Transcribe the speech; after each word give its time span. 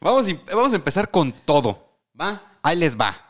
Vamos, 0.00 0.28
a- 0.28 0.54
vamos 0.54 0.72
a 0.72 0.76
empezar 0.76 1.10
con 1.10 1.32
todo. 1.32 1.88
¿Va? 2.20 2.58
Ahí 2.62 2.76
les 2.76 2.96
va. 2.96 3.22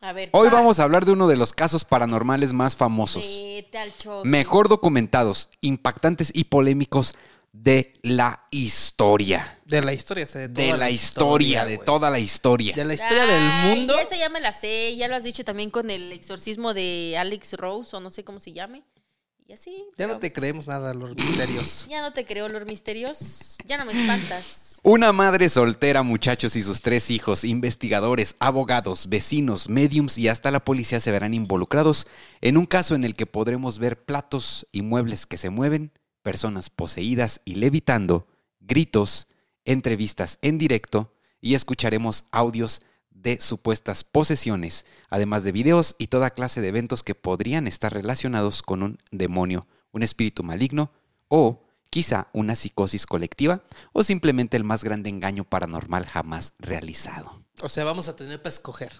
A 0.00 0.12
ver. 0.12 0.30
Hoy 0.32 0.48
vamos 0.48 0.80
a 0.80 0.82
hablar 0.84 1.04
de 1.04 1.12
uno 1.12 1.28
de 1.28 1.36
los 1.36 1.52
casos 1.52 1.84
paranormales 1.84 2.52
más 2.52 2.74
famosos, 2.74 3.24
Vete 3.24 3.78
al 3.78 3.96
choque. 3.96 4.28
mejor 4.28 4.68
documentados, 4.68 5.48
impactantes 5.60 6.32
y 6.34 6.44
polémicos 6.44 7.14
de 7.52 7.92
la 8.02 8.46
historia. 8.50 9.60
De 9.64 9.80
la 9.82 9.92
historia, 9.92 10.24
o 10.24 10.28
sea, 10.28 10.40
de, 10.40 10.48
De 10.48 10.66
toda 10.66 10.76
la 10.78 10.90
historia, 10.90 11.64
de 11.64 11.76
güey. 11.76 11.86
toda 11.86 12.10
la 12.10 12.18
historia. 12.18 12.74
De 12.74 12.84
la 12.84 12.94
historia 12.94 13.26
del 13.26 13.76
mundo. 13.76 13.96
Esa 13.98 14.16
ya 14.16 14.28
me 14.28 14.40
la 14.40 14.50
sé, 14.52 14.96
ya 14.96 15.06
lo 15.06 15.14
has 15.14 15.22
dicho 15.22 15.44
también 15.44 15.70
con 15.70 15.88
el 15.90 16.10
exorcismo 16.12 16.74
de 16.74 17.16
Alex 17.18 17.52
Rose, 17.54 17.94
o 17.96 18.00
no 18.00 18.10
sé 18.10 18.24
cómo 18.24 18.40
se 18.40 18.52
llame. 18.52 18.82
Y 19.46 19.52
así. 19.52 19.70
Ya 19.90 19.94
pero 19.96 20.14
no 20.14 20.18
te 20.18 20.32
creemos 20.32 20.66
nada, 20.66 20.94
los 20.94 21.14
misterios. 21.14 21.86
Ya 21.88 22.00
no 22.00 22.12
te 22.12 22.24
creo, 22.24 22.48
los 22.48 22.64
misterios. 22.66 23.58
Ya 23.66 23.76
no 23.76 23.84
me 23.84 23.92
espantas. 23.92 24.71
Una 24.84 25.12
madre 25.12 25.48
soltera, 25.48 26.02
muchachos, 26.02 26.56
y 26.56 26.62
sus 26.62 26.82
tres 26.82 27.08
hijos, 27.12 27.44
investigadores, 27.44 28.34
abogados, 28.40 29.08
vecinos, 29.08 29.68
mediums 29.68 30.18
y 30.18 30.26
hasta 30.26 30.50
la 30.50 30.64
policía 30.64 30.98
se 30.98 31.12
verán 31.12 31.34
involucrados 31.34 32.08
en 32.40 32.56
un 32.56 32.66
caso 32.66 32.96
en 32.96 33.04
el 33.04 33.14
que 33.14 33.26
podremos 33.26 33.78
ver 33.78 34.04
platos 34.04 34.66
y 34.72 34.82
muebles 34.82 35.24
que 35.24 35.36
se 35.36 35.50
mueven, 35.50 35.92
personas 36.22 36.68
poseídas 36.68 37.42
y 37.44 37.54
levitando, 37.54 38.26
gritos, 38.58 39.28
entrevistas 39.64 40.40
en 40.42 40.58
directo 40.58 41.14
y 41.40 41.54
escucharemos 41.54 42.24
audios 42.32 42.82
de 43.08 43.40
supuestas 43.40 44.02
posesiones, 44.02 44.84
además 45.10 45.44
de 45.44 45.52
videos 45.52 45.94
y 45.96 46.08
toda 46.08 46.30
clase 46.30 46.60
de 46.60 46.66
eventos 46.66 47.04
que 47.04 47.14
podrían 47.14 47.68
estar 47.68 47.94
relacionados 47.94 48.62
con 48.62 48.82
un 48.82 48.98
demonio, 49.12 49.68
un 49.92 50.02
espíritu 50.02 50.42
maligno 50.42 50.90
o 51.28 51.62
quizá 51.92 52.28
una 52.32 52.54
psicosis 52.54 53.04
colectiva 53.04 53.60
o 53.92 54.02
simplemente 54.02 54.56
el 54.56 54.64
más 54.64 54.82
grande 54.82 55.10
engaño 55.10 55.44
paranormal 55.44 56.06
jamás 56.06 56.54
realizado. 56.58 57.44
O 57.60 57.68
sea, 57.68 57.84
vamos 57.84 58.08
a 58.08 58.16
tener 58.16 58.40
para 58.40 58.54
escoger. 58.54 58.92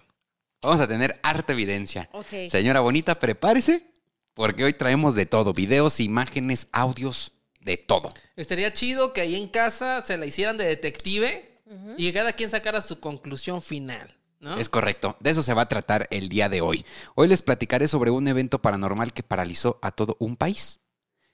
Vamos 0.61 0.79
a 0.79 0.87
tener 0.87 1.19
harta 1.23 1.55
evidencia. 1.55 2.11
Ok. 2.13 2.51
Señora 2.51 2.81
bonita, 2.81 3.19
prepárese 3.19 3.91
porque 4.35 4.65
hoy 4.65 4.75
traemos 4.75 5.15
de 5.15 5.25
todo, 5.25 5.55
videos, 5.55 6.01
imágenes, 6.01 6.69
audios, 6.71 7.33
de 7.61 7.79
todo. 7.79 8.13
Estaría 8.37 8.75
chido 8.75 9.15
que 9.15 9.23
ahí 9.23 9.37
en 9.37 9.49
casa 9.49 10.03
se 10.03 10.19
la 10.19 10.27
hicieran 10.27 10.59
de 10.59 10.67
detective 10.67 11.63
y 11.97 12.13
cada 12.13 12.35
quien 12.35 12.51
sacara 12.51 12.83
su 12.83 13.01
conclusión 13.01 13.63
final, 13.63 14.15
¿no? 14.39 14.59
Es 14.59 14.69
correcto, 14.69 15.17
de 15.21 15.31
eso 15.31 15.43
se 15.43 15.55
va 15.55 15.63
a 15.63 15.69
tratar 15.69 16.09
el 16.11 16.29
día 16.29 16.51
de 16.51 16.61
hoy. 16.61 16.85
Hoy 17.15 17.29
les 17.29 17.41
platicaré 17.41 17.89
sobre 17.89 18.11
un 18.11 18.29
evento 18.29 18.61
paranormal 18.61 19.15
que 19.15 19.23
paralizó 19.23 19.79
a 19.81 19.93
todo 19.93 20.17
un 20.21 20.37
país 20.37 20.82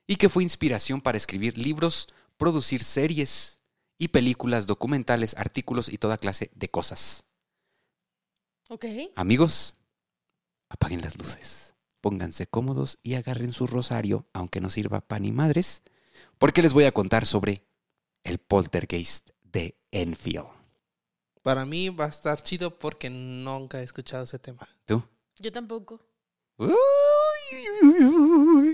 y 0.08 0.16
que 0.16 0.28
fue 0.28 0.42
inspiración 0.42 1.00
para 1.00 1.18
escribir 1.18 1.56
libros, 1.56 2.08
producir 2.36 2.82
series 2.82 3.60
y 3.98 4.08
películas, 4.08 4.66
documentales, 4.66 5.36
artículos 5.36 5.88
y 5.92 5.98
toda 5.98 6.16
clase 6.16 6.50
de 6.54 6.68
cosas. 6.68 7.24
Ok. 8.68 8.86
Amigos, 9.14 9.74
apaguen 10.70 11.02
las 11.02 11.16
luces, 11.16 11.74
pónganse 12.00 12.46
cómodos 12.46 12.98
y 13.02 13.14
agarren 13.14 13.52
su 13.52 13.66
rosario, 13.66 14.26
aunque 14.32 14.60
no 14.60 14.70
sirva 14.70 15.02
pan 15.02 15.22
ni 15.22 15.32
madres, 15.32 15.82
porque 16.38 16.62
les 16.62 16.72
voy 16.72 16.84
a 16.84 16.92
contar 16.92 17.26
sobre 17.26 17.62
el 18.24 18.38
poltergeist 18.38 19.30
de 19.42 19.78
Enfield. 19.90 20.48
Para 21.42 21.66
mí 21.66 21.90
va 21.90 22.06
a 22.06 22.08
estar 22.08 22.42
chido 22.42 22.78
porque 22.78 23.10
nunca 23.10 23.80
he 23.80 23.84
escuchado 23.84 24.24
ese 24.24 24.38
tema. 24.38 24.68
¿Tú? 24.86 25.02
Yo 25.38 25.52
tampoco. 25.52 26.00
Uy, 26.56 26.68
uy, 27.82 28.04
uy. 28.04 28.67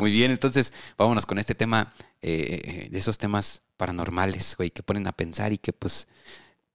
Muy 0.00 0.10
bien, 0.10 0.30
entonces 0.30 0.72
vámonos 0.96 1.26
con 1.26 1.38
este 1.38 1.54
tema, 1.54 1.92
eh, 2.22 2.88
de 2.90 2.98
esos 2.98 3.18
temas 3.18 3.62
paranormales, 3.76 4.56
güey, 4.56 4.70
que 4.70 4.82
ponen 4.82 5.06
a 5.06 5.12
pensar 5.12 5.52
y 5.52 5.58
que 5.58 5.72
pues 5.72 6.08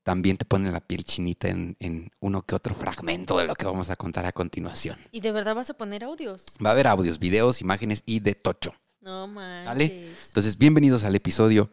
también 0.04 0.38
te 0.38 0.46
ponen 0.46 0.72
la 0.72 0.80
piel 0.80 1.04
chinita 1.04 1.48
en, 1.48 1.76
en 1.80 2.12
uno 2.20 2.44
que 2.44 2.54
otro 2.54 2.76
fragmento 2.76 3.38
de 3.38 3.46
lo 3.46 3.56
que 3.56 3.66
vamos 3.66 3.90
a 3.90 3.96
contar 3.96 4.26
a 4.28 4.32
continuación. 4.32 5.00
¿Y 5.12 5.22
de 5.22 5.32
verdad 5.32 5.56
vas 5.56 5.72
a 5.72 5.74
poner 5.74 6.04
audios? 6.04 6.46
Va 6.64 6.70
a 6.70 6.74
haber 6.74 6.86
audios, 6.86 7.18
videos, 7.18 7.62
imágenes 7.62 8.04
y 8.06 8.20
de 8.20 8.36
tocho. 8.36 8.76
No 9.02 9.26
manches. 9.26 9.68
¿Sale? 9.68 10.14
Entonces, 10.28 10.58
bienvenidos 10.58 11.04
al 11.04 11.16
episodio, 11.16 11.72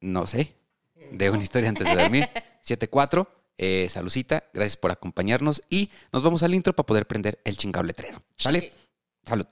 no 0.00 0.26
sé, 0.26 0.54
de 1.12 1.30
una 1.30 1.42
historia 1.42 1.70
antes 1.70 1.86
de 1.86 1.94
dormir, 1.94 2.28
7-4. 2.66 3.26
Eh, 3.56 3.88
salucita, 3.88 4.44
gracias 4.52 4.76
por 4.76 4.90
acompañarnos 4.90 5.62
y 5.68 5.90
nos 6.12 6.22
vamos 6.22 6.42
al 6.42 6.54
intro 6.54 6.74
para 6.74 6.86
poder 6.86 7.06
prender 7.06 7.40
el 7.44 7.56
chingado 7.56 7.84
letrero. 7.84 8.20
¿Sale? 8.36 8.70
Salud. 9.24 9.46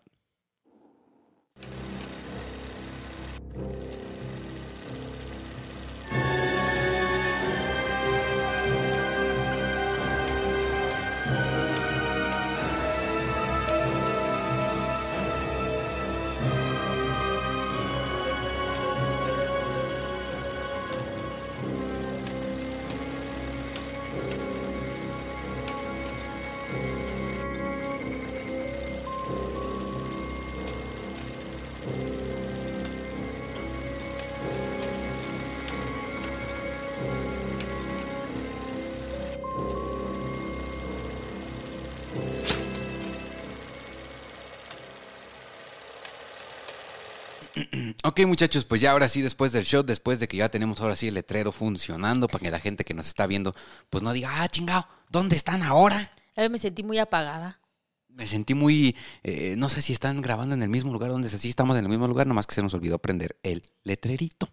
Ok, 48.07 48.21
muchachos, 48.25 48.65
pues 48.65 48.81
ya 48.81 48.93
ahora 48.93 49.09
sí, 49.09 49.21
después 49.21 49.51
del 49.51 49.65
show, 49.65 49.83
después 49.83 50.21
de 50.21 50.29
que 50.29 50.37
ya 50.37 50.49
tenemos 50.49 50.81
ahora 50.81 50.95
sí 50.95 51.09
el 51.09 51.15
letrero 51.15 51.51
funcionando 51.51 52.29
para 52.29 52.41
que 52.41 52.53
la 52.53 52.61
gente 52.61 52.85
que 52.85 52.95
nos 52.95 53.09
está 53.09 53.27
viendo, 53.27 53.53
pues 53.91 54.05
no 54.05 54.13
diga, 54.13 54.31
ah, 54.33 54.49
chingado, 54.49 54.87
¿dónde 55.11 55.35
están 55.35 55.65
ahora? 55.65 56.13
A 56.37 56.43
ver, 56.43 56.49
me 56.49 56.59
sentí 56.59 56.85
muy 56.85 56.99
apagada. 56.99 57.59
Me 58.07 58.29
sentí 58.29 58.55
muy, 58.55 58.95
eh, 59.25 59.57
no 59.59 59.69
sé 59.69 59.83
si 59.83 59.93
están 59.93 60.23
grabando 60.23 60.55
en 60.55 60.63
el 60.63 60.69
mismo 60.69 60.93
lugar 60.93 61.11
donde 61.11 61.29
sí 61.29 61.49
estamos 61.49 61.77
en 61.77 61.83
el 61.83 61.89
mismo 61.89 62.07
lugar, 62.07 62.29
nomás 62.29 62.47
que 62.47 62.55
se 62.55 62.63
nos 62.63 62.75
olvidó 62.75 63.01
prender 63.01 63.39
el 63.43 63.61
letrerito. 63.83 64.51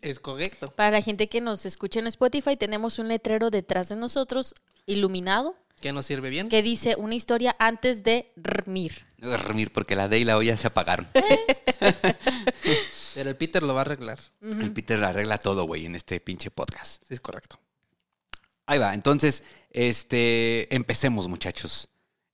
Es 0.00 0.20
correcto. 0.20 0.70
Para 0.70 0.92
la 0.92 1.02
gente 1.02 1.28
que 1.28 1.40
nos 1.40 1.66
escucha 1.66 1.98
en 1.98 2.06
Spotify, 2.06 2.56
tenemos 2.56 3.00
un 3.00 3.08
letrero 3.08 3.50
detrás 3.50 3.88
de 3.88 3.96
nosotros, 3.96 4.54
iluminado, 4.86 5.56
¿Qué 5.80 5.92
nos 5.92 6.06
sirve 6.06 6.30
bien? 6.30 6.48
que 6.48 6.62
dice 6.62 6.94
una 6.96 7.14
historia 7.14 7.54
antes 7.58 8.02
de 8.02 8.32
dormir. 8.34 9.04
Dormir, 9.18 9.72
porque 9.72 9.94
la 9.94 10.08
D 10.08 10.18
y 10.20 10.24
la 10.24 10.38
O 10.38 10.42
ya 10.42 10.56
se 10.56 10.66
apagaron. 10.66 11.06
Pero 13.16 13.30
el 13.30 13.36
Peter 13.36 13.62
lo 13.62 13.72
va 13.72 13.80
a 13.80 13.84
arreglar. 13.84 14.18
El 14.42 14.74
Peter 14.74 15.02
arregla 15.02 15.38
todo, 15.38 15.64
güey, 15.64 15.86
en 15.86 15.94
este 15.94 16.20
pinche 16.20 16.50
podcast. 16.50 17.02
Sí, 17.08 17.14
es 17.14 17.20
correcto. 17.22 17.58
Ahí 18.66 18.78
va, 18.78 18.92
entonces, 18.92 19.42
este, 19.70 20.74
empecemos, 20.74 21.26
muchachos. 21.26 21.88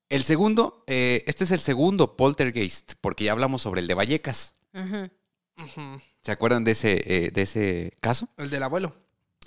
El 0.09 0.25
segundo, 0.25 0.83
eh, 0.89 1.23
este 1.29 1.45
es 1.45 1.53
el 1.53 1.61
segundo 1.61 2.17
poltergeist, 2.17 2.95
porque 3.01 3.23
ya 3.23 3.31
hablamos 3.31 3.63
sobre 3.63 3.81
el 3.81 3.87
de 3.87 3.95
Vallecas. 3.95 4.55
¿Se 6.21 6.33
acuerdan 6.33 6.65
de 6.65 6.73
ese, 6.73 7.27
eh, 7.27 7.31
de 7.31 7.43
ese 7.43 7.97
caso? 8.01 8.29
El 8.37 8.51
del 8.51 8.65
abuelo. 8.65 8.93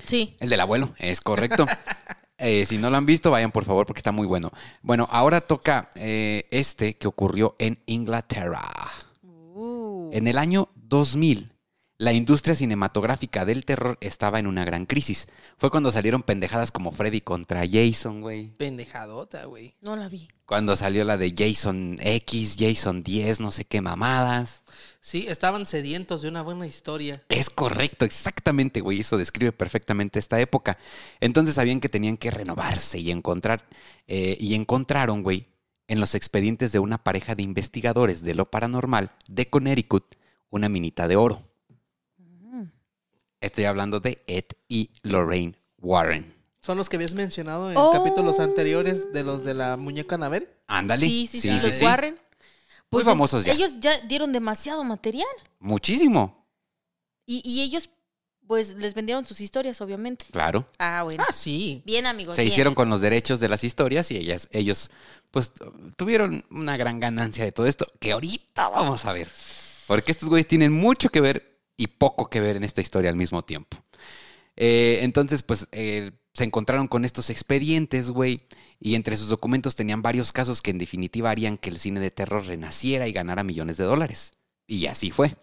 Sí. 0.07 0.37
El 0.39 0.47
del 0.47 0.61
abuelo, 0.61 0.95
es 0.97 1.19
correcto. 1.19 1.65
Eh, 2.37 2.65
si 2.65 2.77
no 2.77 2.89
lo 2.89 2.97
han 2.97 3.05
visto, 3.05 3.31
vayan 3.31 3.53
por 3.53 3.63
favor 3.63 3.85
porque 3.85 3.99
está 3.99 4.11
muy 4.11 4.27
bueno. 4.27 4.51
Bueno, 4.81 5.07
ahora 5.09 5.39
toca 5.39 5.89
eh, 5.95 6.45
este 6.51 6.97
que 6.97 7.07
ocurrió 7.07 7.55
en 7.59 7.79
Inglaterra. 7.85 8.61
En 10.15 10.29
el 10.29 10.37
año 10.37 10.69
2000, 10.75 11.51
la 11.97 12.13
industria 12.13 12.55
cinematográfica 12.55 13.43
del 13.43 13.65
terror 13.65 13.97
estaba 13.99 14.39
en 14.39 14.47
una 14.47 14.63
gran 14.63 14.85
crisis. 14.85 15.27
Fue 15.57 15.69
cuando 15.69 15.91
salieron 15.91 16.23
pendejadas 16.23 16.71
como 16.71 16.93
Freddy 16.93 17.19
contra 17.19 17.65
Jason, 17.69 18.21
güey. 18.21 18.47
Pendejadota, 18.55 19.43
güey. 19.43 19.75
No 19.81 19.97
la 19.97 20.07
vi. 20.07 20.29
Cuando 20.45 20.77
salió 20.77 21.03
la 21.03 21.17
de 21.17 21.35
Jason 21.37 21.97
X, 21.99 22.55
Jason 22.57 23.03
10, 23.03 23.41
no 23.41 23.51
sé 23.51 23.65
qué 23.65 23.81
mamadas. 23.81 24.63
Sí, 25.01 25.25
estaban 25.27 25.65
sedientos 25.65 26.21
de 26.21 26.29
una 26.29 26.43
buena 26.43 26.65
historia. 26.65 27.21
Es 27.27 27.49
correcto, 27.49 28.05
exactamente, 28.05 28.79
güey. 28.79 29.01
Eso 29.01 29.17
describe 29.17 29.51
perfectamente 29.51 30.17
esta 30.17 30.39
época. 30.39 30.77
Entonces 31.19 31.55
sabían 31.55 31.81
que 31.81 31.89
tenían 31.89 32.15
que 32.15 32.31
renovarse 32.31 32.99
y 32.99 33.11
encontrar. 33.11 33.65
eh, 34.07 34.37
y 34.39 34.55
encontraron, 34.55 35.23
güey, 35.23 35.47
en 35.87 35.99
los 35.99 36.15
expedientes 36.15 36.71
de 36.71 36.79
una 36.79 37.03
pareja 37.03 37.35
de 37.35 37.43
investigadores 37.43 38.23
de 38.23 38.33
lo 38.35 38.49
paranormal 38.49 39.11
de 39.27 39.49
Connecticut, 39.49 40.15
una 40.49 40.69
minita 40.69 41.07
de 41.07 41.15
oro. 41.15 41.43
Estoy 43.41 43.65
hablando 43.65 43.99
de 43.99 44.23
Ed 44.27 44.45
y 44.67 44.89
Lorraine 45.03 45.55
Warren. 45.77 46.33
Son 46.61 46.77
los 46.77 46.89
que 46.89 46.95
habías 46.95 47.13
mencionado 47.13 47.69
en 47.69 47.77
Oh. 47.77 47.91
capítulos 47.91 48.39
anteriores 48.39 49.13
de 49.13 49.23
los 49.23 49.43
de 49.43 49.53
la 49.53 49.77
muñeca 49.77 50.15
Anabel. 50.15 50.49
Ándale. 50.65 51.05
Sí, 51.05 51.27
sí, 51.27 51.39
sí, 51.39 51.49
los 51.49 51.79
Warren. 51.81 52.15
Muy 52.15 52.21
Pues 52.89 53.05
famosos 53.05 53.45
ya. 53.45 53.53
Ellos 53.53 53.79
ya 53.79 53.99
dieron 54.01 54.31
demasiado 54.31 54.83
material. 54.83 55.27
Muchísimo. 55.59 56.47
Y, 57.27 57.41
y 57.47 57.61
ellos, 57.61 57.89
Pues 58.47 58.75
les 58.75 58.93
vendieron 58.93 59.25
sus 59.25 59.41
historias, 59.41 59.81
obviamente. 59.81 60.25
Claro. 60.31 60.67
Ah, 60.77 61.01
bueno. 61.03 61.23
Ah, 61.27 61.33
sí. 61.33 61.81
Bien, 61.85 62.05
amigos. 62.05 62.35
Se 62.35 62.43
bien. 62.43 62.51
hicieron 62.51 62.75
con 62.75 62.89
los 62.89 63.01
derechos 63.01 63.39
de 63.39 63.49
las 63.49 63.63
historias 63.63 64.11
y 64.11 64.17
ellas, 64.17 64.47
ellos, 64.51 64.91
pues, 65.31 65.51
tuvieron 65.95 66.45
una 66.51 66.77
gran 66.77 66.99
ganancia 66.99 67.43
de 67.43 67.51
todo 67.51 67.65
esto, 67.65 67.87
que 67.99 68.11
ahorita 68.11 68.69
vamos 68.69 69.05
a 69.05 69.13
ver. 69.13 69.29
Porque 69.87 70.11
estos 70.11 70.29
güeyes 70.29 70.47
tienen 70.47 70.71
mucho 70.71 71.09
que 71.09 71.21
ver 71.21 71.59
y 71.77 71.87
poco 71.87 72.29
que 72.29 72.39
ver 72.39 72.55
en 72.55 72.63
esta 72.63 72.81
historia 72.81 73.09
al 73.09 73.15
mismo 73.15 73.41
tiempo. 73.43 73.77
Eh, 74.55 74.99
entonces, 75.01 75.43
pues, 75.43 75.67
eh, 75.71 76.11
se 76.33 76.43
encontraron 76.43 76.87
con 76.87 77.05
estos 77.05 77.29
expedientes, 77.29 78.11
güey, 78.11 78.47
y 78.79 78.95
entre 78.95 79.17
sus 79.17 79.29
documentos 79.29 79.75
tenían 79.75 80.01
varios 80.01 80.31
casos 80.33 80.61
que 80.61 80.71
en 80.71 80.77
definitiva 80.77 81.29
harían 81.29 81.57
que 81.57 81.69
el 81.69 81.79
cine 81.79 81.99
de 81.99 82.11
terror 82.11 82.45
renaciera 82.45 83.07
y 83.07 83.13
ganara 83.13 83.43
millones 83.43 83.77
de 83.77 83.85
dólares. 83.85 84.33
Y 84.67 84.85
así 84.87 85.11
fue. 85.11 85.35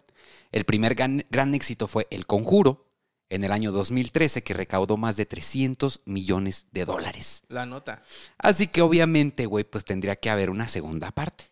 El 0.51 0.65
primer 0.65 0.93
gran, 0.93 1.25
gran 1.31 1.53
éxito 1.55 1.87
fue 1.87 2.07
El 2.11 2.27
Conjuro, 2.27 2.92
en 3.29 3.43
el 3.43 3.51
año 3.51 3.71
2013, 3.71 4.43
que 4.43 4.53
recaudó 4.53 4.97
más 4.97 5.17
de 5.17 5.25
300 5.25 6.01
millones 6.05 6.67
de 6.71 6.85
dólares. 6.85 7.43
La 7.47 7.65
nota. 7.65 8.03
Así 8.37 8.67
que 8.67 8.81
obviamente, 8.81 9.45
güey, 9.45 9.63
pues 9.63 9.85
tendría 9.85 10.15
que 10.15 10.29
haber 10.29 10.49
una 10.49 10.67
segunda 10.67 11.11
parte. 11.11 11.45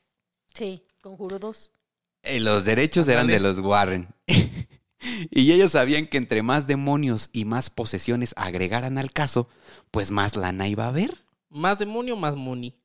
Sí, 0.53 0.83
Conjuro 1.01 1.39
2. 1.39 1.73
Eh, 2.23 2.39
los 2.39 2.65
derechos 2.65 3.07
eran 3.07 3.27
de 3.27 3.39
los 3.39 3.59
Warren. 3.59 4.13
y 5.31 5.51
ellos 5.51 5.71
sabían 5.71 6.05
que 6.05 6.17
entre 6.17 6.43
más 6.43 6.67
demonios 6.67 7.29
y 7.33 7.45
más 7.45 7.69
posesiones 7.69 8.33
agregaran 8.37 8.97
al 8.97 9.11
caso, 9.11 9.49
pues 9.89 10.11
más 10.11 10.35
lana 10.35 10.67
iba 10.67 10.85
a 10.85 10.89
haber. 10.89 11.25
Más 11.49 11.79
demonio, 11.79 12.15
más 12.15 12.35
money. 12.35 12.75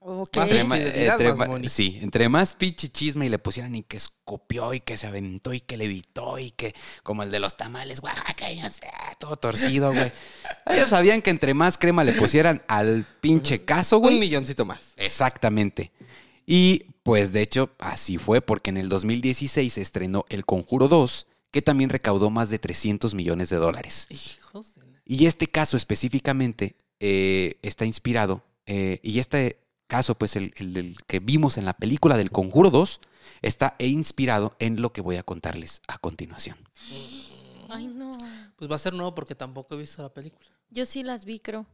Ok. 0.00 0.36
Más 0.36 0.50
Entre 0.50 0.64
fidelidad, 0.64 1.20
entre 1.20 1.34
más 1.34 1.72
sí, 1.72 1.98
entre 2.02 2.28
más 2.28 2.54
pinche 2.56 2.88
chisme 2.88 3.26
y 3.26 3.28
le 3.28 3.38
pusieran 3.38 3.74
y 3.74 3.82
que 3.84 3.96
escupió 3.96 4.74
y 4.74 4.80
que 4.80 4.96
se 4.96 5.06
aventó 5.06 5.52
y 5.54 5.60
que 5.60 5.76
levitó 5.76 6.38
y 6.38 6.50
que 6.50 6.74
como 7.04 7.22
el 7.22 7.30
de 7.30 7.38
los 7.38 7.56
tamales 7.56 8.00
oaxaqueños, 8.02 8.80
todo 9.20 9.36
torcido, 9.36 9.92
güey. 9.92 10.10
Ellos 10.66 10.88
sabían 10.88 11.22
que 11.22 11.30
entre 11.30 11.54
más 11.54 11.78
crema 11.78 12.02
le 12.02 12.14
pusieran 12.14 12.62
al 12.66 13.06
pinche 13.20 13.64
caso, 13.64 13.98
Un 13.98 14.02
güey. 14.02 14.18
milloncito 14.18 14.64
más. 14.64 14.92
Exactamente. 14.96 15.92
Y 16.44 16.86
pues 17.02 17.32
de 17.32 17.42
hecho 17.42 17.70
así 17.78 18.18
fue 18.18 18.40
porque 18.40 18.70
en 18.70 18.76
el 18.76 18.88
2016 18.88 19.72
se 19.72 19.80
estrenó 19.82 20.24
El 20.28 20.44
Conjuro 20.44 20.88
2, 20.88 21.26
que 21.52 21.62
también 21.62 21.90
recaudó 21.90 22.30
más 22.30 22.50
de 22.50 22.58
300 22.58 23.14
millones 23.14 23.50
de 23.50 23.56
dólares. 23.56 24.06
Hijos 24.10 24.74
de 24.74 24.82
Y 25.04 25.26
este 25.26 25.46
caso 25.46 25.76
específicamente 25.76 26.74
eh, 27.00 27.58
está 27.62 27.86
inspirado, 27.86 28.42
eh, 28.68 29.00
y 29.02 29.18
este 29.18 29.64
caso, 29.86 30.16
pues 30.16 30.36
el, 30.36 30.52
el 30.58 30.74
del 30.74 30.96
que 31.06 31.18
vimos 31.18 31.56
en 31.56 31.64
la 31.64 31.72
película 31.72 32.16
del 32.16 32.30
Conjuro 32.30 32.70
2, 32.70 33.00
está 33.42 33.74
inspirado 33.78 34.54
en 34.58 34.80
lo 34.80 34.92
que 34.92 35.00
voy 35.00 35.16
a 35.16 35.22
contarles 35.22 35.80
a 35.88 35.98
continuación. 35.98 36.58
Ay, 37.70 37.86
no. 37.86 38.16
Pues 38.56 38.70
va 38.70 38.76
a 38.76 38.78
ser 38.78 38.92
nuevo 38.92 39.14
porque 39.14 39.34
tampoco 39.34 39.74
he 39.74 39.78
visto 39.78 40.02
la 40.02 40.12
película. 40.12 40.46
Yo 40.70 40.86
sí 40.86 41.02
las 41.02 41.24
vi, 41.24 41.40
creo. 41.40 41.66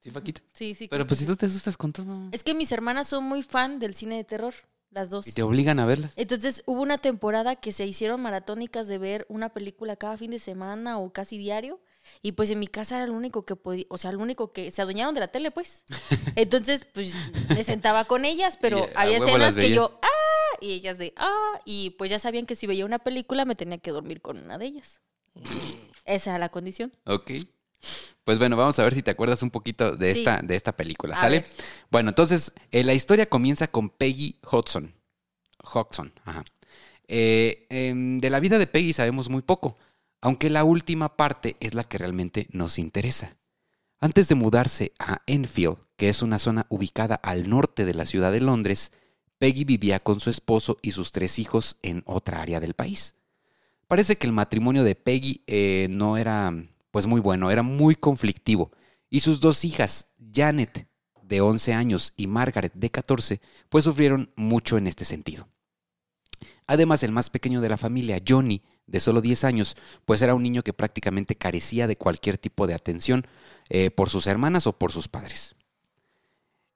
¿Sí, 0.00 0.10
Paquita? 0.10 0.40
Sí, 0.52 0.74
sí. 0.74 0.88
Pero 0.88 1.06
pues 1.06 1.20
si 1.20 1.26
tú 1.26 1.36
te 1.36 1.46
asustas 1.46 1.76
con 1.76 1.92
todo. 1.92 2.28
Es 2.32 2.42
que 2.42 2.54
mis 2.54 2.72
hermanas 2.72 3.08
son 3.08 3.24
muy 3.24 3.42
fan 3.42 3.78
del 3.78 3.94
cine 3.94 4.16
de 4.16 4.24
terror, 4.24 4.54
las 4.90 5.10
dos. 5.10 5.26
Y 5.26 5.32
te 5.32 5.42
obligan 5.42 5.78
a 5.80 5.86
verlas. 5.86 6.12
Entonces 6.16 6.62
hubo 6.64 6.80
una 6.80 6.98
temporada 6.98 7.56
que 7.56 7.72
se 7.72 7.86
hicieron 7.86 8.22
maratónicas 8.22 8.88
de 8.88 8.98
ver 8.98 9.26
una 9.28 9.50
película 9.50 9.96
cada 9.96 10.16
fin 10.16 10.30
de 10.30 10.38
semana 10.38 10.98
o 10.98 11.12
casi 11.12 11.36
diario. 11.38 11.80
Y 12.22 12.32
pues 12.32 12.50
en 12.50 12.58
mi 12.58 12.66
casa 12.66 12.96
era 12.96 13.06
lo 13.06 13.14
único 13.14 13.44
que 13.44 13.56
podía, 13.56 13.84
o 13.88 13.98
sea, 13.98 14.12
lo 14.12 14.20
único 14.20 14.52
que 14.52 14.70
se 14.70 14.82
adueñaron 14.82 15.14
de 15.14 15.20
la 15.20 15.28
tele, 15.28 15.50
pues. 15.50 15.84
Entonces, 16.36 16.84
pues 16.92 17.12
me 17.48 17.62
sentaba 17.62 18.04
con 18.04 18.24
ellas, 18.24 18.58
pero 18.60 18.78
Y, 18.78 18.90
había 18.94 19.18
escenas 19.18 19.54
que 19.54 19.70
yo, 19.70 19.98
¡ah! 20.02 20.58
Y 20.60 20.72
ellas 20.72 20.98
de, 20.98 21.12
¡ah! 21.16 21.60
Y 21.64 21.90
pues 21.90 22.10
ya 22.10 22.18
sabían 22.18 22.46
que 22.46 22.56
si 22.56 22.66
veía 22.66 22.86
una 22.86 22.98
película 22.98 23.44
me 23.44 23.54
tenía 23.54 23.78
que 23.78 23.90
dormir 23.90 24.20
con 24.20 24.38
una 24.38 24.58
de 24.58 24.66
ellas. 24.66 25.00
Esa 26.04 26.30
era 26.30 26.38
la 26.38 26.48
condición. 26.48 26.92
Ok. 27.04 27.32
Pues 28.24 28.38
bueno, 28.38 28.56
vamos 28.56 28.78
a 28.78 28.82
ver 28.82 28.94
si 28.94 29.02
te 29.02 29.10
acuerdas 29.10 29.42
un 29.42 29.50
poquito 29.50 29.96
de, 29.96 30.12
Sí. 30.12 30.20
esta, 30.20 30.40
de 30.42 30.56
esta 30.56 30.74
película, 30.76 31.16
¿sale? 31.16 31.44
Bueno, 31.90 32.08
entonces, 32.08 32.52
eh, 32.72 32.82
la 32.82 32.94
historia 32.94 33.26
comienza 33.28 33.68
con 33.68 33.90
Peggy 33.90 34.40
Hodgson. 34.50 34.92
Hodgson, 35.62 36.12
ajá. 36.24 36.44
Eh, 37.08 37.66
em, 37.70 38.18
de 38.18 38.30
la 38.30 38.40
vida 38.40 38.58
de 38.58 38.66
Peggy 38.66 38.92
sabemos 38.92 39.28
muy 39.28 39.42
poco, 39.42 39.76
aunque 40.26 40.50
la 40.50 40.64
última 40.64 41.16
parte 41.16 41.54
es 41.60 41.74
la 41.74 41.84
que 41.84 41.98
realmente 41.98 42.48
nos 42.50 42.80
interesa. 42.80 43.36
Antes 44.00 44.26
de 44.28 44.34
mudarse 44.34 44.92
a 44.98 45.22
Enfield, 45.28 45.76
que 45.96 46.08
es 46.08 46.20
una 46.20 46.40
zona 46.40 46.66
ubicada 46.68 47.14
al 47.14 47.48
norte 47.48 47.84
de 47.84 47.94
la 47.94 48.06
ciudad 48.06 48.32
de 48.32 48.40
Londres, 48.40 48.90
Peggy 49.38 49.62
vivía 49.62 50.00
con 50.00 50.18
su 50.18 50.28
esposo 50.28 50.78
y 50.82 50.90
sus 50.90 51.12
tres 51.12 51.38
hijos 51.38 51.76
en 51.80 52.02
otra 52.06 52.42
área 52.42 52.58
del 52.58 52.74
país. 52.74 53.14
Parece 53.86 54.18
que 54.18 54.26
el 54.26 54.32
matrimonio 54.32 54.82
de 54.82 54.96
Peggy 54.96 55.44
eh, 55.46 55.86
no 55.90 56.16
era 56.16 56.52
pues 56.90 57.06
muy 57.06 57.20
bueno, 57.20 57.52
era 57.52 57.62
muy 57.62 57.94
conflictivo. 57.94 58.72
Y 59.08 59.20
sus 59.20 59.38
dos 59.38 59.64
hijas, 59.64 60.10
Janet, 60.34 60.88
de 61.22 61.40
11 61.40 61.72
años, 61.72 62.12
y 62.16 62.26
Margaret, 62.26 62.72
de 62.74 62.90
14, 62.90 63.40
pues 63.68 63.84
sufrieron 63.84 64.32
mucho 64.34 64.76
en 64.76 64.88
este 64.88 65.04
sentido. 65.04 65.48
Además, 66.66 67.04
el 67.04 67.12
más 67.12 67.30
pequeño 67.30 67.60
de 67.60 67.68
la 67.68 67.76
familia, 67.76 68.20
Johnny, 68.26 68.64
de 68.86 69.00
solo 69.00 69.20
10 69.20 69.44
años, 69.44 69.76
pues 70.04 70.22
era 70.22 70.34
un 70.34 70.42
niño 70.42 70.62
que 70.62 70.72
prácticamente 70.72 71.36
carecía 71.36 71.86
de 71.86 71.96
cualquier 71.96 72.38
tipo 72.38 72.66
de 72.66 72.74
atención 72.74 73.26
eh, 73.68 73.90
por 73.90 74.10
sus 74.10 74.26
hermanas 74.26 74.66
o 74.66 74.72
por 74.72 74.92
sus 74.92 75.08
padres. 75.08 75.56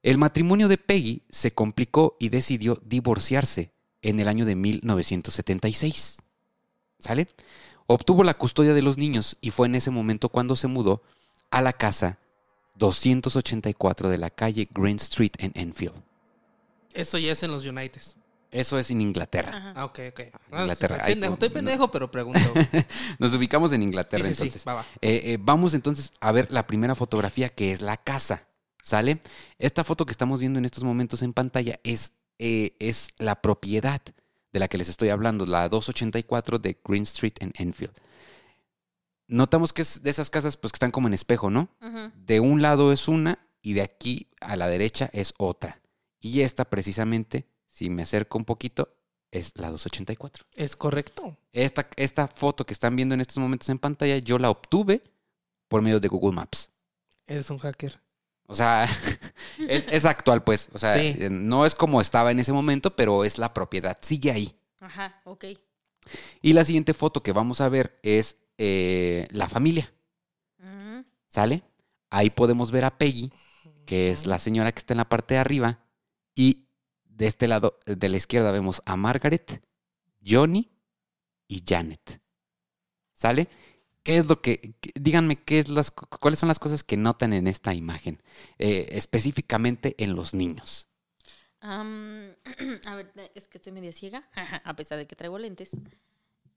El 0.03 0.19
matrimonio 0.19 0.69
de 0.69 0.79
Peggy 0.79 1.23
se 1.29 1.53
complicó 1.53 2.17
y 2.19 2.31
decidió 2.31 2.81
divorciarse 2.85 3.73
en 4.03 4.19
el 4.19 4.29
año 4.29 4.47
de 4.47 4.57
1976. 4.57 6.19
¿Sale? 6.99 7.29
Obtuvo 7.87 8.25
la 8.25 8.35
custodia 8.35 8.75
de 8.75 8.83
los 8.83 8.97
niños 8.99 9.37
y 9.41 9.51
fue 9.51 9.67
en 9.67 9.75
ese 9.75 9.91
momento 9.91 10.29
cuando 10.29 10.57
se 10.57 10.69
mudó 10.69 11.03
a 11.51 11.61
la 11.61 11.73
casa 11.73 12.19
284 12.77 14.09
de 14.09 14.19
la 14.19 14.31
calle 14.31 14.69
Green 14.73 14.97
Street 14.97 15.33
en 15.39 15.53
Enfield. 15.55 16.03
Eso 16.95 17.19
ya 17.19 17.33
es 17.33 17.43
en 17.43 17.51
los 17.51 17.67
United. 17.67 18.01
Eso 18.51 18.79
es 18.79 18.91
en 18.91 19.01
Inglaterra. 19.01 19.57
Ajá. 19.57 19.73
Ah, 19.77 19.85
ok, 19.85 20.01
ok. 20.11 20.21
Ah, 20.51 20.63
Inglaterra. 20.63 21.09
Estoy 21.09 21.49
pendejo, 21.51 21.85
no. 21.85 21.91
pero 21.91 22.11
pregunto. 22.11 22.41
Nos 23.19 23.33
ubicamos 23.35 23.73
en 23.73 23.83
Inglaterra 23.83 24.25
Sí, 24.25 24.31
sí, 24.31 24.35
sí, 24.35 24.43
entonces. 24.45 24.67
va, 24.67 24.75
va. 24.75 24.87
Eh, 25.01 25.23
eh, 25.25 25.39
vamos 25.41 25.75
entonces 25.75 26.13
a 26.21 26.33
ver 26.33 26.51
la 26.51 26.67
primera 26.67 26.95
fotografía 26.95 27.49
que 27.49 27.73
es 27.73 27.81
la 27.81 27.97
casa. 27.97 28.47
¿Sale? 28.83 29.21
Esta 29.59 29.85
foto 29.85 30.07
que 30.07 30.13
estamos 30.13 30.41
viendo 30.41 30.59
en 30.59 30.65
estos 30.65 30.85
momentos 30.85 31.23
en 31.23 31.33
pantalla 31.33 31.79
es, 31.85 32.13
eh, 32.39 32.77
es 32.81 33.11
la 33.19 33.43
propiedad 33.43 34.01
de 34.53 34.59
la 34.59 34.69
que 34.69 34.79
les 34.79 34.89
estoy 34.89 35.11
hablando, 35.11 35.47
la 35.47 35.69
284 35.69 36.59
de 36.59 36.81
Green 36.85 37.03
Street 37.03 37.35
en 37.41 37.53
Enfield. 37.57 37.93
Notamos 39.29 39.73
que 39.73 39.83
es 39.83 40.03
de 40.03 40.11
esas 40.11 40.29
casas 40.29 40.57
pues 40.57 40.73
que 40.73 40.77
están 40.77 40.91
como 40.91 41.07
en 41.07 41.15
espejo, 41.15 41.51
¿no? 41.51 41.69
De 42.17 42.41
un 42.41 42.63
lado 42.63 42.91
es 42.93 43.07
una 43.07 43.39
y 43.63 43.75
de 43.75 43.83
aquí 43.83 44.29
a 44.41 44.57
la 44.57 44.67
derecha 44.67 45.09
es 45.13 45.35
otra. 45.39 45.81
Y 46.19 46.41
esta 46.41 46.65
precisamente, 46.69 47.47
si 47.71 47.89
me 47.89 48.03
acerco 48.03 48.37
un 48.37 48.45
poquito, 48.45 48.95
es 49.31 49.53
la 49.57 49.71
284. 49.71 50.45
¿Es 50.55 50.77
correcto? 50.77 51.39
Esta, 51.53 51.89
esta 51.97 52.29
foto 52.29 52.67
que 52.67 52.75
están 52.75 52.97
viendo 52.97 53.15
en 53.15 53.21
estos 53.23 53.39
momentos 53.39 53.69
en 53.71 53.79
pantalla, 53.79 54.19
yo 54.19 54.39
la 54.39 54.51
obtuve 54.51 55.03
por 55.69 55.81
medio 55.81 56.01
de 56.01 56.09
Google 56.09 56.35
Maps. 56.35 56.71
Eres 57.27 57.49
un 57.51 57.59
hacker. 57.59 58.01
O 58.47 58.55
sea, 58.55 58.85
es, 59.69 59.87
es 59.89 60.05
actual, 60.05 60.43
pues. 60.45 60.69
O 60.73 60.79
sea, 60.79 60.95
Sí. 60.99 61.15
eh, 61.19 61.31
no 61.31 61.65
es 61.65 61.75
como 61.77 62.01
estaba 62.01 62.33
en 62.33 62.41
ese 62.41 62.53
momento, 62.53 62.97
pero 62.97 63.25
es 63.25 63.39
la 63.39 63.55
propiedad. 63.55 63.97
Sigue 64.03 64.33
ahí. 64.33 64.61
Ajá, 64.81 65.23
ok. 65.25 65.45
Y 66.43 66.53
la 66.55 66.65
siguiente 66.65 66.93
foto 66.93 67.23
que 67.23 67.33
vamos 67.33 67.61
a 67.61 67.69
ver 67.69 68.01
es 68.03 68.37
eh, 68.59 69.29
la 69.31 69.49
familia. 69.49 69.93
Ujú. 70.59 71.05
¿Sale? 71.29 71.63
Ahí 72.11 72.31
podemos 72.31 72.73
ver 72.73 72.85
a 72.85 72.99
Peggy, 72.99 73.31
que 73.87 74.11
es 74.11 74.27
la 74.27 74.41
señora 74.41 74.73
que 74.73 74.81
está 74.81 74.95
en 74.95 74.99
la 74.99 75.09
parte 75.09 75.35
de 75.35 75.41
arriba. 75.41 75.79
Y 76.35 76.67
de 77.21 77.27
este 77.27 77.47
lado, 77.49 77.79
de 77.85 78.09
la 78.09 78.17
izquierda, 78.17 78.51
vemos 78.51 78.81
a 78.87 78.97
Margaret, 78.97 79.63
Johnny 80.27 80.73
y 81.47 81.63
Janet. 81.69 82.23
¿Sale? 83.13 83.49
¿Qué 84.03 84.17
es 84.17 84.27
lo 84.27 84.41
que, 84.41 84.75
díganme 84.95 85.37
qué 85.37 85.59
es 85.59 85.69
las, 85.69 85.91
cuáles 85.91 86.39
son 86.39 86.49
las 86.49 86.59
cosas 86.59 86.83
que 86.83 86.97
notan 86.97 87.35
en 87.35 87.47
esta 87.47 87.75
imagen, 87.75 88.23
Eh, 88.59 88.89
específicamente 88.93 89.95
en 90.03 90.17
los 90.17 90.33
niños? 90.33 90.89
A 92.87 92.95
ver, 92.97 93.13
eh, 93.17 93.31
es 93.35 93.49
que 93.49 93.59
estoy 93.59 93.73
media 93.73 93.93
ciega, 93.93 94.29
a 94.65 94.75
pesar 94.75 94.97
de 94.99 95.07
que 95.07 95.15
traigo 95.17 95.39
lentes. 95.39 95.77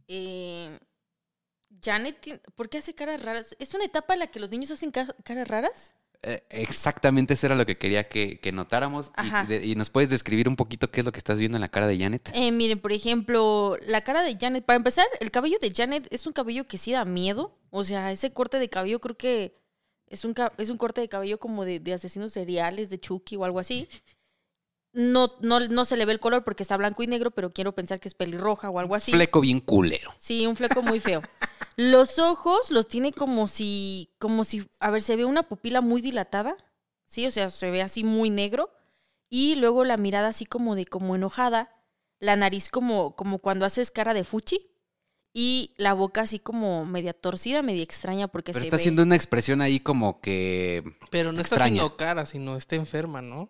Eh, 0.08 0.79
Janet, 1.84 2.41
¿por 2.55 2.70
qué 2.70 2.77
hace 2.77 2.96
caras 2.96 3.22
raras? 3.24 3.55
¿Es 3.60 3.74
una 3.74 3.84
etapa 3.86 4.13
en 4.13 4.20
la 4.20 4.27
que 4.27 4.39
los 4.39 4.50
niños 4.50 4.72
hacen 4.72 4.91
ca- 4.91 5.15
caras 5.25 5.48
raras? 5.50 5.93
Eh, 6.24 6.42
exactamente 6.50 7.34
eso 7.34 7.46
era 7.48 7.56
lo 7.56 7.65
que 7.65 7.77
quería 7.77 8.08
que, 8.08 8.39
que 8.39 8.51
notáramos. 8.51 9.08
Y, 9.08 9.12
Ajá. 9.15 9.44
de- 9.46 9.65
y 9.65 9.75
nos 9.75 9.89
puedes 9.89 10.10
describir 10.10 10.48
un 10.48 10.56
poquito 10.56 10.89
qué 10.89 11.01
es 11.01 11.06
lo 11.06 11.12
que 11.12 11.18
estás 11.18 11.38
viendo 11.38 11.58
en 11.58 11.62
la 11.62 11.68
cara 11.68 11.86
de 11.86 11.98
Janet. 12.00 12.32
Eh, 12.34 12.51
miren, 12.51 12.80
por 12.80 12.94
ejemplo, 12.94 13.77
la 13.86 14.03
cara 14.03 14.24
de 14.24 14.38
Janet. 14.39 14.65
Para 14.65 14.77
empezar, 14.77 15.06
el 15.20 15.32
cabello 15.32 15.58
de 15.60 15.72
Janet 15.75 16.08
es 16.12 16.25
un 16.25 16.34
cabello 16.34 16.65
que 16.65 16.77
sí 16.77 16.92
da 16.94 17.03
miedo. 17.06 17.58
O 17.70 17.84
sea, 17.84 18.12
ese 18.12 18.32
corte 18.32 18.58
de 18.58 18.70
cabello 18.70 19.00
creo 19.01 19.18
que 19.18 19.58
es 20.08 20.24
un, 20.25 20.34
es 20.58 20.70
un 20.70 20.77
corte 20.77 21.01
de 21.01 21.10
cabello 21.10 21.39
como 21.39 21.65
de, 21.65 21.80
de 21.80 21.94
asesinos 21.94 22.32
seriales, 22.34 22.89
de 22.89 23.00
Chucky 23.00 23.36
o 23.36 23.44
algo 23.46 23.60
así. 23.60 23.88
No, 24.93 25.35
no, 25.41 25.59
no 25.59 25.85
se 25.85 25.97
le 25.97 26.05
ve 26.05 26.13
el 26.13 26.19
color 26.19 26.43
porque 26.43 26.63
está 26.63 26.77
blanco 26.77 27.01
y 27.03 27.07
negro, 27.07 27.31
pero 27.31 27.51
quiero 27.51 27.73
pensar 27.73 28.00
que 28.00 28.07
es 28.07 28.13
pelirroja 28.13 28.69
o 28.69 28.79
algo 28.79 28.93
así. 28.95 29.12
Fleco 29.12 29.41
bien 29.41 29.59
culero. 29.59 30.13
Sí, 30.19 30.45
un 30.45 30.55
fleco 30.55 30.81
muy 30.83 31.00
feo. 31.00 31.21
Los 31.75 32.19
ojos 32.19 32.69
los 32.69 32.88
tiene 32.88 33.12
como 33.12 33.47
si, 33.47 34.13
como 34.19 34.43
si, 34.43 34.69
a 34.79 34.91
ver, 34.91 35.01
se 35.01 35.15
ve 35.15 35.25
una 35.25 35.41
pupila 35.41 35.81
muy 35.81 36.01
dilatada, 36.01 36.55
sí, 37.07 37.25
o 37.25 37.31
sea, 37.31 37.50
se 37.50 37.71
ve 37.71 37.81
así 37.81 38.03
muy 38.03 38.29
negro 38.29 38.69
y 39.27 39.55
luego 39.55 39.83
la 39.83 39.97
mirada 39.97 40.27
así 40.27 40.45
como 40.45 40.75
de 40.75 40.85
como 40.85 41.15
enojada, 41.15 41.71
la 42.19 42.35
nariz 42.35 42.69
como 42.69 43.15
como 43.15 43.39
cuando 43.39 43.65
haces 43.65 43.89
cara 43.89 44.13
de 44.13 44.23
fuchi 44.23 44.69
y 45.33 45.73
la 45.77 45.93
boca 45.93 46.21
así 46.21 46.38
como 46.38 46.85
media 46.85 47.13
torcida, 47.13 47.63
media 47.63 47.81
extraña 47.81 48.27
porque 48.27 48.51
Pero 48.53 48.59
se 48.59 48.65
está 48.67 48.75
ve. 48.75 48.81
haciendo 48.81 49.01
una 49.01 49.15
expresión 49.15 49.62
ahí 49.62 49.79
como 49.79 50.21
que... 50.21 50.83
Pero 51.09 51.31
no 51.31 51.41
está 51.41 51.55
Extraña. 51.55 51.81
haciendo 51.81 51.97
cara, 51.97 52.25
sino 52.27 52.55
está 52.55 52.75
enferma, 52.75 53.23
¿no? 53.23 53.50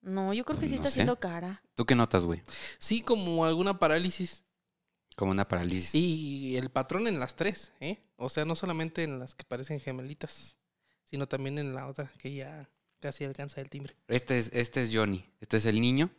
No, 0.00 0.32
yo 0.32 0.44
creo 0.44 0.58
que 0.58 0.66
sí 0.66 0.72
No 0.74 0.76
está 0.76 0.88
sé. 0.90 0.94
haciendo 0.94 1.18
cara. 1.18 1.62
¿Tú 1.74 1.84
qué 1.84 1.94
notas, 1.94 2.24
güey? 2.24 2.42
Sí, 2.78 3.02
como 3.02 3.44
alguna 3.44 3.78
parálisis. 3.78 4.44
Como 5.16 5.32
una 5.32 5.46
parálisis. 5.48 5.94
Y 5.94 6.56
el 6.56 6.70
patrón 6.70 7.08
en 7.08 7.18
las 7.18 7.34
tres, 7.36 7.72
¿eh? 7.80 7.98
O 8.16 8.28
sea, 8.28 8.44
no 8.44 8.54
solamente 8.54 9.02
en 9.02 9.18
las 9.18 9.34
que 9.34 9.44
parecen 9.44 9.80
gemelitas, 9.80 10.56
sino 11.04 11.26
también 11.26 11.58
en 11.58 11.74
la 11.74 11.88
otra, 11.88 12.10
que 12.18 12.32
ya 12.34 12.68
casi 13.00 13.24
alcanza 13.24 13.60
el 13.60 13.68
timbre. 13.70 13.96
Este 14.06 14.38
es, 14.38 14.50
este 14.52 14.82
es 14.84 14.90
Johnny. 14.94 15.24
Este 15.40 15.56
es 15.56 15.66
el 15.66 15.80
niño. 15.80 16.10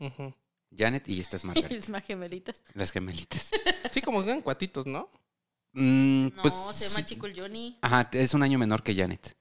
Janet, 0.77 1.07
y 1.07 1.19
esta 1.21 1.37
es 1.37 1.45
Margaret. 1.45 1.71
Es 1.71 1.89
más 1.89 2.03
gemelitas. 2.05 2.63
Las 2.73 2.91
gemelitas. 2.91 3.51
Sí, 3.91 4.01
como 4.01 4.21
que 4.23 4.29
eran 4.29 4.41
cuatitos, 4.43 4.85
¿no? 4.85 5.09
Mm, 5.71 6.27
No, 6.35 6.41
pues, 6.43 6.53
se 6.73 6.93
más 6.99 7.05
chico 7.07 7.25
el 7.25 7.39
Johnny. 7.39 7.79
Ajá, 7.81 8.07
es 8.13 8.33
un 8.35 8.43
año 8.43 8.59
menor 8.59 8.83
que 8.83 8.93
Janet. 8.93 9.35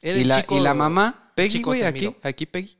Y 0.00 0.08
el 0.10 0.28
la, 0.28 0.40
chico- 0.42 0.56
y 0.56 0.60
la 0.60 0.72
mamá, 0.74 1.32
Peggy, 1.34 1.62
güey, 1.62 1.82
aquí, 1.82 2.14
aquí 2.22 2.46
Peggy. 2.46 2.78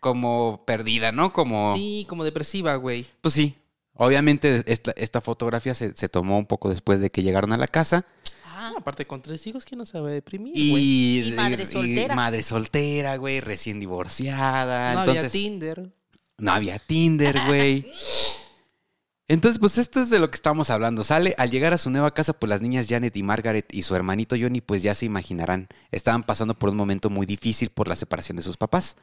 Como 0.00 0.62
perdida, 0.66 1.12
¿no? 1.12 1.32
Como... 1.32 1.74
Sí, 1.74 2.06
como 2.08 2.24
depresiva, 2.24 2.74
güey. 2.76 3.06
Pues 3.20 3.34
sí. 3.34 3.56
Obviamente 3.94 4.62
esta, 4.66 4.92
esta 4.92 5.20
fotografía 5.20 5.74
se, 5.74 5.96
se 5.96 6.08
tomó 6.08 6.38
un 6.38 6.46
poco 6.46 6.68
después 6.70 7.00
de 7.00 7.10
que 7.10 7.22
llegaron 7.22 7.52
a 7.52 7.58
la 7.58 7.66
casa. 7.66 8.06
Ah, 8.44 8.72
Aparte, 8.76 9.06
con 9.06 9.22
tres 9.22 9.44
hijos, 9.46 9.64
¿quién 9.64 9.78
no 9.78 9.86
sabe 9.86 10.12
deprimir, 10.12 10.52
güey? 10.52 10.82
Y, 10.84 11.28
Y 11.28 11.32
madre 11.32 11.66
soltera. 11.66 12.14
madre 12.14 12.42
soltera, 12.42 13.16
güey, 13.16 13.40
recién 13.40 13.80
divorciada. 13.80 14.94
No 14.94 15.00
había 15.00 15.28
Tinder. 15.28 15.90
no 16.38 16.52
había 16.52 16.78
Tinder, 16.78 17.40
güey. 17.46 17.90
Entonces, 19.30 19.58
pues 19.58 19.76
esto 19.76 20.00
es 20.00 20.08
de 20.08 20.18
lo 20.18 20.30
que 20.30 20.36
estamos 20.36 20.70
hablando. 20.70 21.04
Sale, 21.04 21.34
al 21.36 21.50
llegar 21.50 21.74
a 21.74 21.78
su 21.78 21.90
nueva 21.90 22.14
casa, 22.14 22.32
pues 22.32 22.48
las 22.48 22.62
niñas 22.62 22.86
Janet 22.88 23.14
y 23.14 23.22
Margaret 23.22 23.66
y 23.74 23.82
su 23.82 23.94
hermanito 23.94 24.36
Johnny, 24.40 24.62
pues 24.62 24.82
ya 24.82 24.94
se 24.94 25.04
imaginarán, 25.04 25.68
estaban 25.90 26.22
pasando 26.22 26.58
por 26.58 26.70
un 26.70 26.76
momento 26.76 27.10
muy 27.10 27.26
difícil 27.26 27.68
por 27.68 27.88
la 27.88 27.96
separación 27.96 28.36
de 28.36 28.42
sus 28.42 28.56
papás. 28.56 28.96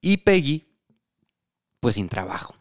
Y 0.00 0.18
Peggy, 0.18 0.66
pues 1.80 1.94
sin 1.96 2.08
trabajo. 2.08 2.54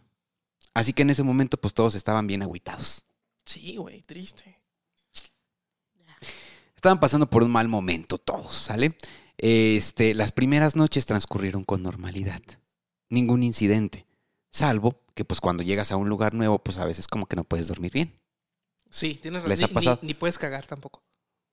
Así 0.73 0.93
que 0.93 1.01
en 1.03 1.09
ese 1.09 1.23
momento, 1.23 1.57
pues 1.57 1.73
todos 1.73 1.95
estaban 1.95 2.27
bien 2.27 2.41
agüitados. 2.41 3.05
Sí, 3.45 3.75
güey, 3.77 4.01
triste. 4.01 4.59
Estaban 6.75 6.99
pasando 6.99 7.29
por 7.29 7.43
un 7.43 7.51
mal 7.51 7.67
momento 7.67 8.17
todos, 8.17 8.53
¿sale? 8.53 8.95
Este, 9.37 10.13
las 10.13 10.31
primeras 10.31 10.75
noches 10.75 11.05
transcurrieron 11.05 11.63
con 11.63 11.83
normalidad. 11.83 12.41
Ningún 13.09 13.43
incidente. 13.43 14.05
Salvo 14.51 15.01
que 15.13 15.25
pues 15.25 15.41
cuando 15.41 15.63
llegas 15.63 15.91
a 15.91 15.97
un 15.97 16.07
lugar 16.09 16.33
nuevo, 16.33 16.59
pues 16.59 16.77
a 16.77 16.85
veces 16.85 17.07
como 17.07 17.25
que 17.25 17.35
no 17.35 17.43
puedes 17.43 17.67
dormir 17.67 17.91
bien. 17.91 18.19
Sí, 18.89 19.15
tienes 19.15 19.41
razón. 19.43 19.49
¿Les 19.49 19.63
ha 19.63 19.67
pasado? 19.67 19.99
ni- 20.01 20.07
ni 20.09 20.13
puedes 20.13 20.37
cagar 20.37 20.65
tampoco. 20.65 21.03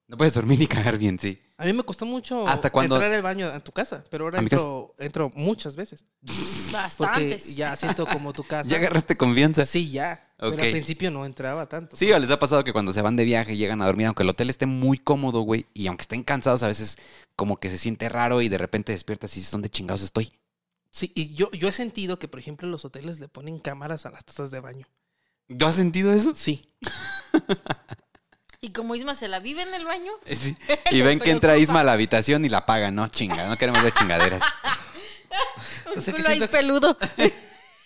No 0.09 0.17
puedes 0.17 0.35
dormir 0.35 0.59
ni 0.61 0.67
cagar 0.67 0.99
bien, 0.99 1.19
sí. 1.19 1.43
A 1.59 1.65
mí 1.65 1.73
me 1.73 1.83
costó 1.83 2.05
mucho 2.05 2.45
entrar 2.47 3.13
al 3.13 3.23
baño 3.23 3.47
a 3.49 3.61
tu 3.61 3.73
casa, 3.73 4.05
pero 4.11 4.25
ahora 4.25 4.41
¿A 4.41 4.43
mi 4.43 4.47
entro, 4.53 4.95
entro 4.99 5.31
muchas 5.35 5.75
veces. 5.75 6.05
Porque 6.21 6.73
bastantes. 6.73 7.57
ya 7.57 7.75
siento 7.77 8.07
como 8.07 8.33
tu 8.35 8.45
casa. 8.45 8.69
Ya 8.69 8.77
agarraste 8.77 9.17
confianza. 9.17 9.65
Sí, 9.65 9.91
ya. 9.91 10.23
Pero 10.37 10.53
Ok. 10.53 10.59
al 10.61 10.71
principio 10.71 11.11
no 11.11 11.25
entraba 11.25 11.67
tanto. 11.67 11.97
Sí, 11.97 12.13
o 12.13 12.19
les 12.19 12.31
ha 12.31 12.39
pasado 12.39 12.63
que 12.63 12.75
cuando 12.75 12.93
se 12.93 13.01
van 13.01 13.17
de 13.17 13.25
viaje 13.25 13.55
y 13.55 13.57
llegan 13.57 13.81
a 13.81 13.87
dormir, 13.87 14.07
aunque 14.07 14.23
el 14.23 14.29
hotel 14.29 14.51
esté 14.51 14.67
muy 14.67 14.99
cómodo, 14.99 15.41
güey, 15.41 15.65
y 15.73 15.87
aunque 15.87 16.03
estén 16.03 16.23
cansados, 16.25 16.63
a 16.63 16.69
veces 16.69 16.99
como 17.37 17.59
que 17.59 17.71
se 17.71 17.79
siente 17.79 18.11
raro 18.11 18.43
y 18.43 18.51
de 18.51 18.59
repente 18.59 18.93
despiertas 18.93 19.35
y 19.35 19.41
dices, 19.41 19.51
¿dónde 19.53 19.71
chingados 19.71 20.03
estoy? 20.03 20.33
Sí, 20.91 21.11
y 21.15 21.35
yo, 21.35 21.51
yo 21.53 21.69
he 21.69 21.73
sentido 21.73 22.19
que, 22.19 22.29
por 22.29 22.39
ejemplo, 22.39 22.69
los 22.69 22.85
hoteles 22.85 23.19
le 23.19 23.29
ponen 23.29 23.59
cámaras 23.61 24.05
a 24.05 24.11
las 24.11 24.27
tazas 24.27 24.51
de 24.51 24.61
baño. 24.61 24.87
¿Tú 25.59 25.65
has 25.65 25.75
sentido 25.77 26.13
eso? 26.13 26.35
Sí. 26.35 26.67
Y 28.67 28.73
como 28.73 28.97
Isma 28.97 29.15
se 29.15 29.29
la 29.29 29.39
vive 29.39 29.63
en 29.63 29.73
el 29.75 29.85
baño. 29.85 30.11
Sí. 30.35 30.57
Y 30.91 31.01
ven 31.01 31.21
que 31.21 31.31
entra. 31.31 31.57
Isma 31.57 31.81
a 31.81 31.85
la 31.85 31.93
habitación 31.93 32.45
y 32.45 32.49
la 32.49 32.59
apagan, 32.59 32.97
¿no? 32.97 33.07
Chinga, 33.07 33.47
no 33.47 33.57
queremos 33.57 33.81
ver 33.83 33.93
chingaderas. 33.93 34.43
O 35.97 36.01
sea, 36.01 36.15
culo 36.15 36.29
ahí 36.29 36.37
siento 36.37 36.51
peludo. 36.51 36.99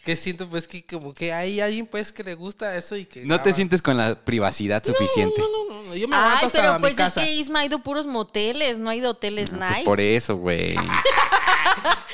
Que 0.04 0.16
siento, 0.16 0.48
pues, 0.48 0.66
que 0.66 0.82
como 0.86 1.12
que 1.12 1.30
hay 1.34 1.60
alguien, 1.60 1.86
pues, 1.86 2.10
que 2.10 2.24
le 2.24 2.34
gusta 2.34 2.74
eso 2.74 2.96
y 2.96 3.04
que... 3.04 3.22
No 3.22 3.42
te 3.42 3.52
sientes 3.52 3.82
con 3.82 3.98
la 3.98 4.14
privacidad 4.14 4.82
suficiente. 4.82 5.38
No, 5.42 5.48
no, 5.68 5.74
no, 5.74 5.82
no. 5.82 5.94
Yo 5.94 6.08
me 6.08 6.16
aguanto 6.16 6.38
Ay, 6.40 6.46
hasta 6.46 6.58
pero 6.60 6.72
mi 6.74 6.80
pues 6.80 6.92
es 6.92 6.96
casa. 6.96 7.20
que 7.20 7.32
Isma 7.34 7.60
ha 7.60 7.64
ido 7.66 7.80
puros 7.80 8.06
moteles, 8.06 8.78
no 8.78 8.88
ha 8.88 8.96
ido 8.96 9.10
hoteles 9.10 9.50
Pues 9.50 9.60
nice. 9.60 9.82
por 9.82 10.00
eso, 10.00 10.36
güey. 10.36 10.74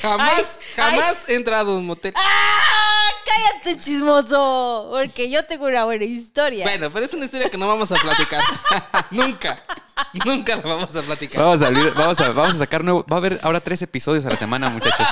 Jamás, 0.03 0.61
Ay, 0.77 0.99
jamás 0.99 1.29
he 1.29 1.37
entrado 1.37 1.77
a 1.77 1.79
un 1.79 1.87
motel. 1.87 2.13
¡Ah! 2.17 2.96
¡Cállate, 3.25 3.79
chismoso! 3.79 4.89
Porque 4.91 5.31
yo 5.31 5.45
tengo 5.45 5.67
una 5.67 5.85
buena 5.85 6.05
historia. 6.05 6.65
Bueno, 6.65 6.91
pero 6.91 7.05
es 7.05 7.15
una 7.15 7.25
historia 7.25 7.49
que 7.51 7.59
no 7.59 7.67
vamos 7.69 7.91
a 7.93 7.97
platicar. 7.97 8.43
nunca. 9.11 9.63
Nunca 10.25 10.57
la 10.57 10.63
vamos 10.63 10.95
a 10.95 11.03
platicar. 11.03 11.41
Vamos 11.43 11.63
a, 11.63 11.69
abrir- 11.69 11.93
vamos, 11.95 12.21
a, 12.21 12.31
vamos 12.31 12.55
a 12.55 12.59
sacar 12.59 12.85
nuevo. 12.85 13.05
Va 13.11 13.17
a 13.17 13.19
haber 13.19 13.41
ahora 13.43 13.61
tres 13.61 13.83
episodios 13.83 14.27
a 14.27 14.31
la 14.31 14.37
semana, 14.37 14.69
muchachos. 14.69 15.07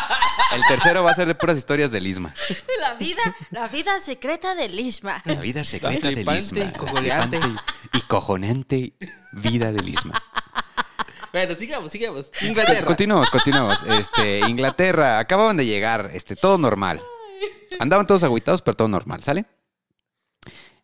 El 0.55 0.63
tercero 0.69 1.03
va 1.03 1.11
a 1.11 1.15
ser 1.15 1.27
de 1.27 1.35
puras 1.35 1.57
historias 1.59 1.91
del 1.91 2.07
Isma. 2.07 2.35
La 2.81 2.95
vida, 2.95 3.23
la 3.51 3.69
vida 3.69 4.01
secreta 4.01 4.55
del 4.55 4.79
Isma. 4.79 5.23
La 5.25 5.35
vida 5.35 5.65
secreta 5.65 6.07
del 6.09 6.17
flipante 6.17 6.41
Isma. 6.41 7.65
y 7.93 7.99
Y 7.99 8.01
cojonante 8.03 8.93
vida 9.33 9.73
del 9.73 9.89
Isma. 9.89 10.23
Bueno, 11.33 11.55
sigamos, 11.57 11.91
sigamos. 11.91 12.31
Inglaterra. 12.43 12.85
Continuamos, 12.87 13.29
continuamos. 13.31 13.83
Este, 13.85 14.39
Inglaterra, 14.41 15.19
acababan 15.19 15.57
de 15.57 15.67
llegar, 15.67 16.11
este, 16.13 16.37
todo 16.37 16.59
normal. 16.59 17.03
Andaban 17.81 18.07
todos 18.07 18.23
agüitados, 18.23 18.63
pero 18.63 18.77
todo 18.77 18.89
normal, 18.89 19.23
¿sale? 19.23 19.47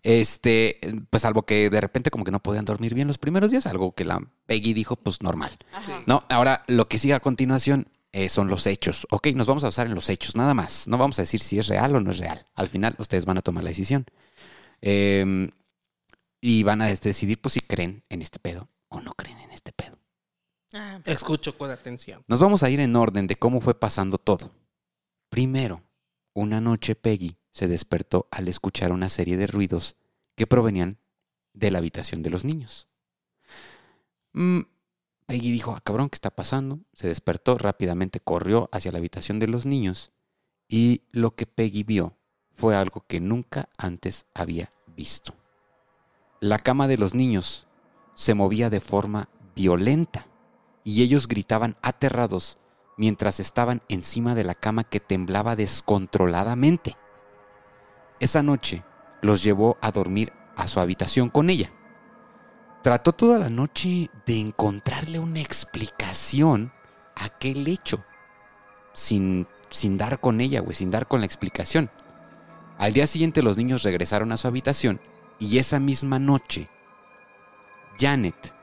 Este, 0.02 0.80
pues 1.10 1.22
salvo 1.22 1.42
que 1.42 1.68
de 1.68 1.80
repente 1.80 2.10
como 2.10 2.24
que 2.24 2.30
no 2.30 2.42
podían 2.42 2.64
dormir 2.64 2.94
bien 2.94 3.06
los 3.06 3.18
primeros 3.18 3.50
días, 3.50 3.66
algo 3.66 3.94
que 3.94 4.04
la 4.04 4.20
Peggy 4.46 4.72
dijo, 4.72 4.96
pues 4.96 5.22
normal. 5.22 5.58
Ajá. 5.72 6.02
No, 6.06 6.24
ahora 6.28 6.64
lo 6.68 6.88
que 6.88 6.98
sigue 6.98 7.14
a 7.14 7.20
continuación 7.20 7.86
eh, 8.12 8.28
son 8.28 8.48
los 8.48 8.66
hechos. 8.66 9.06
Ok, 9.10 9.28
nos 9.34 9.46
vamos 9.46 9.62
a 9.64 9.68
basar 9.68 9.86
en 9.86 9.94
los 9.94 10.08
hechos, 10.08 10.36
nada 10.36 10.54
más. 10.54 10.88
No 10.88 10.96
vamos 10.98 11.18
a 11.18 11.22
decir 11.22 11.40
si 11.40 11.58
es 11.58 11.68
real 11.68 11.94
o 11.94 12.00
no 12.00 12.10
es 12.10 12.18
real. 12.18 12.46
Al 12.54 12.68
final 12.68 12.94
ustedes 12.98 13.26
van 13.26 13.38
a 13.38 13.42
tomar 13.42 13.62
la 13.62 13.70
decisión. 13.70 14.06
Eh, 14.80 15.50
y 16.40 16.62
van 16.62 16.82
a 16.82 16.86
decidir 16.86 17.40
pues 17.40 17.54
si 17.54 17.60
creen 17.60 18.02
en 18.08 18.22
este 18.22 18.38
pedo 18.38 18.68
o 18.88 19.00
no 19.00 19.12
creen 19.14 19.38
en 19.38 19.50
este 19.52 19.72
pedo. 19.72 19.98
Ah, 20.72 21.00
Escucho 21.04 21.56
con 21.58 21.70
atención. 21.70 22.24
Nos 22.28 22.40
vamos 22.40 22.62
a 22.62 22.70
ir 22.70 22.80
en 22.80 22.94
orden 22.96 23.26
de 23.26 23.36
cómo 23.36 23.60
fue 23.60 23.78
pasando 23.78 24.18
todo. 24.18 24.50
Primero, 25.28 25.82
una 26.40 26.60
noche 26.60 26.94
Peggy 26.94 27.36
se 27.52 27.68
despertó 27.68 28.26
al 28.30 28.48
escuchar 28.48 28.92
una 28.92 29.08
serie 29.10 29.36
de 29.36 29.46
ruidos 29.46 29.96
que 30.36 30.46
provenían 30.46 30.98
de 31.52 31.70
la 31.70 31.78
habitación 31.78 32.22
de 32.22 32.30
los 32.30 32.44
niños. 32.44 32.88
Mm, 34.32 34.60
Peggy 35.26 35.52
dijo, 35.52 35.72
ah, 35.72 35.82
cabrón, 35.84 36.08
¿qué 36.08 36.14
está 36.14 36.30
pasando? 36.30 36.80
Se 36.94 37.08
despertó 37.08 37.58
rápidamente, 37.58 38.20
corrió 38.20 38.70
hacia 38.72 38.90
la 38.90 38.98
habitación 38.98 39.38
de 39.38 39.48
los 39.48 39.66
niños 39.66 40.12
y 40.66 41.02
lo 41.12 41.34
que 41.34 41.46
Peggy 41.46 41.82
vio 41.82 42.16
fue 42.54 42.74
algo 42.74 43.04
que 43.06 43.20
nunca 43.20 43.68
antes 43.76 44.26
había 44.32 44.72
visto. 44.86 45.34
La 46.40 46.58
cama 46.58 46.88
de 46.88 46.96
los 46.96 47.14
niños 47.14 47.66
se 48.14 48.32
movía 48.32 48.70
de 48.70 48.80
forma 48.80 49.28
violenta 49.54 50.26
y 50.84 51.02
ellos 51.02 51.28
gritaban 51.28 51.76
aterrados 51.82 52.58
mientras 52.96 53.40
estaban 53.40 53.82
encima 53.88 54.34
de 54.34 54.44
la 54.44 54.54
cama 54.54 54.84
que 54.84 55.00
temblaba 55.00 55.56
descontroladamente. 55.56 56.96
Esa 58.18 58.42
noche 58.42 58.84
los 59.22 59.42
llevó 59.42 59.78
a 59.80 59.90
dormir 59.90 60.32
a 60.56 60.66
su 60.66 60.80
habitación 60.80 61.30
con 61.30 61.50
ella. 61.50 61.72
Trató 62.82 63.12
toda 63.12 63.38
la 63.38 63.50
noche 63.50 64.10
de 64.24 64.38
encontrarle 64.40 65.18
una 65.18 65.40
explicación 65.40 66.72
a 67.14 67.26
aquel 67.26 67.68
hecho, 67.68 68.02
sin, 68.94 69.46
sin 69.68 69.98
dar 69.98 70.20
con 70.20 70.40
ella, 70.40 70.60
güey, 70.60 70.74
sin 70.74 70.90
dar 70.90 71.06
con 71.06 71.20
la 71.20 71.26
explicación. 71.26 71.90
Al 72.78 72.94
día 72.94 73.06
siguiente 73.06 73.42
los 73.42 73.58
niños 73.58 73.82
regresaron 73.82 74.32
a 74.32 74.38
su 74.38 74.48
habitación 74.48 75.00
y 75.38 75.58
esa 75.58 75.78
misma 75.78 76.18
noche, 76.18 76.70
Janet, 77.98 78.54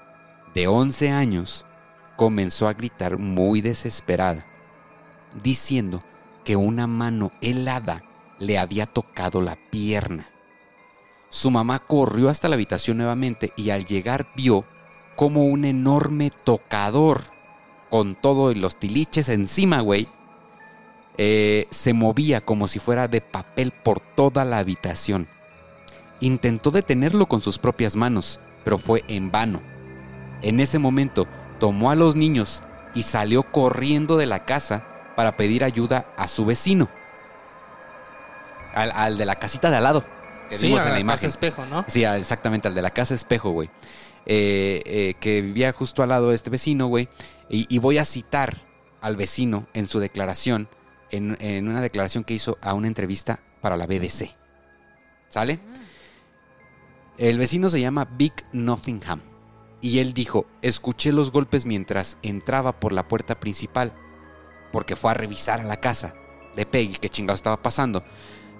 de 0.56 0.68
11 0.68 1.12
años, 1.12 1.67
comenzó 2.18 2.68
a 2.68 2.74
gritar 2.74 3.18
muy 3.18 3.62
desesperada, 3.62 4.46
diciendo 5.42 6.00
que 6.44 6.58
una 6.58 6.88
mano 6.88 7.32
helada 7.40 8.04
le 8.40 8.58
había 8.58 8.86
tocado 8.86 9.42
la 9.42 9.56
pierna. 9.70 10.30
Su 11.30 11.52
mamá 11.52 11.80
corrió 11.80 12.30
hasta 12.30 12.50
la 12.50 12.56
habitación 12.56 12.98
nuevamente 12.98 13.54
y 13.56 13.70
al 13.70 13.86
llegar 13.86 14.28
vio 14.36 14.66
como 15.16 15.46
un 15.46 15.64
enorme 15.64 16.32
tocador 16.44 17.22
con 17.90 18.16
todo 18.16 18.54
los 18.54 18.78
tiliches 18.78 19.30
encima, 19.30 19.82
güey, 19.82 20.08
eh, 21.18 21.68
se 21.70 21.94
movía 21.94 22.42
como 22.42 22.68
si 22.68 22.80
fuera 22.80 23.08
de 23.08 23.22
papel 23.22 23.72
por 23.72 24.00
toda 24.00 24.46
la 24.46 24.60
habitación. 24.60 25.28
Intentó 26.20 26.72
detenerlo 26.72 27.28
con 27.28 27.42
sus 27.42 27.58
propias 27.58 27.96
manos, 27.96 28.40
pero 28.64 28.78
fue 28.78 29.04
en 29.08 29.32
vano. 29.32 29.62
En 30.42 30.60
ese 30.60 30.80
momento 30.80 31.28
tomó 31.60 31.92
a 31.92 31.96
los 31.96 32.16
niños 32.16 32.64
y 32.94 33.04
salió 33.04 33.44
corriendo 33.44 34.18
de 34.18 34.26
la 34.26 34.46
casa 34.46 34.86
para 35.16 35.38
pedir 35.38 35.64
ayuda 35.64 36.08
a 36.16 36.28
su 36.28 36.46
vecino. 36.46 36.90
Al, 38.74 38.92
al 38.92 39.18
de 39.18 39.26
la 39.26 39.36
casita 39.36 39.70
de 39.72 39.78
al 39.78 39.84
lado. 39.84 40.06
Que 40.50 40.58
Sí, 40.58 40.68
vimos 40.68 40.82
en 40.84 40.88
la 40.90 40.94
la 40.96 41.00
imagen. 41.00 41.18
casa 41.18 41.28
espejo, 41.28 41.66
¿no? 41.66 41.84
Sí, 41.88 42.04
exactamente, 42.04 42.68
al 42.68 42.76
de 42.76 42.82
la 42.82 42.92
casa 42.92 43.14
espejo, 43.14 43.52
güey. 43.52 43.70
Eh, 44.26 44.82
eh, 44.86 45.14
que 45.20 45.42
vivía 45.42 45.72
justo 45.74 46.04
al 46.04 46.10
lado 46.10 46.30
de 46.30 46.36
este 46.36 46.50
vecino, 46.50 46.88
güey. 46.88 47.10
Y, 47.50 47.66
y 47.74 47.80
voy 47.80 47.98
a 47.98 48.06
citar 48.06 48.58
al 49.02 49.16
vecino 49.16 49.68
en 49.74 49.88
su 49.88 50.00
declaración, 50.00 50.70
en, 51.12 51.38
en 51.40 51.68
una 51.68 51.82
declaración 51.82 52.24
que 52.24 52.34
hizo 52.34 52.58
a 52.62 52.74
una 52.74 52.88
entrevista 52.88 53.40
para 53.62 53.78
la 53.78 53.88
BBC. 53.88 54.36
¿Sale? 55.30 55.60
El 57.18 57.38
vecino 57.40 57.70
se 57.70 57.82
llama 57.82 58.06
Vic 58.06 58.46
Nottingham. 58.54 59.22
Y 59.82 60.00
él 60.00 60.14
dijo, 60.14 60.48
escuché 60.62 61.12
los 61.12 61.32
golpes 61.32 61.66
mientras 61.66 62.18
entraba 62.24 62.80
por 62.80 62.94
la 62.94 63.08
puerta 63.08 63.40
principal, 63.40 63.94
porque 64.72 64.96
fue 64.96 65.12
a 65.12 65.14
revisar 65.14 65.62
a 65.62 65.66
la 65.66 65.80
casa 65.80 66.16
de 66.56 66.66
Peggy, 66.66 66.96
qué 66.96 67.10
chingado 67.10 67.36
estaba 67.36 67.62
pasando. 67.62 68.04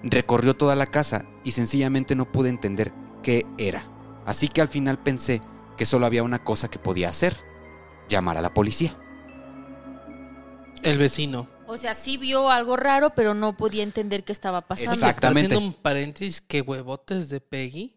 Recorrió 0.02 0.56
toda 0.56 0.76
la 0.76 0.86
casa 0.86 1.26
y 1.42 1.50
sencillamente 1.50 2.14
no 2.14 2.30
pude 2.30 2.48
entender 2.48 2.92
qué 3.22 3.44
era. 3.58 3.82
Así 4.24 4.48
que 4.48 4.60
al 4.60 4.68
final 4.68 4.98
pensé 5.02 5.40
que 5.76 5.84
solo 5.84 6.06
había 6.06 6.22
una 6.22 6.44
cosa 6.44 6.68
que 6.68 6.78
podía 6.78 7.08
hacer, 7.08 7.36
llamar 8.08 8.36
a 8.38 8.42
la 8.42 8.54
policía. 8.54 8.96
El 10.82 10.98
vecino. 10.98 11.48
O 11.66 11.76
sea, 11.76 11.94
sí 11.94 12.16
vio 12.16 12.50
algo 12.50 12.76
raro, 12.76 13.10
pero 13.14 13.34
no 13.34 13.56
podía 13.56 13.82
entender 13.82 14.24
qué 14.24 14.32
estaba 14.32 14.62
pasando. 14.62 14.92
Exactamente. 14.92 15.54
Haciendo 15.54 15.66
un 15.66 15.74
paréntesis, 15.74 16.40
que 16.40 16.60
huevotes 16.60 17.28
de 17.28 17.40
Peggy 17.40 17.96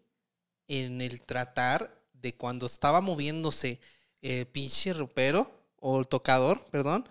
en 0.68 1.00
el 1.00 1.22
tratar 1.22 2.01
de 2.22 2.34
cuando 2.34 2.66
estaba 2.66 3.00
moviéndose 3.00 3.80
eh, 4.22 4.46
pinche 4.46 4.92
ropero 4.92 5.50
o 5.80 5.98
el 6.00 6.06
tocador, 6.08 6.64
perdón, 6.70 7.08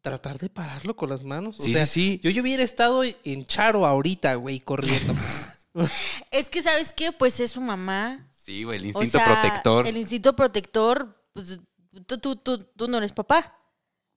tratar 0.00 0.38
de 0.38 0.50
pararlo 0.50 0.96
con 0.96 1.08
las 1.10 1.24
manos. 1.24 1.60
O 1.60 1.62
Sí, 1.62 1.72
sea, 1.72 1.86
sí, 1.86 2.18
sí. 2.18 2.20
Yo, 2.22 2.30
yo 2.30 2.42
hubiera 2.42 2.62
estado 2.62 3.02
en 3.04 3.44
Charo 3.46 3.86
ahorita, 3.86 4.34
güey, 4.34 4.60
corriendo. 4.60 5.14
Es 6.30 6.48
que, 6.48 6.62
¿sabes 6.62 6.92
qué? 6.92 7.12
Pues 7.12 7.38
es 7.40 7.52
su 7.52 7.60
mamá. 7.60 8.28
Sí, 8.36 8.64
güey, 8.64 8.78
el 8.78 8.84
O 8.96 9.02
instinto 9.02 9.18
sea, 9.18 9.24
protector. 9.26 9.86
El 9.86 9.96
instinto 9.96 10.34
protector, 10.34 11.22
pues 11.32 11.60
tú, 12.06 12.18
tú, 12.18 12.36
tú, 12.36 12.58
tú 12.58 12.88
no 12.88 12.98
eres 12.98 13.12
papá, 13.12 13.56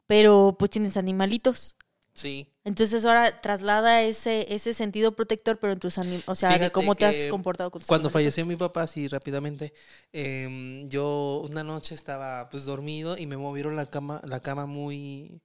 pero 0.07 0.55
pues 0.57 0.71
tienes 0.71 0.97
animalitos. 0.97 1.77
Sí. 2.13 2.47
Entonces 2.63 3.05
ahora 3.05 3.41
traslada 3.41 4.01
ese, 4.03 4.53
ese 4.53 4.73
sentido 4.73 5.15
protector, 5.15 5.57
pero 5.59 5.73
en 5.73 5.79
tus 5.79 5.97
animales, 5.97 6.23
o 6.27 6.35
sea, 6.35 6.59
de 6.59 6.69
Fíjate 6.69 6.71
cómo 6.71 6.95
te 6.95 7.05
has 7.05 7.27
comportado 7.27 7.71
con 7.71 7.79
tus 7.81 7.87
Cuando 7.87 8.09
animalitos. 8.09 8.13
falleció 8.13 8.45
mi 8.45 8.55
papá, 8.55 8.85
sí, 8.87 9.07
rápidamente, 9.07 9.73
em, 10.13 10.87
yo 10.89 11.41
una 11.49 11.63
noche 11.63 11.95
estaba 11.95 12.49
pues 12.49 12.65
dormido 12.65 13.17
y 13.17 13.25
me 13.25 13.37
movieron 13.37 13.75
la 13.75 13.87
cama, 13.87 14.21
la 14.25 14.39
cama 14.41 14.65
muy, 14.67 15.41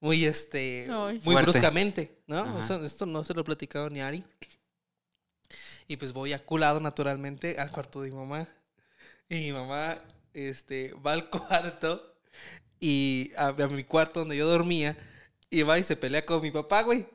muy 0.00 0.24
este, 0.26 0.88
Ay. 0.90 1.20
muy 1.24 1.34
Fuerte. 1.34 1.42
bruscamente, 1.42 2.22
¿no? 2.28 2.38
Ajá. 2.38 2.60
Eso- 2.60 2.84
esto 2.84 3.06
no 3.06 3.24
se 3.24 3.34
lo 3.34 3.42
he 3.42 3.44
platicado 3.44 3.90
ni 3.90 4.00
a 4.00 4.08
Ari. 4.08 4.24
Y 5.88 5.96
pues 5.96 6.12
voy 6.12 6.32
aculado 6.32 6.80
naturalmente 6.80 7.58
al 7.58 7.70
cuarto 7.70 8.02
de 8.02 8.10
mi 8.10 8.16
mamá. 8.16 8.48
Y 9.28 9.36
mi 9.36 9.52
mamá, 9.52 9.98
este, 10.34 10.94
va 10.94 11.12
al 11.14 11.30
cuarto 11.30 12.14
y 12.80 13.32
a, 13.36 13.48
a 13.48 13.68
mi 13.68 13.84
cuarto 13.84 14.20
donde 14.20 14.36
yo 14.36 14.46
dormía 14.48 14.96
y 15.52 15.62
va 15.62 15.78
y 15.78 15.84
se 15.84 15.96
pelea 15.96 16.22
con 16.22 16.40
mi 16.40 16.50
papá, 16.50 16.82
güey. 16.82 17.06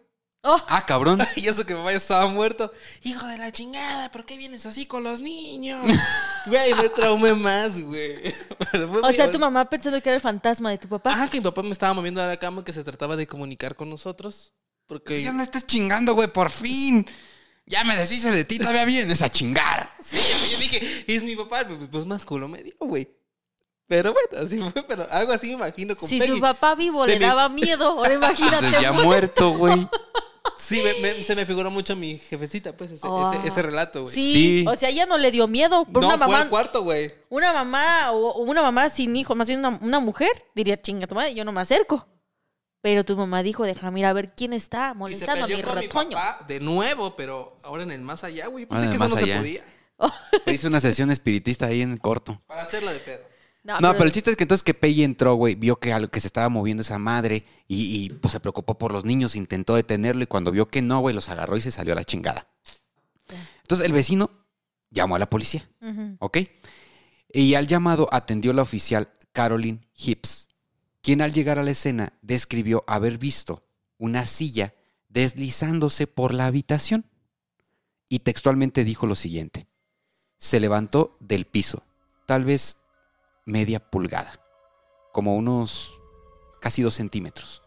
¡Oh! 0.43 0.61
Ah, 0.67 0.85
cabrón. 0.85 1.19
Y 1.35 1.47
eso 1.47 1.65
que 1.65 1.73
mi 1.73 1.79
papá 1.79 1.91
ya 1.91 1.97
estaba 1.97 2.27
muerto. 2.29 2.71
Hijo 3.03 3.25
de 3.27 3.37
la 3.37 3.51
chingada, 3.51 4.11
¿por 4.11 4.25
qué 4.25 4.37
vienes 4.37 4.65
así 4.65 4.85
con 4.85 5.03
los 5.03 5.19
niños? 5.19 5.85
Güey, 6.45 6.73
me 6.75 6.87
traumé 6.87 7.33
más, 7.33 7.81
güey. 7.81 8.33
O 9.03 9.11
sea, 9.11 9.29
tu 9.29 9.37
mamá 9.37 9.69
pensando 9.69 10.01
que 10.01 10.07
era 10.07 10.15
el 10.15 10.21
fantasma 10.21 10.69
de 10.69 10.77
tu 10.77 10.87
papá. 10.87 11.13
Ah, 11.13 11.27
que 11.29 11.39
mi 11.39 11.43
papá 11.43 11.61
me 11.61 11.71
estaba 11.71 11.93
moviendo 11.93 12.23
a 12.23 12.27
la 12.27 12.37
cama 12.37 12.63
que 12.63 12.71
se 12.71 12.85
trataba 12.85 13.17
de 13.17 13.27
comunicar 13.27 13.75
con 13.75 13.89
nosotros. 13.89 14.53
Porque 14.85 15.21
Ya 15.21 15.33
no 15.33 15.43
estés 15.43 15.67
chingando, 15.67 16.13
güey, 16.13 16.29
por 16.29 16.49
fin. 16.49 17.05
Ya 17.65 17.83
me 17.83 17.97
deshice 17.97 18.31
de 18.31 18.45
ti, 18.45 18.59
todavía 18.59 18.85
vienes 18.85 19.21
a 19.21 19.29
chingar. 19.29 19.93
Sí, 19.99 20.17
yo 20.49 20.57
dije, 20.57 21.03
es 21.05 21.23
mi 21.23 21.35
papá, 21.35 21.67
pues, 21.67 21.89
pues 21.91 22.05
más 22.05 22.23
culo 22.23 22.47
me 22.47 22.63
dio, 22.63 22.75
güey. 22.79 23.09
Pero 23.87 24.13
bueno, 24.13 24.45
así 24.45 24.59
fue, 24.59 24.83
pero 24.83 25.07
algo 25.09 25.31
así 25.31 25.47
me 25.47 25.53
imagino 25.53 25.95
con 25.95 26.07
si 26.09 26.19
Peggy. 26.19 26.33
su 26.35 26.41
papá 26.41 26.75
vivo 26.75 27.05
Se 27.05 27.11
le 27.13 27.19
me- 27.19 27.25
daba 27.27 27.47
miedo, 27.49 27.85
ahora 27.87 28.13
imagínate. 28.15 28.55
Entonces 28.57 28.81
ya 28.81 28.91
muerto, 28.91 29.51
güey. 29.51 29.87
Sí, 30.57 30.81
me- 30.83 30.93
me- 31.01 31.23
se 31.23 31.35
me 31.35 31.45
figuró 31.45 31.69
mucho 31.71 31.95
mi 31.95 32.17
jefecita, 32.17 32.75
pues, 32.75 32.91
ese, 32.91 33.05
Oh. 33.07 33.31
ese, 33.31 33.47
ese 33.47 33.61
relato, 33.61 34.03
güey. 34.03 34.13
Sí, 34.15 34.33
Sí. 34.33 34.65
o 34.67 34.75
sea, 34.75 34.89
ella 34.89 35.05
no 35.05 35.17
le 35.17 35.31
dio 35.31 35.47
miedo. 35.47 35.85
Por 35.85 36.01
no, 36.01 36.07
una 36.09 36.17
fue 36.17 36.27
mamá, 36.27 36.41
al 36.41 36.49
cuarto, 36.49 36.83
güey. 36.83 37.13
una 37.29 37.53
mamá 37.53 38.11
o 38.11 38.39
una 38.41 38.61
mamá 38.61 38.89
sin 38.89 39.15
hijo, 39.15 39.35
más 39.35 39.47
bien 39.47 39.59
una, 39.59 39.77
una 39.81 39.99
mujer, 39.99 40.31
diría, 40.55 40.81
chinga 40.81 41.07
tu 41.07 41.15
madre, 41.15 41.33
yo 41.35 41.45
no 41.45 41.51
me 41.51 41.61
acerco. 41.61 42.07
Pero 42.81 43.03
tu 43.05 43.15
mamá 43.17 43.43
dijo, 43.43 43.63
déjame 43.63 43.99
ir 44.01 44.05
a 44.05 44.13
ver 44.13 44.33
quién 44.33 44.53
está 44.53 44.89
Y 44.89 44.93
se 44.93 44.97
molestando 44.97 45.43
a 45.45 45.47
mi 45.47 45.53
peleó 45.55 45.67
con 45.67 45.75
mi 45.75 45.81
retoño. 45.83 46.11
papá 46.17 46.45
de 46.47 46.59
nuevo, 46.59 47.15
pero 47.15 47.57
ahora 47.63 47.83
en 47.83 47.91
el 47.91 48.01
más 48.01 48.23
allá, 48.23 48.47
güey. 48.47 48.65
Pensé 48.65 48.85
en 48.85 48.89
que 48.91 48.95
eso 48.97 49.05
no 49.05 49.09
más 49.11 49.19
se 49.19 49.25
allá. 49.25 49.37
podía. 49.39 49.63
Hice 50.45 50.67
una 50.67 50.79
sesión 50.79 51.09
espiritista 51.11 51.65
ahí 51.67 51.81
en 51.81 51.91
el 51.93 51.99
corto. 51.99 52.41
Para 52.47 52.61
hacerla 52.63 52.93
de 52.93 52.99
pedo. 52.99 53.21
No, 53.67 53.91
pero 53.91 54.05
el 54.05 54.11
chiste 54.13 54.31
es 54.31 54.37
que 54.37 54.45
entonces 54.45 54.63
que 54.63 54.73
Peggy 54.73 55.03
entró, 55.03 55.35
güey, 55.35 55.55
vio 55.55 55.77
que 55.77 55.91
algo 55.91 56.09
que 56.09 56.21
se 56.21 56.27
estaba 56.27 56.47
moviendo 56.47 56.81
esa 56.81 56.97
madre 56.97 57.45
y, 57.67 58.05
y, 58.05 58.09
pues 58.11 58.31
se 58.31 58.39
preocupó 58.39 58.77
por 58.77 58.93
los 58.93 59.03
niños, 59.03 59.35
intentó 59.35 59.75
detenerlo 59.75 60.23
y 60.23 60.27
cuando 60.27 60.51
vio 60.51 60.69
que 60.69 60.81
no, 60.81 61.01
güey, 61.01 61.13
los 61.13 61.27
agarró 61.27 61.57
y 61.57 61.61
se 61.61 61.71
salió 61.71 61.91
a 61.91 61.97
la 61.97 62.05
chingada. 62.05 62.47
Entonces 63.61 63.85
el 63.85 63.91
vecino 63.91 64.31
llamó 64.89 65.17
a 65.17 65.19
la 65.19 65.29
policía. 65.29 65.69
¿ok? 66.19 66.37
Y 67.33 67.55
al 67.55 67.67
llamado 67.67 68.07
atendió 68.11 68.53
la 68.53 68.61
oficial 68.61 69.11
Caroline 69.33 69.87
Hips, 69.95 70.47
quien 71.01 71.21
al 71.21 71.33
llegar 71.33 71.59
a 71.59 71.63
la 71.63 71.71
escena 71.71 72.13
describió 72.21 72.85
haber 72.87 73.17
visto 73.17 73.67
una 73.97 74.25
silla 74.25 74.73
deslizándose 75.09 76.07
por 76.07 76.33
la 76.33 76.45
habitación. 76.45 77.05
Y 78.09 78.19
textualmente 78.19 78.85
dijo 78.85 79.05
lo 79.05 79.15
siguiente. 79.15 79.67
Se 80.37 80.61
levantó 80.61 81.17
del 81.19 81.45
piso, 81.45 81.83
tal 82.25 82.45
vez 82.45 82.77
media 83.47 83.79
pulgada, 83.79 84.39
como 85.11 85.35
unos 85.35 85.99
casi 86.61 86.83
dos 86.83 86.93
centímetros, 86.93 87.63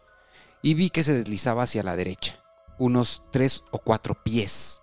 y 0.61 0.75
vi 0.75 0.89
que 0.89 1.03
se 1.03 1.13
deslizaba 1.13 1.63
hacia 1.63 1.83
la 1.83 1.95
derecha, 1.95 2.39
unos 2.77 3.23
tres 3.31 3.63
o 3.71 3.79
cuatro 3.79 4.15
pies, 4.23 4.81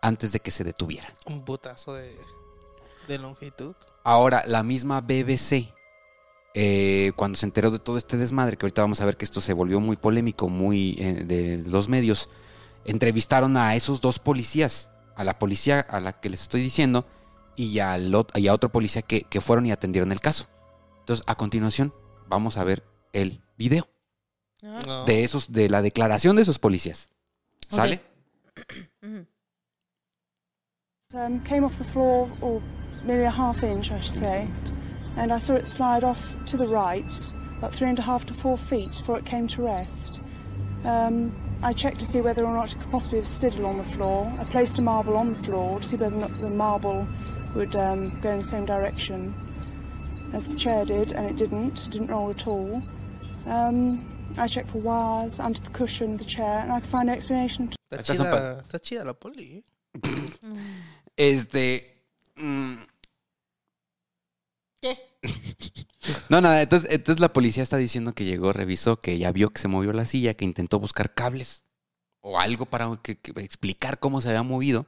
antes 0.00 0.32
de 0.32 0.40
que 0.40 0.50
se 0.50 0.64
detuviera. 0.64 1.12
Un 1.26 1.44
putazo 1.44 1.94
de, 1.94 2.16
de 3.08 3.18
longitud. 3.18 3.74
Ahora, 4.04 4.44
la 4.46 4.62
misma 4.62 5.00
BBC, 5.00 5.74
eh, 6.54 7.12
cuando 7.16 7.36
se 7.36 7.46
enteró 7.46 7.70
de 7.70 7.80
todo 7.80 7.98
este 7.98 8.16
desmadre, 8.16 8.56
que 8.56 8.66
ahorita 8.66 8.82
vamos 8.82 9.00
a 9.00 9.04
ver 9.06 9.16
que 9.16 9.24
esto 9.24 9.40
se 9.40 9.52
volvió 9.52 9.80
muy 9.80 9.96
polémico, 9.96 10.48
muy 10.48 10.96
eh, 10.98 11.24
de 11.24 11.58
los 11.68 11.88
medios, 11.88 12.28
entrevistaron 12.84 13.56
a 13.56 13.74
esos 13.74 14.00
dos 14.00 14.20
policías, 14.20 14.92
a 15.16 15.24
la 15.24 15.38
policía 15.38 15.80
a 15.80 16.00
la 16.00 16.20
que 16.20 16.30
les 16.30 16.42
estoy 16.42 16.62
diciendo 16.62 17.04
y, 17.64 17.78
al 17.80 18.12
ot- 18.12 18.38
y 18.38 18.48
a 18.48 18.54
otro 18.54 18.70
policía 18.70 19.02
que, 19.02 19.22
que 19.22 19.40
fueron 19.40 19.66
y 19.66 19.72
atendieron 19.72 20.12
el 20.12 20.20
caso. 20.20 20.46
Entonces, 21.00 21.24
a 21.26 21.34
continuación, 21.34 21.92
vamos 22.28 22.56
a 22.56 22.64
ver 22.64 22.84
el 23.12 23.40
video 23.58 23.88
Ah, 24.62 24.78
No. 24.86 25.04
de 25.04 25.24
esos, 25.24 25.52
de 25.52 25.68
la 25.70 25.80
declaración 25.82 26.36
de 26.36 26.42
esos 26.42 26.58
policías. 26.58 27.08
¿Sale? 27.68 28.00
ujú. 29.02 29.26
Um, 31.12 31.40
came 31.42 31.64
off 31.64 31.76
the 31.78 31.84
floor, 31.84 32.28
or 32.40 32.60
nearly 33.04 33.24
a 33.24 33.30
half 33.30 33.62
inch, 33.64 33.90
I 33.90 34.00
should 34.00 34.18
say, 34.28 34.46
and 35.16 35.32
I 35.32 35.38
saw 35.38 35.54
it 35.56 35.66
slide 35.66 36.04
off 36.04 36.20
to 36.46 36.56
the 36.56 36.68
right, 36.68 37.12
about 37.58 37.74
three 37.74 37.88
and 37.88 37.98
a 37.98 38.02
half 38.02 38.24
to 38.26 38.34
four 38.34 38.56
feet 38.56 38.90
before 38.98 39.18
it 39.18 39.24
came 39.24 39.48
to 39.48 39.62
rest. 39.62 40.20
Um, 40.84 41.32
I 41.64 41.72
checked 41.72 41.98
to 41.98 42.06
see 42.06 42.20
whether 42.20 42.44
or 42.44 42.54
not 42.54 42.72
it 42.72 42.78
could 42.80 42.90
possibly 42.92 43.18
have 43.18 43.26
slid 43.26 43.56
along 43.56 43.78
the 43.78 43.84
floor. 43.84 44.32
I 44.38 44.44
placed 44.44 44.78
a 44.78 44.82
marble 44.82 45.16
on 45.16 45.30
the 45.32 45.38
floor 45.42 45.80
to 45.80 45.86
see 45.86 45.96
whether 45.96 46.14
or 46.14 46.20
not 46.20 46.38
the 46.38 46.48
marble 46.48 47.08
would 47.54 47.74
um, 47.76 48.18
go 48.20 48.30
in 48.30 48.38
the 48.38 48.44
same 48.44 48.64
direction 48.64 49.34
as 50.32 50.46
the 50.48 50.54
chair 50.56 50.84
did, 50.84 51.12
and 51.12 51.26
it 51.30 51.36
didn't. 51.36 51.86
It 51.86 51.90
didn't 51.92 52.08
roll 52.08 52.30
at 52.30 52.46
all. 52.46 52.82
Um, 53.46 54.04
I 54.38 54.46
checked 54.46 54.68
for 54.70 54.78
wires 54.80 55.40
under 55.40 55.60
the 55.60 55.70
cushion 55.70 56.12
of 56.14 56.18
the 56.18 56.24
chair, 56.24 56.60
and 56.62 56.70
I 56.72 56.80
could 56.80 56.88
find 56.90 57.06
no 57.06 57.12
explanation 57.14 57.70
Está 57.90 58.02
chida, 58.14 58.60
está 58.60 58.78
chida 58.78 59.04
la 59.04 59.14
poli, 59.14 59.56
¿eh? 59.58 59.64
Este. 61.16 62.04
mm, 62.36 62.74
¿Qué? 64.80 64.96
No, 66.30 66.40
nada, 66.40 66.62
entonces, 66.62 66.90
entonces 66.92 67.20
la 67.20 67.32
policía 67.32 67.62
está 67.62 67.76
diciendo 67.76 68.14
que 68.14 68.24
llegó, 68.24 68.52
revisó, 68.52 68.98
que 68.98 69.18
ya 69.18 69.30
vio 69.32 69.50
que 69.50 69.60
se 69.60 69.68
movió 69.68 69.92
la 69.92 70.04
silla, 70.06 70.32
que 70.34 70.44
intentó 70.46 70.78
buscar 70.80 71.12
cables 71.12 71.64
o 72.20 72.40
algo 72.40 72.66
para 72.66 72.88
que- 73.02 73.18
que 73.18 73.32
explicar 73.42 73.98
cómo 73.98 74.20
se 74.20 74.28
había 74.30 74.42
movido 74.42 74.86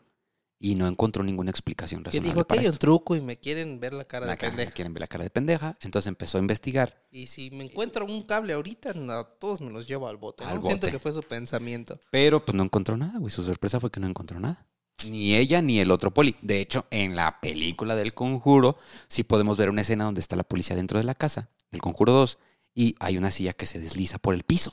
y 0.64 0.77
no 0.77 0.87
encontró 0.87 1.25
ninguna 1.25 1.51
explicación 1.51 2.05
razonable 2.05 2.29
dijo 2.31 2.44
que 2.46 2.59
hay 2.59 2.66
un 2.66 2.77
truco 2.79 3.16
y 3.16 3.20
me 3.20 3.37
quieren 3.37 3.81
ver 3.81 3.92
la 3.92 4.05
cara 4.05 4.27
La 4.27 4.33
de 4.33 4.38
cara- 4.38 4.51
pendeja. 4.53 4.70
quieren 4.70 4.94
ver 4.94 5.01
la 5.01 5.07
cara 5.09 5.25
de 5.25 5.31
pendeja, 5.31 5.77
entonces 5.81 6.07
empezó 6.07 6.38
a 6.38 6.40
investigar. 6.40 7.05
Y 7.11 7.27
si 7.27 7.51
me 7.51 7.64
encuentro 7.64 8.05
un 8.07 8.22
cable 8.22 8.53
ahorita, 8.53 8.92
no, 8.94 9.27
todos 9.27 9.61
me 9.61 9.72
los 9.72 9.88
llevo 9.88 10.07
al 10.07 10.18
bote. 10.18 10.44
Al 10.44 10.61
¿no? 10.61 10.66
Siento 10.66 10.88
que 10.88 11.01
fue 11.01 11.12
su 11.12 11.22
pensamiento. 11.25 11.98
Pero 12.12 12.44
pues 12.44 12.55
no 12.55 12.62
encontró 12.62 12.96
nada, 12.96 13.18
güey. 13.18 13.33
Su 13.33 13.42
sorpresa 13.42 13.81
fue 13.81 13.90
que 13.90 13.98
no 13.98 14.07
encontró 14.07 14.38
nada. 14.38 14.64
Ni 15.11 15.35
ella 15.35 15.61
ni 15.62 15.81
el 15.81 15.90
otro 15.90 16.14
poli. 16.14 16.37
De 16.42 16.61
hecho, 16.61 16.87
en 16.92 17.16
la 17.16 17.40
película 17.40 17.96
del 17.96 18.14
conjuro, 18.14 18.79
sí 19.09 19.25
podemos 19.25 19.57
ver 19.57 19.68
una 19.68 19.81
escena 19.81 20.05
donde 20.05 20.20
está 20.20 20.37
la 20.37 20.44
policía 20.44 20.77
dentro 20.77 20.96
de 20.98 21.05
la 21.05 21.16
casa, 21.16 21.51
del 21.72 21.83
conjuro 21.83 22.12
2, 22.12 22.38
y 22.72 22.94
hay 23.01 23.18
una 23.18 23.33
silla 23.33 23.53
que 23.53 23.66
se 23.66 23.81
desliza 23.81 24.18
por 24.18 24.33
el 24.33 24.44
piso. 24.44 24.70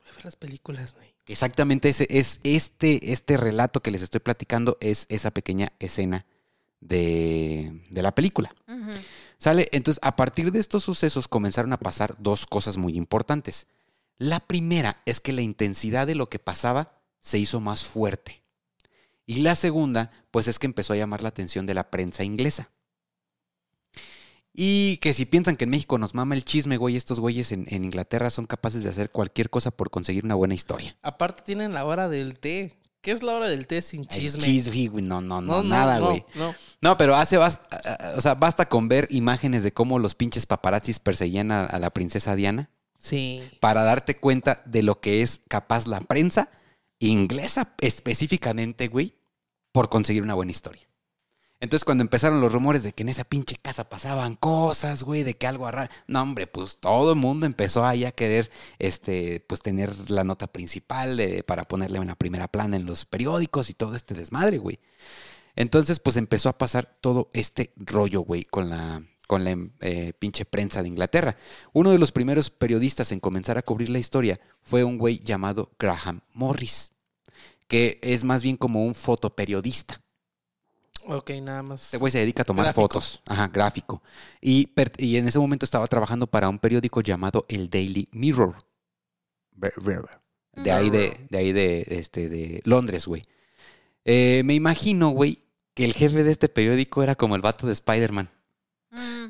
Voy 0.00 0.08
a 0.10 0.14
ver 0.16 0.24
las 0.24 0.34
películas, 0.34 0.94
güey. 0.94 1.11
Exactamente 1.26 1.88
ese 1.88 2.06
es 2.10 2.40
este, 2.42 3.12
este 3.12 3.36
relato 3.36 3.80
que 3.80 3.90
les 3.90 4.02
estoy 4.02 4.20
platicando, 4.20 4.76
es 4.80 5.06
esa 5.08 5.30
pequeña 5.30 5.72
escena 5.78 6.26
de, 6.80 7.84
de 7.90 8.02
la 8.02 8.14
película. 8.14 8.54
¿Sale? 9.38 9.68
Entonces, 9.72 10.00
a 10.02 10.16
partir 10.16 10.52
de 10.52 10.60
estos 10.60 10.84
sucesos 10.84 11.28
comenzaron 11.28 11.72
a 11.72 11.78
pasar 11.78 12.16
dos 12.18 12.46
cosas 12.46 12.76
muy 12.76 12.96
importantes. 12.96 13.66
La 14.18 14.40
primera 14.40 15.02
es 15.04 15.20
que 15.20 15.32
la 15.32 15.42
intensidad 15.42 16.06
de 16.06 16.14
lo 16.14 16.28
que 16.28 16.38
pasaba 16.38 17.00
se 17.20 17.38
hizo 17.38 17.60
más 17.60 17.84
fuerte. 17.84 18.42
Y 19.26 19.38
la 19.38 19.54
segunda, 19.54 20.10
pues 20.30 20.48
es 20.48 20.58
que 20.58 20.66
empezó 20.66 20.92
a 20.92 20.96
llamar 20.96 21.22
la 21.22 21.28
atención 21.28 21.66
de 21.66 21.74
la 21.74 21.90
prensa 21.90 22.24
inglesa. 22.24 22.70
Y 24.54 24.98
que 24.98 25.12
si 25.14 25.24
piensan 25.24 25.56
que 25.56 25.64
en 25.64 25.70
México 25.70 25.96
nos 25.96 26.14
mama 26.14 26.34
el 26.34 26.44
chisme, 26.44 26.76
güey, 26.76 26.96
estos 26.96 27.20
güeyes 27.20 27.52
en, 27.52 27.64
en 27.68 27.84
Inglaterra 27.84 28.28
son 28.28 28.46
capaces 28.46 28.82
de 28.84 28.90
hacer 28.90 29.10
cualquier 29.10 29.48
cosa 29.48 29.70
por 29.70 29.90
conseguir 29.90 30.24
una 30.24 30.34
buena 30.34 30.54
historia. 30.54 30.96
Aparte 31.02 31.42
tienen 31.42 31.72
la 31.72 31.84
hora 31.86 32.08
del 32.08 32.38
té. 32.38 32.76
¿Qué 33.00 33.10
es 33.10 33.22
la 33.22 33.32
hora 33.34 33.48
del 33.48 33.66
té 33.66 33.82
sin 33.82 34.02
El 34.02 34.08
chisme? 34.08 34.86
güey, 34.88 35.02
no, 35.02 35.20
no, 35.20 35.40
no, 35.40 35.62
nada, 35.62 35.98
no, 35.98 36.06
güey. 36.10 36.24
No, 36.36 36.54
No, 36.80 36.96
pero 36.96 37.16
hace 37.16 37.36
basta, 37.36 38.14
o 38.16 38.20
sea, 38.20 38.34
basta 38.34 38.68
con 38.68 38.88
ver 38.88 39.08
imágenes 39.10 39.62
de 39.64 39.72
cómo 39.72 39.98
los 39.98 40.14
pinches 40.14 40.46
paparazzis 40.46 41.00
perseguían 41.00 41.50
a, 41.50 41.64
a 41.66 41.78
la 41.80 41.90
princesa 41.90 42.36
Diana 42.36 42.70
Sí. 42.98 43.42
para 43.58 43.82
darte 43.82 44.18
cuenta 44.18 44.62
de 44.66 44.82
lo 44.82 45.00
que 45.00 45.22
es 45.22 45.40
capaz 45.48 45.88
la 45.88 46.00
prensa 46.02 46.48
inglesa 47.00 47.74
específicamente, 47.80 48.86
güey, 48.86 49.16
por 49.72 49.88
conseguir 49.88 50.22
una 50.22 50.34
buena 50.34 50.52
historia. 50.52 50.86
Entonces, 51.62 51.84
cuando 51.84 52.02
empezaron 52.02 52.40
los 52.40 52.52
rumores 52.52 52.82
de 52.82 52.92
que 52.92 53.04
en 53.04 53.08
esa 53.08 53.22
pinche 53.22 53.54
casa 53.54 53.88
pasaban 53.88 54.34
cosas, 54.34 55.04
güey, 55.04 55.22
de 55.22 55.34
que 55.34 55.46
algo 55.46 55.70
raro. 55.70 55.88
No, 56.08 56.20
hombre, 56.20 56.48
pues 56.48 56.78
todo 56.78 57.12
el 57.12 57.18
mundo 57.20 57.46
empezó 57.46 57.86
ahí 57.86 58.04
a 58.04 58.10
querer, 58.10 58.50
este, 58.80 59.38
pues 59.46 59.62
tener 59.62 60.10
la 60.10 60.24
nota 60.24 60.48
principal 60.48 61.20
para 61.46 61.62
ponerle 61.62 62.00
una 62.00 62.16
primera 62.16 62.48
plana 62.48 62.74
en 62.74 62.84
los 62.84 63.04
periódicos 63.04 63.70
y 63.70 63.74
todo 63.74 63.94
este 63.94 64.14
desmadre, 64.14 64.58
güey. 64.58 64.80
Entonces, 65.54 66.00
pues 66.00 66.16
empezó 66.16 66.48
a 66.48 66.58
pasar 66.58 66.98
todo 67.00 67.30
este 67.32 67.72
rollo, 67.76 68.22
güey, 68.22 68.42
con 68.42 68.68
la, 68.68 69.04
con 69.28 69.44
la 69.44 69.56
eh, 69.82 70.14
pinche 70.18 70.44
prensa 70.44 70.82
de 70.82 70.88
Inglaterra. 70.88 71.36
Uno 71.72 71.92
de 71.92 71.98
los 71.98 72.10
primeros 72.10 72.50
periodistas 72.50 73.12
en 73.12 73.20
comenzar 73.20 73.56
a 73.56 73.62
cubrir 73.62 73.88
la 73.88 74.00
historia 74.00 74.40
fue 74.62 74.82
un 74.82 74.98
güey 74.98 75.20
llamado 75.20 75.70
Graham 75.78 76.22
Morris, 76.32 76.92
que 77.68 78.00
es 78.02 78.24
más 78.24 78.42
bien 78.42 78.56
como 78.56 78.84
un 78.84 78.96
fotoperiodista. 78.96 80.01
Ok, 81.06 81.30
nada 81.42 81.62
más. 81.62 81.84
Este 81.84 81.96
güey 81.96 82.10
se 82.12 82.18
dedica 82.18 82.42
a 82.42 82.44
tomar 82.44 82.64
Gráfico. 82.66 82.82
fotos. 82.82 83.22
Ajá, 83.26 83.48
gráfico. 83.48 84.02
Y, 84.40 84.70
y 84.98 85.16
en 85.16 85.28
ese 85.28 85.38
momento 85.38 85.64
estaba 85.64 85.86
trabajando 85.86 86.26
para 86.26 86.48
un 86.48 86.58
periódico 86.58 87.00
llamado 87.00 87.44
el 87.48 87.68
Daily 87.70 88.08
Mirror. 88.12 88.54
De 90.54 90.70
ahí 90.70 90.90
de, 90.90 91.26
de 91.30 91.38
ahí 91.38 91.52
de, 91.52 91.86
este, 91.88 92.28
de 92.28 92.60
Londres, 92.64 93.06
güey. 93.06 93.24
Eh, 94.04 94.42
me 94.44 94.54
imagino, 94.54 95.10
güey, 95.10 95.38
que 95.74 95.84
el 95.84 95.94
jefe 95.94 96.22
de 96.24 96.30
este 96.30 96.48
periódico 96.48 97.02
era 97.02 97.14
como 97.14 97.36
el 97.36 97.42
vato 97.42 97.66
de 97.66 97.72
Spider-Man. 97.72 98.28
Mm, 98.90 99.24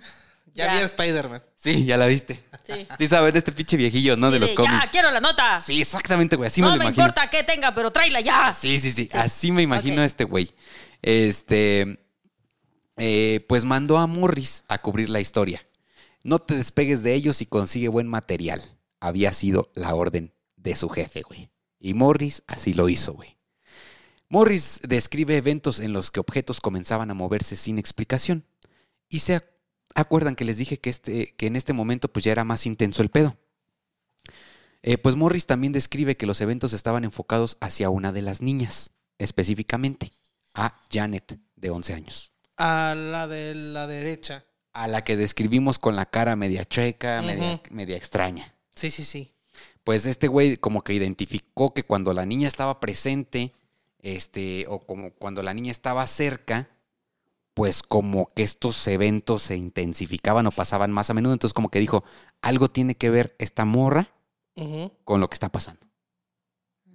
Ya, 0.55 0.67
Ya. 0.67 0.75
vi 0.75 0.79
a 0.81 0.85
Spider-Man. 0.85 1.43
Sí, 1.57 1.85
ya 1.85 1.97
la 1.97 2.07
viste. 2.07 2.43
sí. 2.65 2.87
Sí, 2.99 3.07
saben, 3.07 3.37
este 3.37 3.53
pinche 3.53 3.77
viejillo, 3.77 4.17
¿no? 4.17 4.29
Sí, 4.29 4.35
de 4.35 4.41
los 4.41 4.51
Ya, 4.51 4.57
cómics. 4.57 4.91
quiero 4.91 5.11
la 5.11 5.21
nota. 5.21 5.61
Sí, 5.61 5.81
exactamente, 5.81 6.37
güey. 6.37 6.49
Así 6.49 6.61
no 6.61 6.69
me 6.69 6.73
me, 6.73 6.79
lo 6.79 6.85
imagino. 6.85 7.05
importa 7.07 7.31
qué 7.31 7.45
tenga, 7.45 7.75
pero 7.75 7.91
tráela 7.93 8.21
ya. 8.21 8.53
Sí, 8.53 8.79
sí, 8.79 8.91
sí. 8.91 9.09
Así 9.13 9.53
me 9.53 9.63
imagino 9.63 10.03
a 10.03 10.05
este 10.05 10.25
güey. 10.25 10.51
Este. 11.03 11.99
eh, 12.97 13.45
pues 13.49 13.65
mandó 13.65 13.99
a 13.99 14.07
Morris 14.07 14.65
a 14.69 14.81
cubrir 14.81 15.11
la 15.11 15.21
historia. 15.21 15.67
No 16.23 16.39
te 16.39 16.55
despegues 16.55 17.03
de 17.03 17.15
ellos 17.15 17.43
y 17.43 17.47
consigue 17.47 17.89
buen 17.89 18.07
material. 18.07 18.63
Había 19.01 19.33
sido 19.33 19.73
la 19.75 19.95
orden 19.95 20.33
de 20.57 20.77
su 20.77 20.89
jefe, 20.89 21.23
güey. 21.23 21.51
Y 21.81 21.95
Morris 21.95 22.45
así 22.47 22.75
lo 22.75 22.89
hizo, 22.89 23.15
güey. 23.15 23.37
Morris 24.29 24.81
describe 24.87 25.37
eventos 25.37 25.81
en 25.81 25.93
los 25.93 26.11
que 26.13 26.21
objetos 26.21 26.61
comenzaban 26.61 27.11
a 27.11 27.15
moverse 27.15 27.57
sin 27.57 27.79
explicación. 27.79 28.47
Y 29.09 29.19
se 29.19 29.37
ac- 29.37 29.49
acuerdan 29.97 30.37
que 30.37 30.45
les 30.45 30.57
dije 30.59 30.79
que, 30.79 30.91
este, 30.91 31.35
que 31.37 31.47
en 31.49 31.57
este 31.57 31.73
momento 31.73 32.13
pues 32.13 32.25
ya 32.25 32.33
era 32.33 32.45
más 32.45 32.65
intenso 32.67 33.03
el 33.03 33.09
pedo. 33.11 33.37
Eh, 34.83 34.97
pues 34.97 35.17
Morris 35.17 35.47
también 35.47 35.73
describe 35.73 36.17
que 36.17 36.27
los 36.27 36.41
eventos 36.41 36.73
estaban 36.73 37.05
enfocados 37.05 37.57
hacia 37.61 37.91
una 37.91 38.13
de 38.13 38.23
las 38.23 38.41
niñas, 38.41 38.93
específicamente 39.19 40.13
a 40.55 40.81
Janet, 40.91 41.39
de 41.57 41.71
11 41.71 41.95
años, 41.95 42.33
A 42.57 42.95
la 42.97 43.27
de 43.27 43.55
la 43.55 43.87
derecha. 43.87 44.45
a 44.73 44.87
la 44.89 45.05
que 45.05 45.17
describimos 45.17 45.79
con 45.79 45.97
la 45.97 46.07
cara 46.07 46.37
media 46.37 46.65
chueca, 46.65 47.23
media, 47.71 47.97
extraña. 47.97 48.55
Sí, 48.75 48.91
sí, 48.91 49.05
sí. 49.05 49.35
Pues 49.85 50.07
este 50.07 50.29
güey 50.29 50.57
como 50.57 50.83
que 50.83 50.95
identificó 50.95 51.75
que 51.75 51.83
cuando 51.83 52.13
la 52.15 52.25
niña 52.27 52.49
estaba 52.49 52.81
presente, 52.81 53.53
este, 53.99 54.67
o 54.69 54.81
como 54.81 55.13
cuando 55.13 55.43
la 55.43 55.55
niña 55.55 55.71
estaba 55.71 56.07
cerca, 56.07 56.69
pues 57.55 57.83
como 57.83 58.27
que 58.29 58.43
estos 58.43 58.87
eventos 58.89 59.43
se 59.43 59.57
intensificaban 59.57 60.47
o 60.47 60.53
pasaban 60.53 60.91
más 60.91 61.11
a 61.11 61.15
menudo. 61.15 61.33
Entonces 61.35 61.53
como 61.55 61.71
que 61.71 61.81
dijo, 61.81 62.03
algo 62.41 62.71
tiene 62.71 62.95
que 62.97 63.11
ver 63.11 63.35
esta 63.39 63.65
morra 63.65 64.09
con 65.05 65.21
lo 65.21 65.29
que 65.29 65.35
está 65.35 65.51
pasando. 65.51 65.87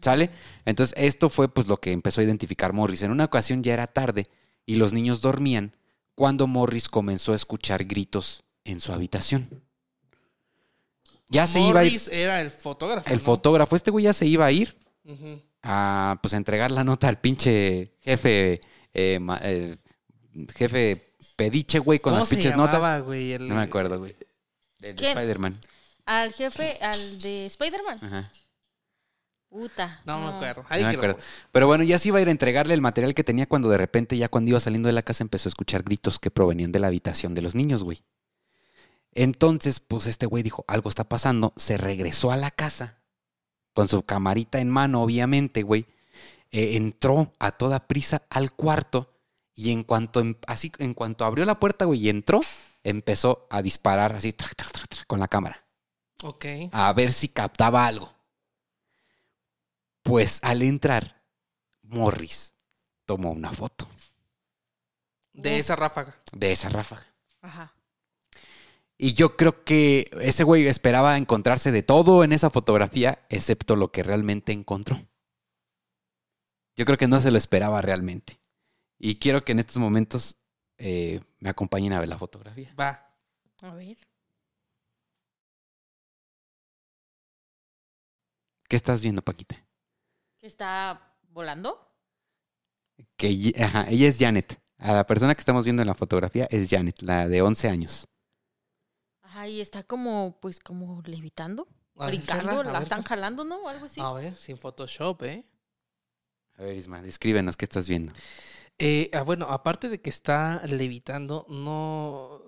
¿Sale? 0.07 0.29
Entonces, 0.65 0.95
esto 0.97 1.29
fue 1.29 1.49
pues 1.53 1.67
lo 1.67 1.77
que 1.81 1.91
empezó 1.91 2.21
a 2.21 2.23
identificar 2.23 2.71
Morris. 2.71 3.01
En 3.01 3.11
una 3.11 3.25
ocasión 3.25 3.61
ya 3.61 3.73
era 3.73 3.87
tarde 3.87 4.27
y 4.65 4.75
los 4.75 4.93
niños 4.93 5.19
dormían 5.19 5.75
cuando 6.15 6.47
Morris 6.47 6.87
comenzó 6.87 7.33
a 7.33 7.35
escuchar 7.35 7.83
gritos 7.83 8.43
en 8.63 8.79
su 8.79 8.93
habitación. 8.93 9.49
Ya 11.29 11.45
se 11.45 11.59
iba 11.59 11.81
a 11.81 11.83
ir. 11.83 11.91
Morris 11.91 12.07
era 12.07 12.39
el 12.39 12.51
fotógrafo. 12.51 13.09
El 13.09 13.17
¿no? 13.17 13.23
fotógrafo, 13.23 13.75
este 13.75 13.91
güey 13.91 14.05
ya 14.05 14.13
se 14.13 14.25
iba 14.25 14.45
a 14.45 14.51
ir 14.53 14.77
a 15.63 16.17
pues 16.21 16.33
a 16.33 16.37
entregar 16.37 16.71
la 16.71 16.83
nota 16.85 17.09
al 17.09 17.19
pinche 17.19 17.91
jefe, 18.01 18.61
eh, 18.93 19.19
ma- 19.19 19.39
eh, 19.43 19.77
jefe 20.55 21.13
pediche, 21.35 21.79
güey, 21.79 21.99
con 21.99 22.11
¿Cómo 22.13 22.21
las 22.21 22.29
se 22.29 22.35
pinches 22.35 22.55
notas. 22.55 22.75
llamaba, 22.75 22.99
güey? 22.99 23.33
El- 23.33 23.47
No 23.49 23.55
me 23.55 23.61
acuerdo, 23.61 23.99
güey. 23.99 24.15
El 24.81 24.95
de 24.95 24.95
¿Quién? 24.95 25.17
Spider-Man. 25.17 25.59
Al 26.05 26.31
jefe, 26.31 26.77
al 26.81 27.19
de 27.19 27.45
Spider-Man. 27.47 27.99
Ajá. 28.01 28.31
Puta. 29.49 30.01
No 30.05 30.19
me 30.19 30.27
acuerdo. 30.35 30.63
No 30.69 30.77
me 30.77 30.85
acuerdo. 30.87 31.19
Pero 31.51 31.67
bueno, 31.67 31.83
ya 31.83 31.97
se 31.99 32.09
iba 32.09 32.19
a 32.19 32.21
ir 32.21 32.27
a 32.27 32.31
entregarle 32.31 32.73
el 32.73 32.81
material 32.81 33.13
que 33.13 33.23
tenía 33.23 33.47
cuando 33.47 33.69
de 33.69 33.77
repente, 33.77 34.17
ya 34.17 34.27
cuando 34.29 34.49
iba 34.49 34.59
saliendo 34.59 34.87
de 34.87 34.93
la 34.93 35.01
casa, 35.01 35.23
empezó 35.23 35.47
a 35.47 35.51
escuchar 35.51 35.83
gritos 35.83 36.19
que 36.19 36.29
provenían 36.31 36.71
de 36.71 36.79
la 36.79 36.87
habitación 36.87 37.33
de 37.33 37.41
los 37.41 37.55
niños, 37.55 37.83
güey. 37.83 38.03
Entonces, 39.13 39.79
pues 39.79 40.05
este 40.07 40.25
güey 40.25 40.43
dijo, 40.43 40.63
algo 40.67 40.89
está 40.89 41.07
pasando, 41.07 41.53
se 41.55 41.77
regresó 41.77 42.31
a 42.31 42.37
la 42.37 42.51
casa, 42.51 42.99
con 43.73 43.87
su 43.87 44.03
camarita 44.03 44.59
en 44.59 44.69
mano, 44.69 45.01
obviamente, 45.01 45.63
güey. 45.63 45.87
Eh, 46.51 46.75
entró 46.77 47.33
a 47.39 47.51
toda 47.51 47.87
prisa 47.87 48.23
al 48.29 48.51
cuarto 48.53 49.13
y 49.53 49.71
en 49.71 49.83
cuanto, 49.83 50.19
em- 50.19 50.35
así, 50.45 50.71
en 50.77 50.93
cuanto 50.93 51.25
abrió 51.25 51.45
la 51.45 51.59
puerta, 51.59 51.85
güey, 51.85 51.99
y 52.01 52.09
entró, 52.09 52.41
empezó 52.83 53.47
a 53.49 53.61
disparar 53.61 54.13
así, 54.13 54.35
con 55.07 55.19
la 55.19 55.27
cámara 55.27 55.65
Ok. 56.23 56.45
a 56.71 56.93
ver 56.93 57.11
si 57.11 57.29
captaba 57.29 57.85
algo. 57.87 58.13
Pues 60.07 60.39
al 60.41 60.61
entrar, 60.61 61.21
Morris 61.81 62.53
tomó 63.05 63.31
una 63.31 63.51
foto 63.51 63.89
De 65.33 65.59
esa 65.59 65.75
ráfaga. 65.75 66.17
de 66.31 66.53
esa 66.53 66.69
ráfaga. 66.69 67.05
Ajá. 67.41 67.73
Y 68.97 69.13
yo 69.13 69.35
creo 69.35 69.65
que 69.65 70.09
ese 70.21 70.45
güey 70.45 70.65
esperaba 70.65 71.17
encontrarse 71.17 71.73
de 71.73 71.83
todo 71.83 72.23
en 72.23 72.31
esa 72.31 72.49
fotografía, 72.49 73.25
excepto 73.29 73.75
lo 73.75 73.91
que 73.91 74.01
realmente 74.01 74.53
encontró. 74.53 74.97
Yo 76.77 76.85
creo 76.85 76.97
que 76.97 77.07
no 77.07 77.19
se 77.19 77.29
lo 77.29 77.37
esperaba 77.37 77.81
realmente. 77.81 78.39
Y 78.97 79.19
quiero 79.19 79.41
que 79.41 79.51
en 79.51 79.59
estos 79.59 79.77
momentos 79.77 80.37
eh, 80.77 81.19
me 81.39 81.49
acompañen 81.49 81.91
a 81.91 81.99
ver 81.99 82.07
la 82.07 82.17
fotografía. 82.17 82.73
Va. 82.79 83.13
A 83.61 83.73
ver. 83.73 83.97
¿Qué 88.69 88.75
estás 88.77 89.01
viendo, 89.01 89.21
Paquita? 89.21 89.66
¿Que 90.47 90.49
está 90.49 91.13
volando? 91.33 91.91
Que 93.17 93.53
ajá, 93.59 93.89
ella 93.89 94.07
es 94.07 94.17
Janet. 94.17 94.57
A 94.77 94.93
la 94.93 95.05
persona 95.05 95.35
que 95.35 95.41
estamos 95.41 95.65
viendo 95.65 95.81
en 95.81 95.89
la 95.89 95.93
fotografía 95.93 96.47
es 96.49 96.69
Janet, 96.69 97.01
la 97.01 97.27
de 97.27 97.41
11 97.41 97.67
años. 97.67 98.07
Ajá, 99.23 99.49
y 99.49 99.59
está 99.59 99.83
como, 99.83 100.39
pues, 100.39 100.61
como 100.61 101.01
levitando. 101.01 101.67
A 101.97 102.07
brincando, 102.07 102.63
la 102.63 102.71
ver, 102.71 102.83
están 102.83 103.01
jalando, 103.01 103.43
¿no? 103.43 103.67
Algo 103.67 103.87
así. 103.87 103.99
A 103.99 104.13
ver, 104.13 104.37
sin 104.37 104.57
Photoshop, 104.57 105.21
¿eh? 105.23 105.45
A 106.55 106.63
ver, 106.63 106.77
Isma, 106.77 107.01
descríbenos 107.01 107.57
qué 107.57 107.65
estás 107.65 107.89
viendo. 107.89 108.13
Eh, 108.77 109.09
ah, 109.11 109.23
bueno, 109.23 109.47
aparte 109.49 109.89
de 109.89 109.99
que 109.99 110.09
está 110.09 110.61
levitando, 110.65 111.45
no 111.49 112.41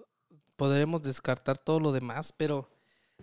podremos 0.56 1.02
descartar 1.02 1.58
todo 1.58 1.82
lo 1.82 1.92
demás, 1.92 2.32
pero 2.32 2.70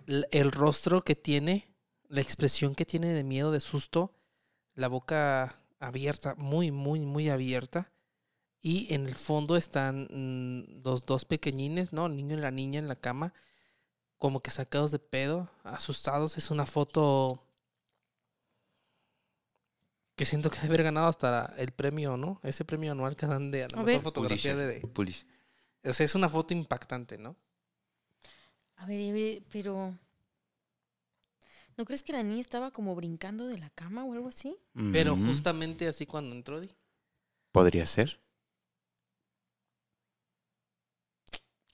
el 0.07 0.53
rostro 0.53 1.03
que 1.03 1.15
tiene, 1.17 1.75
la 2.09 2.21
expresión 2.21 2.75
que 2.75 2.85
tiene 2.85 3.15
de 3.15 3.25
miedo, 3.25 3.51
de 3.53 3.61
susto, 3.61 4.13
la 4.77 4.89
boca 4.89 5.61
abierta, 5.81 6.37
muy, 6.37 6.73
muy, 6.73 7.01
muy 7.03 7.31
abierta. 7.31 7.93
Y 8.63 8.93
en 8.95 9.07
el 9.07 9.17
fondo 9.17 9.57
están 9.57 10.09
mm, 10.11 10.83
los 10.85 11.07
dos 11.07 11.25
pequeñines, 11.27 11.93
¿no? 11.95 12.07
El 12.07 12.17
niño 12.17 12.37
y 12.37 12.41
la 12.41 12.53
niña 12.53 12.79
en 12.81 12.89
la 12.89 12.97
cama, 12.97 13.35
como 14.19 14.41
que 14.43 14.51
sacados 14.53 14.93
de 14.93 14.99
pedo, 15.01 15.51
asustados. 15.65 16.39
Es 16.39 16.51
una 16.51 16.67
foto 16.67 17.43
que 20.17 20.25
siento 20.27 20.51
que 20.51 20.57
debe 20.59 20.69
haber 20.69 20.83
ganado 20.85 21.09
hasta 21.09 21.55
el 21.59 21.73
premio, 21.73 22.17
¿no? 22.17 22.41
Ese 22.43 22.65
premio 22.65 22.93
anual 22.93 23.17
que 23.17 23.27
dan 23.27 23.51
de 23.51 23.65
a 23.65 23.69
la 23.69 23.77
A 23.79 23.83
mejor 23.83 23.85
ver. 23.85 24.01
fotografía 24.03 24.57
de, 24.57 24.67
de-. 24.67 24.83
O 25.85 25.93
sea, 25.95 26.05
es 26.07 26.15
una 26.15 26.29
foto 26.29 26.55
impactante, 26.55 27.19
¿no? 27.19 27.37
A 28.77 28.87
ver, 28.87 29.11
a 29.11 29.13
ver, 29.13 29.43
pero. 29.53 29.99
¿No 31.77 31.85
crees 31.85 32.03
que 32.03 32.13
la 32.13 32.23
niña 32.23 32.41
estaba 32.41 32.71
como 32.71 32.95
brincando 32.95 33.47
de 33.47 33.59
la 33.59 33.71
cama 33.71 34.05
o 34.05 34.13
algo 34.13 34.29
así? 34.29 34.57
Pero 34.93 35.13
Ujú. 35.13 35.27
justamente 35.27 35.87
así 35.89 36.07
cuando 36.07 36.35
entró, 36.35 36.61
di. 36.61 36.71
Podría 37.53 37.87
ser. 37.87 38.21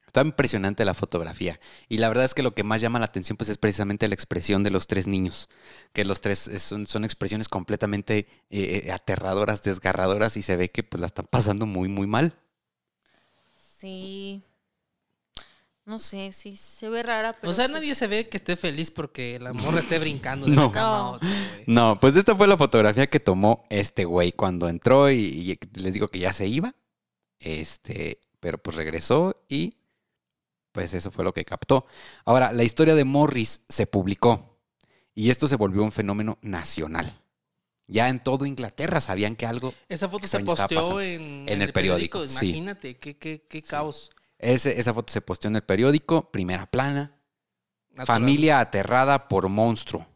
Está 0.06 0.20
impresionante 0.20 0.84
la 0.84 0.92
fotografía. 0.92 1.58
Y 1.88 1.96
la 1.96 2.08
verdad 2.08 2.26
es 2.26 2.34
que 2.34 2.42
lo 2.42 2.54
que 2.54 2.64
más 2.64 2.82
llama 2.82 2.98
la 2.98 3.06
atención 3.06 3.38
pues, 3.38 3.48
es 3.48 3.56
precisamente 3.56 4.08
la 4.08 4.14
expresión 4.14 4.62
de 4.62 4.70
los 4.70 4.86
tres 4.86 5.06
niños. 5.06 5.48
Que 5.94 6.04
los 6.04 6.20
tres 6.20 6.48
es- 6.48 6.62
son, 6.62 6.86
son 6.86 7.04
expresiones 7.04 7.48
completamente 7.48 8.26
eh, 8.50 8.82
eh, 8.86 8.92
aterradoras, 8.92 9.62
desgarradoras 9.62 10.36
y 10.36 10.42
se 10.42 10.56
ve 10.56 10.70
que 10.70 10.82
pues, 10.82 11.00
la 11.00 11.06
están 11.06 11.26
pasando 11.30 11.64
muy, 11.64 11.88
muy 11.88 12.06
mal. 12.06 12.34
Sí. 13.56 14.42
No 15.84 15.98
sé, 15.98 16.30
sí, 16.32 16.54
se 16.56 16.88
ve 16.88 17.02
rara, 17.02 17.32
pero. 17.40 17.50
o 17.50 17.54
sea, 17.54 17.66
sí. 17.66 17.72
nadie 17.72 17.94
se 17.96 18.06
ve 18.06 18.28
que 18.28 18.36
esté 18.36 18.54
feliz 18.54 18.90
porque 18.92 19.38
la 19.40 19.52
morra 19.52 19.80
esté 19.80 19.98
brincando 19.98 20.46
de 20.46 20.52
No. 20.52 20.66
la 20.66 20.72
cama 20.72 20.96
No. 20.98 21.10
otra. 21.12 21.28
No, 21.66 22.00
pues 22.00 22.14
esta 22.16 22.36
fue 22.36 22.46
la 22.46 22.56
fotografía 22.56 23.08
que 23.10 23.18
tomó 23.20 23.64
este 23.68 24.04
güey 24.04 24.30
cuando 24.32 24.68
entró 24.68 25.10
y, 25.10 25.16
y 25.16 25.58
les 25.80 25.94
digo 25.94 26.08
que 26.08 26.20
ya 26.20 26.32
se 26.32 26.46
iba. 26.46 26.74
Este, 27.40 28.20
pero 28.38 28.58
pues 28.58 28.76
regresó 28.76 29.42
y 29.48 29.74
pues 30.70 30.94
eso 30.94 31.10
fue 31.10 31.24
lo 31.24 31.34
que 31.34 31.44
captó. 31.44 31.86
Ahora, 32.24 32.52
la 32.52 32.62
historia 32.62 32.94
de 32.94 33.04
Morris 33.04 33.62
se 33.68 33.86
publicó 33.86 34.58
y 35.14 35.30
esto 35.30 35.48
se 35.48 35.56
volvió 35.56 35.82
un 35.82 35.92
fenómeno 35.92 36.38
nacional. 36.42 37.18
Ya 37.88 38.08
en 38.08 38.22
todo 38.22 38.46
Inglaterra 38.46 39.00
sabían 39.00 39.34
que 39.36 39.44
algo, 39.44 39.74
Esa 39.88 40.08
foto 40.08 40.26
se 40.28 40.38
posteó 40.40 41.00
en, 41.00 41.46
En 41.48 41.60
el 41.60 41.72
periódico. 41.72 42.24
Imagínate, 42.24 42.96
qué, 42.96 43.18
qué, 43.18 43.44
qué 43.48 43.62
caos. 43.62 44.10
Ese- 44.42 44.78
esa 44.78 44.92
foto 44.92 45.12
se 45.12 45.20
posteó 45.22 45.48
en 45.48 45.56
el 45.56 45.62
periódico, 45.62 46.30
primera 46.30 46.66
plana, 46.66 47.16
Natural. 47.90 48.06
familia 48.06 48.60
aterrada 48.60 49.28
por 49.28 49.48
monstruo, 49.48 50.06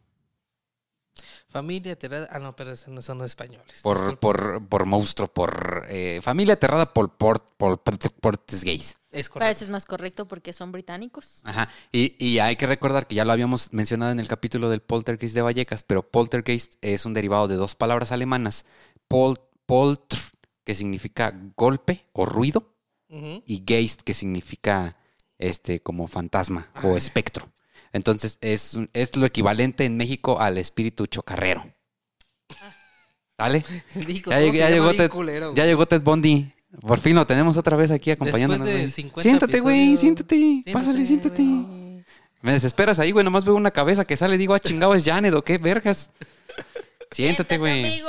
Familia 1.48 1.92
aterrada. 1.92 2.28
Ah, 2.30 2.38
no, 2.38 2.54
pero 2.54 2.74
no 2.88 3.00
son 3.00 3.22
españoles. 3.22 3.80
por, 3.82 4.18
por, 4.18 4.66
por 4.68 4.84
monstruo, 4.84 5.28
por 5.28 5.86
eh, 5.88 6.20
familia 6.22 6.54
aterrada 6.54 6.92
por, 6.92 7.16
por, 7.16 7.40
por, 7.56 7.80
por, 7.80 7.98
gays. 8.62 8.96
Es 9.10 9.28
Parece 9.30 9.30
correcto. 9.30 9.64
es 9.64 9.70
más 9.70 9.84
correcto 9.86 10.28
porque 10.28 10.52
son 10.52 10.70
británicos. 10.72 11.40
Ajá. 11.44 11.70
Y, 11.92 12.14
y 12.22 12.40
hay 12.40 12.56
que 12.56 12.66
recordar 12.66 13.06
que 13.06 13.14
ya 13.14 13.24
lo 13.24 13.32
habíamos 13.32 13.72
mencionado 13.72 14.12
en 14.12 14.20
el 14.20 14.28
capítulo 14.28 14.68
del 14.68 14.82
poltergeist 14.82 15.34
de 15.34 15.40
Vallecas, 15.42 15.82
pero 15.82 16.06
poltergeist 16.06 16.74
es 16.82 17.06
un 17.06 17.14
derivado 17.14 17.48
de 17.48 17.54
dos 17.54 17.74
palabras 17.74 18.12
alemanas. 18.12 18.66
Pol, 19.08 19.38
poltr, 19.64 20.18
que 20.64 20.74
significa 20.74 21.32
golpe 21.56 22.04
o 22.12 22.26
ruido, 22.26 22.74
Y 23.08 23.62
geist, 23.66 24.02
que 24.02 24.14
significa 24.14 24.96
este 25.38 25.80
como 25.80 26.08
fantasma 26.08 26.70
o 26.82 26.96
espectro. 26.96 27.48
Entonces 27.92 28.38
es, 28.40 28.78
es 28.92 29.16
lo 29.16 29.26
equivalente 29.26 29.84
en 29.84 29.96
México 29.96 30.40
al 30.40 30.58
espíritu 30.58 31.06
chocarrero. 31.06 31.72
¿Vale? 33.38 33.64
Digo, 33.94 34.30
Ya, 34.30 34.70
llegó 34.70 34.94
Ted, 34.94 35.10
culero, 35.10 35.54
ya 35.54 35.66
llegó 35.66 35.86
Ted 35.86 36.02
Bundy. 36.02 36.52
Por 36.80 36.98
fin 36.98 37.14
lo 37.14 37.26
tenemos 37.26 37.56
otra 37.56 37.76
vez 37.76 37.90
aquí 37.90 38.10
acompañándonos. 38.10 38.66
Después 38.66 38.76
de 38.76 38.82
güey. 38.82 38.90
50 38.92 39.22
siéntate, 39.22 39.60
güey, 39.60 39.80
episodios. 39.92 40.00
siéntate. 40.00 40.62
Pásale, 40.72 41.06
siéntate. 41.06 41.42
Me 42.42 42.52
desesperas 42.52 42.98
ahí, 42.98 43.12
güey. 43.12 43.24
Nomás 43.24 43.44
veo 43.44 43.54
una 43.54 43.70
cabeza 43.70 44.04
que 44.04 44.16
sale 44.16 44.34
y 44.34 44.38
digo, 44.38 44.54
ah, 44.54 44.60
chingado, 44.60 44.94
es 44.94 45.04
Janet 45.04 45.34
o 45.34 45.42
qué, 45.42 45.58
vergas. 45.58 46.10
Siéntate, 47.10 47.58
güey. 47.58 47.84
Eh, 47.84 48.02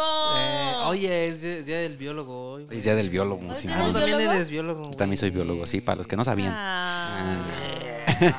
oye, 0.86 1.28
es 1.28 1.42
día, 1.42 1.62
día 1.62 1.78
del 1.80 1.98
biólogo 1.98 2.54
hoy. 2.54 2.66
güey. 2.66 2.78
Es 2.78 2.84
día 2.84 2.96
del 2.96 3.10
biólogo, 3.10 3.54
¿Es 3.54 3.60
sí, 3.60 3.68
día 3.68 3.78
del 3.78 3.86
tú 3.88 3.92
güey. 3.92 4.02
también 4.02 4.18
biólogo? 4.18 4.36
eres 4.36 4.50
biólogo. 4.50 4.84
Yo 4.86 4.92
también 4.98 5.18
soy 5.18 5.30
biólogo, 5.30 5.68
sí, 5.68 5.82
para 5.82 5.98
los 5.98 6.08
que 6.08 6.16
no 6.16 6.24
sabían. 6.24 6.54
Ah. 6.54 7.46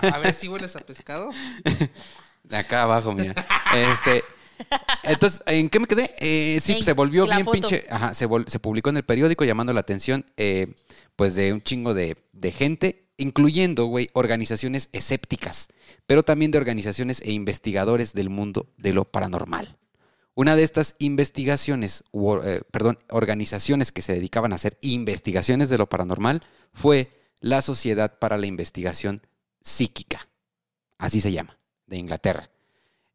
A 0.02 0.06
a 0.08 0.18
ver 0.18 0.34
si 0.34 0.48
hueles 0.48 0.74
a 0.76 0.80
pescado. 0.80 1.30
De 2.42 2.56
acá 2.56 2.82
abajo, 2.82 3.12
mira. 3.12 3.34
Este. 3.74 4.24
Entonces, 5.04 5.42
¿en 5.46 5.68
qué 5.70 5.78
me 5.78 5.86
quedé? 5.86 6.10
Eh, 6.18 6.58
sí, 6.60 6.82
se 6.82 6.92
volvió 6.92 7.26
la 7.26 7.36
bien 7.36 7.44
foto. 7.44 7.52
pinche. 7.60 7.84
Ajá, 7.90 8.12
se, 8.14 8.26
vol- 8.28 8.48
se 8.48 8.58
publicó 8.58 8.90
en 8.90 8.96
el 8.96 9.04
periódico 9.04 9.44
llamando 9.44 9.72
la 9.72 9.80
atención, 9.80 10.24
eh, 10.36 10.74
pues, 11.14 11.34
de 11.36 11.52
un 11.52 11.62
chingo 11.62 11.94
de, 11.94 12.16
de 12.32 12.50
gente, 12.50 13.04
incluyendo, 13.18 13.84
güey, 13.86 14.10
organizaciones 14.14 14.88
escépticas, 14.92 15.68
pero 16.06 16.22
también 16.24 16.50
de 16.50 16.58
organizaciones 16.58 17.20
e 17.20 17.30
investigadores 17.32 18.14
del 18.14 18.30
mundo 18.30 18.66
de 18.78 18.92
lo 18.92 19.04
paranormal. 19.04 19.76
Una 20.38 20.54
de 20.54 20.62
estas 20.62 20.94
investigaciones, 21.00 22.04
eh, 22.44 22.62
perdón, 22.70 23.00
organizaciones 23.10 23.90
que 23.90 24.02
se 24.02 24.12
dedicaban 24.12 24.52
a 24.52 24.54
hacer 24.54 24.78
investigaciones 24.82 25.68
de 25.68 25.78
lo 25.78 25.88
paranormal 25.88 26.42
fue 26.72 27.10
la 27.40 27.60
Sociedad 27.60 28.20
para 28.20 28.38
la 28.38 28.46
Investigación 28.46 29.20
Psíquica. 29.62 30.28
Así 30.96 31.20
se 31.20 31.32
llama, 31.32 31.58
de 31.88 31.96
Inglaterra. 31.96 32.50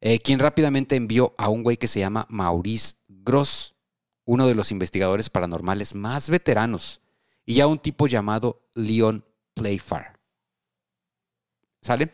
Eh, 0.01 0.19
quien 0.19 0.37
rápidamente 0.37 0.97
envió 0.97 1.33
a 1.37 1.47
un 1.47 1.63
güey 1.63 1.77
que 1.77 1.87
se 1.87 2.01
llama 2.01 2.27
Maurice 2.27 2.95
Gross, 3.07 3.73
uno 4.25 4.45
de 4.45 4.55
los 4.55 4.69
investigadores 4.71 5.29
paranormales 5.29 5.95
más 5.95 6.29
veteranos, 6.29 6.99
y 7.45 7.61
a 7.61 7.67
un 7.67 7.79
tipo 7.79 8.07
llamado 8.07 8.67
Leon 8.73 9.23
Playfair. 9.53 10.19
¿Sale? 11.79 12.11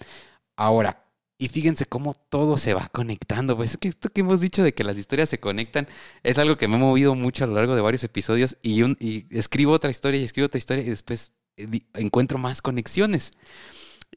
Ahora, 0.56 1.09
y 1.40 1.48
fíjense 1.48 1.86
cómo 1.86 2.14
todo 2.14 2.58
se 2.58 2.74
va 2.74 2.90
conectando. 2.90 3.56
Pues 3.56 3.72
es 3.72 3.78
que 3.78 3.88
esto 3.88 4.10
que 4.10 4.22
hemos 4.22 4.42
dicho 4.42 4.62
de 4.62 4.74
que 4.74 4.84
las 4.84 4.98
historias 4.98 5.30
se 5.30 5.40
conectan 5.40 5.88
es 6.22 6.38
algo 6.38 6.58
que 6.58 6.68
me 6.68 6.76
ha 6.76 6.80
movido 6.80 7.16
mucho 7.16 7.46
a 7.46 7.48
lo 7.48 7.54
largo 7.54 7.76
de 7.76 7.82
varios 7.82 8.04
episodios 8.04 8.58
y, 8.62 8.84
y 9.04 9.26
escribo 9.32 9.72
otra 9.72 9.90
historia 9.90 10.20
y 10.20 10.26
escribo 10.26 10.48
otra 10.48 10.58
historia 10.58 10.84
y 10.84 10.90
después 10.90 11.32
eh, 11.56 11.82
encuentro 11.94 12.38
más 12.38 12.62
conexiones. 12.62 13.32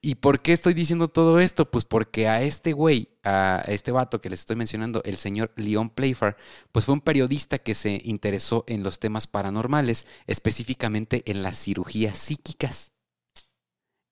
¿Y 0.01 0.17
por 0.17 0.41
qué 0.41 0.53
estoy 0.53 0.75
diciendo 0.75 1.07
todo 1.09 1.39
esto? 1.39 1.71
Pues 1.71 1.85
porque 1.85 2.27
a 2.27 2.43
este 2.43 2.73
güey, 2.73 3.09
a 3.23 3.63
este 3.69 3.93
vato 3.93 4.21
que 4.21 4.31
les 4.31 4.41
estoy 4.41 4.57
mencionando, 4.57 5.01
el 5.05 5.17
señor 5.17 5.53
Leon 5.55 5.91
Playfair, 5.91 6.37
pues 6.73 6.87
fue 6.87 6.95
un 6.95 7.03
periodista 7.03 7.59
que 7.59 7.75
se 7.75 8.01
interesó 8.05 8.65
en 8.67 8.83
los 8.83 8.99
temas 8.99 9.29
paranormales, 9.29 10.07
específicamente 10.27 11.23
en 11.27 11.45
las 11.45 11.63
cirugías 11.63 12.19
psíquicas. 12.19 12.93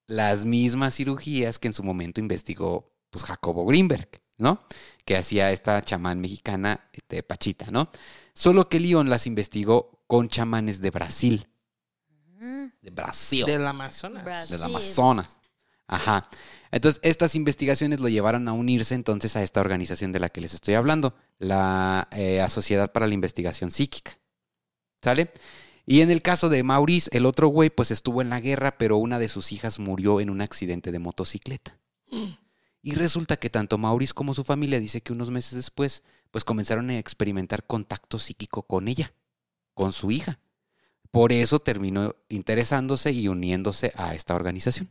Las 0.07 0.45
mismas 0.45 0.95
cirugías 0.95 1.59
que 1.59 1.67
en 1.67 1.73
su 1.73 1.83
momento 1.83 2.21
investigó 2.21 2.90
pues, 3.11 3.25
Jacobo 3.25 3.65
Greenberg, 3.65 4.09
¿no? 4.37 4.63
Que 5.05 5.17
hacía 5.17 5.51
esta 5.51 5.81
chamán 5.83 6.19
mexicana, 6.19 6.89
este, 6.93 7.21
Pachita, 7.21 7.69
¿no? 7.69 7.89
Solo 8.33 8.69
que 8.69 8.79
Leon 8.79 9.09
las 9.09 9.27
investigó 9.27 10.03
con 10.07 10.29
chamanes 10.29 10.81
de 10.81 10.89
Brasil. 10.89 11.47
De 12.81 12.89
Brasil 12.89 13.45
Del 13.45 13.67
Amazonas. 13.67 14.23
Brasil. 14.23 14.57
del. 14.57 14.65
Amazonas. 14.65 15.39
Ajá. 15.87 16.23
Entonces, 16.71 16.99
estas 17.03 17.35
investigaciones 17.35 17.99
lo 17.99 18.07
llevaron 18.07 18.47
a 18.47 18.53
unirse 18.53 18.95
entonces 18.95 19.35
a 19.35 19.43
esta 19.43 19.59
organización 19.59 20.11
de 20.11 20.19
la 20.19 20.29
que 20.29 20.41
les 20.41 20.53
estoy 20.53 20.73
hablando, 20.73 21.13
la 21.37 22.07
eh, 22.11 22.43
Sociedad 22.49 22.91
para 22.91 23.07
la 23.07 23.13
Investigación 23.13 23.71
Psíquica. 23.71 24.17
¿Sale? 25.03 25.31
Y 25.85 26.01
en 26.01 26.09
el 26.09 26.21
caso 26.21 26.49
de 26.49 26.63
Maurice, 26.63 27.09
el 27.13 27.25
otro 27.25 27.49
güey, 27.49 27.69
pues 27.69 27.91
estuvo 27.91 28.21
en 28.21 28.29
la 28.29 28.39
guerra, 28.39 28.77
pero 28.77 28.97
una 28.97 29.19
de 29.19 29.27
sus 29.27 29.51
hijas 29.51 29.79
murió 29.79 30.21
en 30.21 30.29
un 30.29 30.41
accidente 30.41 30.91
de 30.91 30.99
motocicleta. 30.99 31.77
Y 32.83 32.95
resulta 32.95 33.37
que 33.37 33.49
tanto 33.49 33.77
Maurice 33.77 34.13
como 34.13 34.33
su 34.33 34.43
familia 34.43 34.79
dice 34.79 35.01
que 35.01 35.13
unos 35.13 35.29
meses 35.29 35.53
después, 35.53 36.03
pues 36.31 36.43
comenzaron 36.43 36.89
a 36.89 36.97
experimentar 36.97 37.65
contacto 37.67 38.17
psíquico 38.17 38.63
con 38.63 38.87
ella, 38.87 39.13
con 39.73 39.93
su 39.93 40.09
hija. 40.11 40.39
Por 41.11 41.31
eso 41.31 41.59
terminó 41.59 42.15
interesándose 42.29 43.11
y 43.11 43.27
uniéndose 43.27 43.91
a 43.95 44.15
esta 44.15 44.33
organización. 44.33 44.89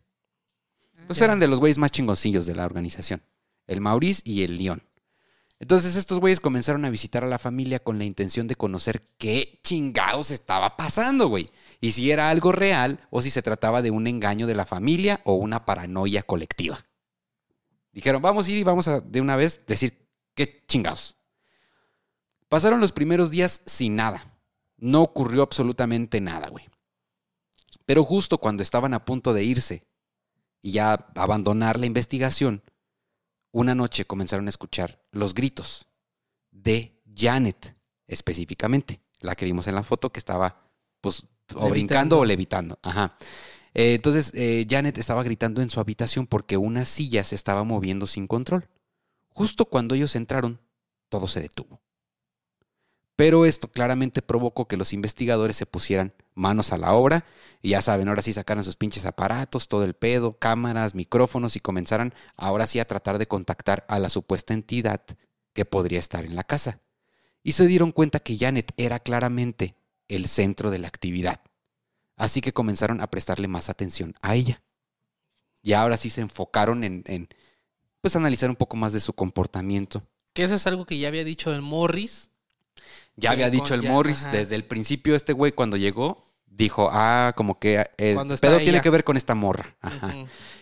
Pues 1.07 1.19
Ya. 1.19 1.25
eran 1.25 1.41
de 1.41 1.49
los 1.49 1.59
güeyes 1.59 1.79
más 1.79 1.91
chingoncillos 1.91 2.47
de 2.47 2.55
la 2.55 2.65
organización, 2.67 3.23
el 3.67 3.81
Maurice 3.81 4.23
y 4.25 4.43
el 4.45 4.59
León. 4.59 4.83
Entonces 5.59 5.97
estos 5.97 6.21
güeyes 6.21 6.41
comenzaron 6.41 6.85
a 6.85 6.91
visitar 6.91 7.25
a 7.25 7.29
la 7.29 7.39
familia 7.39 7.81
con 7.81 7.99
la 7.99 8.05
intención 8.05 8.47
de 8.47 8.55
conocer 8.55 9.03
qué 9.19 9.61
chingados 9.63 10.31
estaba 10.31 10.77
pasando, 10.77 11.29
güey. 11.29 11.51
Y 11.81 11.91
si 11.91 12.11
era 12.11 12.31
algo 12.31 12.53
real 12.53 13.01
o 13.11 13.21
si 13.21 13.31
se 13.31 13.43
trataba 13.43 13.83
de 13.83 13.91
un 13.91 14.07
engaño 14.07 14.47
de 14.47 14.55
la 14.55 14.65
familia 14.65 15.21
o 15.25 15.35
una 15.35 15.67
paranoia 15.67 16.23
colectiva. 16.23 16.87
Dijeron, 17.93 18.23
vamos 18.23 18.47
a 18.47 18.51
ir 18.51 18.59
y 18.59 18.65
vamos 18.65 18.89
a 18.89 19.01
de 19.01 19.21
una 19.21 19.37
vez 19.37 19.65
decir 19.67 20.07
qué 20.35 20.63
chingados. 20.67 21.17
Pasaron 22.49 22.81
los 22.81 22.93
primeros 22.93 23.31
días 23.31 23.63
sin 23.67 23.97
nada. 23.97 24.39
No 24.77 25.03
ocurrió 25.03 25.43
absolutamente 25.43 26.21
nada, 26.21 26.49
güey. 26.49 26.69
Pero 27.85 28.05
justo 28.05 28.39
cuando 28.39 28.63
estaban 28.63 28.95
a 28.95 29.05
punto 29.05 29.33
de 29.33 29.45
irse 29.45 29.85
y 30.63 30.73
ya 30.73 30.95
abandonar 31.15 31.79
la 31.79 31.87
investigación, 31.87 32.63
una 33.53 33.75
noche 33.75 34.05
comenzaron 34.05 34.47
a 34.47 34.51
escuchar 34.51 35.03
los 35.11 35.35
gritos 35.35 35.87
de 36.51 37.01
Janet, 37.15 37.77
específicamente, 38.07 39.01
la 39.21 39.35
que 39.35 39.45
vimos 39.45 39.67
en 39.67 39.75
la 39.75 39.83
foto 39.83 40.11
que 40.13 40.19
estaba, 40.21 40.71
pues, 41.01 41.23
o 41.23 41.25
Levitando. 41.25 41.71
brincando 41.71 42.19
o 42.21 42.25
levitando. 42.25 42.79
Ajá. 42.83 43.17
Eh, 43.75 43.95
entonces, 43.95 44.33
eh, 44.35 44.67
Janet 44.69 44.99
estaba 44.99 45.23
gritando 45.23 45.63
en 45.63 45.71
su 45.71 45.81
habitación 45.81 46.27
porque 46.27 46.57
una 46.57 46.85
silla 46.85 47.23
se 47.23 47.35
estaba 47.35 47.65
moviendo 47.65 48.07
sin 48.07 48.27
control. 48.27 48.69
Justo 49.29 49.65
cuando 49.67 49.95
ellos 49.95 50.17
entraron, 50.17 50.61
todo 51.09 51.27
se 51.27 51.41
detuvo. 51.41 51.81
Pero 53.17 53.45
esto 53.45 53.71
claramente 53.71 54.23
provocó 54.23 54.67
que 54.67 54.79
los 54.79 54.95
investigadores 54.95 55.55
se 55.55 55.67
pusieran 55.67 56.15
manos 56.35 56.73
a 56.73 56.79
la 56.79 56.95
obra 56.95 57.27
y 57.61 57.71
ya 57.71 57.83
saben, 57.83 58.09
ahora 58.09 58.23
sí 58.23 58.33
sacaran 58.33 58.65
sus 58.65 58.77
pinches 58.77 59.05
aparatos, 59.05 59.69
todo 59.69 59.85
el 59.85 59.93
pedo, 59.93 60.39
cámaras, 60.39 60.95
micrófonos 60.95 61.55
y 61.55 61.61
comenzaran 61.61 62.15
ahora 62.35 62.67
sí 62.67 62.81
a 62.81 62.87
tratar 62.87 63.19
de 63.19 63.27
contactar 63.27 63.85
a 63.89 63.99
la 63.99 64.09
supuesta 64.09 64.55
entidad 64.55 65.03
que 65.53 65.67
podría 65.67 65.99
estar 65.99 66.25
en 66.25 66.35
la 66.35 66.45
casa. 66.45 66.81
Y 67.43 67.53
se 67.53 67.67
dieron 67.67 67.93
cuenta 67.93 68.21
que 68.21 68.39
Janet 68.39 68.73
era 68.79 69.01
claramente 69.01 69.75
el 70.09 70.27
centro 70.27 70.71
de 70.71 70.79
la 70.79 70.89
actividad. 70.89 71.43
Así 72.21 72.43
que 72.43 72.53
comenzaron 72.53 73.01
a 73.01 73.07
prestarle 73.07 73.49
más 73.49 73.71
atención 73.71 74.15
a 74.21 74.35
ella. 74.35 74.63
Y 75.63 75.73
ahora 75.73 75.97
sí 75.97 76.11
se 76.11 76.21
enfocaron 76.21 76.85
en, 76.85 77.03
en, 77.07 77.31
pues 78.03 78.15
analizar 78.15 78.51
un 78.51 78.57
poco 78.57 78.77
más 78.77 78.93
de 78.93 79.01
su 79.01 79.15
comportamiento. 79.15 80.03
Que 80.35 80.45
eso 80.45 80.55
es 80.55 80.67
algo 80.67 80.85
que 80.85 80.99
ya 80.99 81.09
había 81.09 81.25
dicho 81.25 81.51
el 81.51 81.63
Morris. 81.63 82.29
Ya 83.17 83.31
había 83.31 83.49
dicho 83.49 83.73
el 83.73 83.81
ya, 83.81 83.91
Morris 83.91 84.27
ajá. 84.27 84.33
desde 84.33 84.55
el 84.55 84.65
principio, 84.65 85.17
este 85.17 85.33
güey 85.33 85.53
cuando 85.53 85.79
llegó, 85.79 86.23
dijo, 86.45 86.91
ah, 86.93 87.33
como 87.37 87.59
que 87.59 87.89
el 87.97 88.17
Cuando 88.17 88.35
está 88.35 88.49
pedo 88.49 88.59
tiene 88.59 88.83
que 88.83 88.91
ver 88.91 89.03
con 89.03 89.17
esta 89.17 89.35
morra. 89.35 89.75
Ajá. 89.81 90.15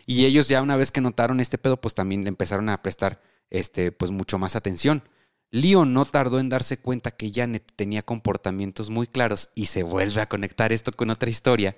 Y 0.07 0.27
ellos 0.27 0.47
ya 0.47 0.63
una 0.63 0.77
vez 0.77 0.93
que 0.93 1.01
notaron 1.01 1.41
este 1.41 1.59
pedo, 1.59 1.81
pues 1.81 1.93
también 1.93 2.23
le 2.23 2.29
empezaron 2.29 2.69
a 2.69 2.81
prestar 2.83 3.21
este, 3.51 3.91
pues 3.91 4.13
mucho 4.13 4.39
más 4.39 4.55
atención. 4.55 5.03
Leon 5.51 5.93
no 5.95 6.05
tardó 6.05 6.39
en 6.41 6.49
darse 6.49 6.79
cuenta 6.79 7.11
que 7.11 7.33
Janet 7.35 7.73
tenía 7.75 8.03
comportamientos 8.03 8.91
muy 8.91 9.07
claros 9.07 9.49
y 9.55 9.67
se 9.67 9.83
vuelve 9.83 10.21
a 10.21 10.29
conectar 10.29 10.73
esto 10.73 10.93
con 10.93 11.11
otra 11.11 11.31
historia. 11.31 11.77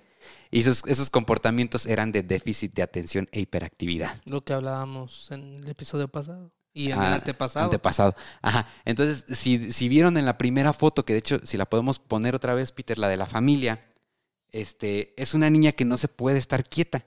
Y 0.50 0.61
esos, 0.61 0.83
esos 0.87 1.09
comportamientos 1.11 1.87
eran 1.87 2.12
de 2.12 2.22
déficit 2.22 2.74
de 2.74 2.83
atención 2.83 3.28
e 3.33 3.40
hiperactividad. 3.40 4.20
Lo 4.26 4.42
que 4.44 4.52
hablábamos 4.52 5.30
en 5.30 5.56
el 5.56 5.68
episodio 5.68 6.09
pasado. 6.09 6.52
Y 6.72 6.90
en 6.90 6.98
Ah, 7.00 7.09
el 7.09 7.12
antepasado. 7.14 7.64
Antepasado. 7.64 8.14
Ajá. 8.42 8.66
Entonces, 8.85 9.24
si, 9.37 9.72
si 9.72 9.88
vieron 9.88 10.16
en 10.16 10.26
la 10.26 10.38
primera 10.38 10.72
foto, 10.72 11.04
que 11.04 11.14
de 11.14 11.18
hecho, 11.20 11.38
si 11.42 11.56
la 11.56 11.66
podemos 11.66 11.98
poner 11.98 12.35
otra 12.35 12.54
vez, 12.54 12.70
Peter, 12.72 12.98
la 12.98 13.09
de 13.09 13.16
la 13.16 13.26
familia, 13.26 13.85
este, 14.52 15.14
es 15.20 15.35
una 15.35 15.50
niña 15.50 15.72
que 15.72 15.85
no 15.85 15.96
se 15.96 16.09
puede 16.09 16.38
estar 16.38 16.64
quieta. 16.68 17.06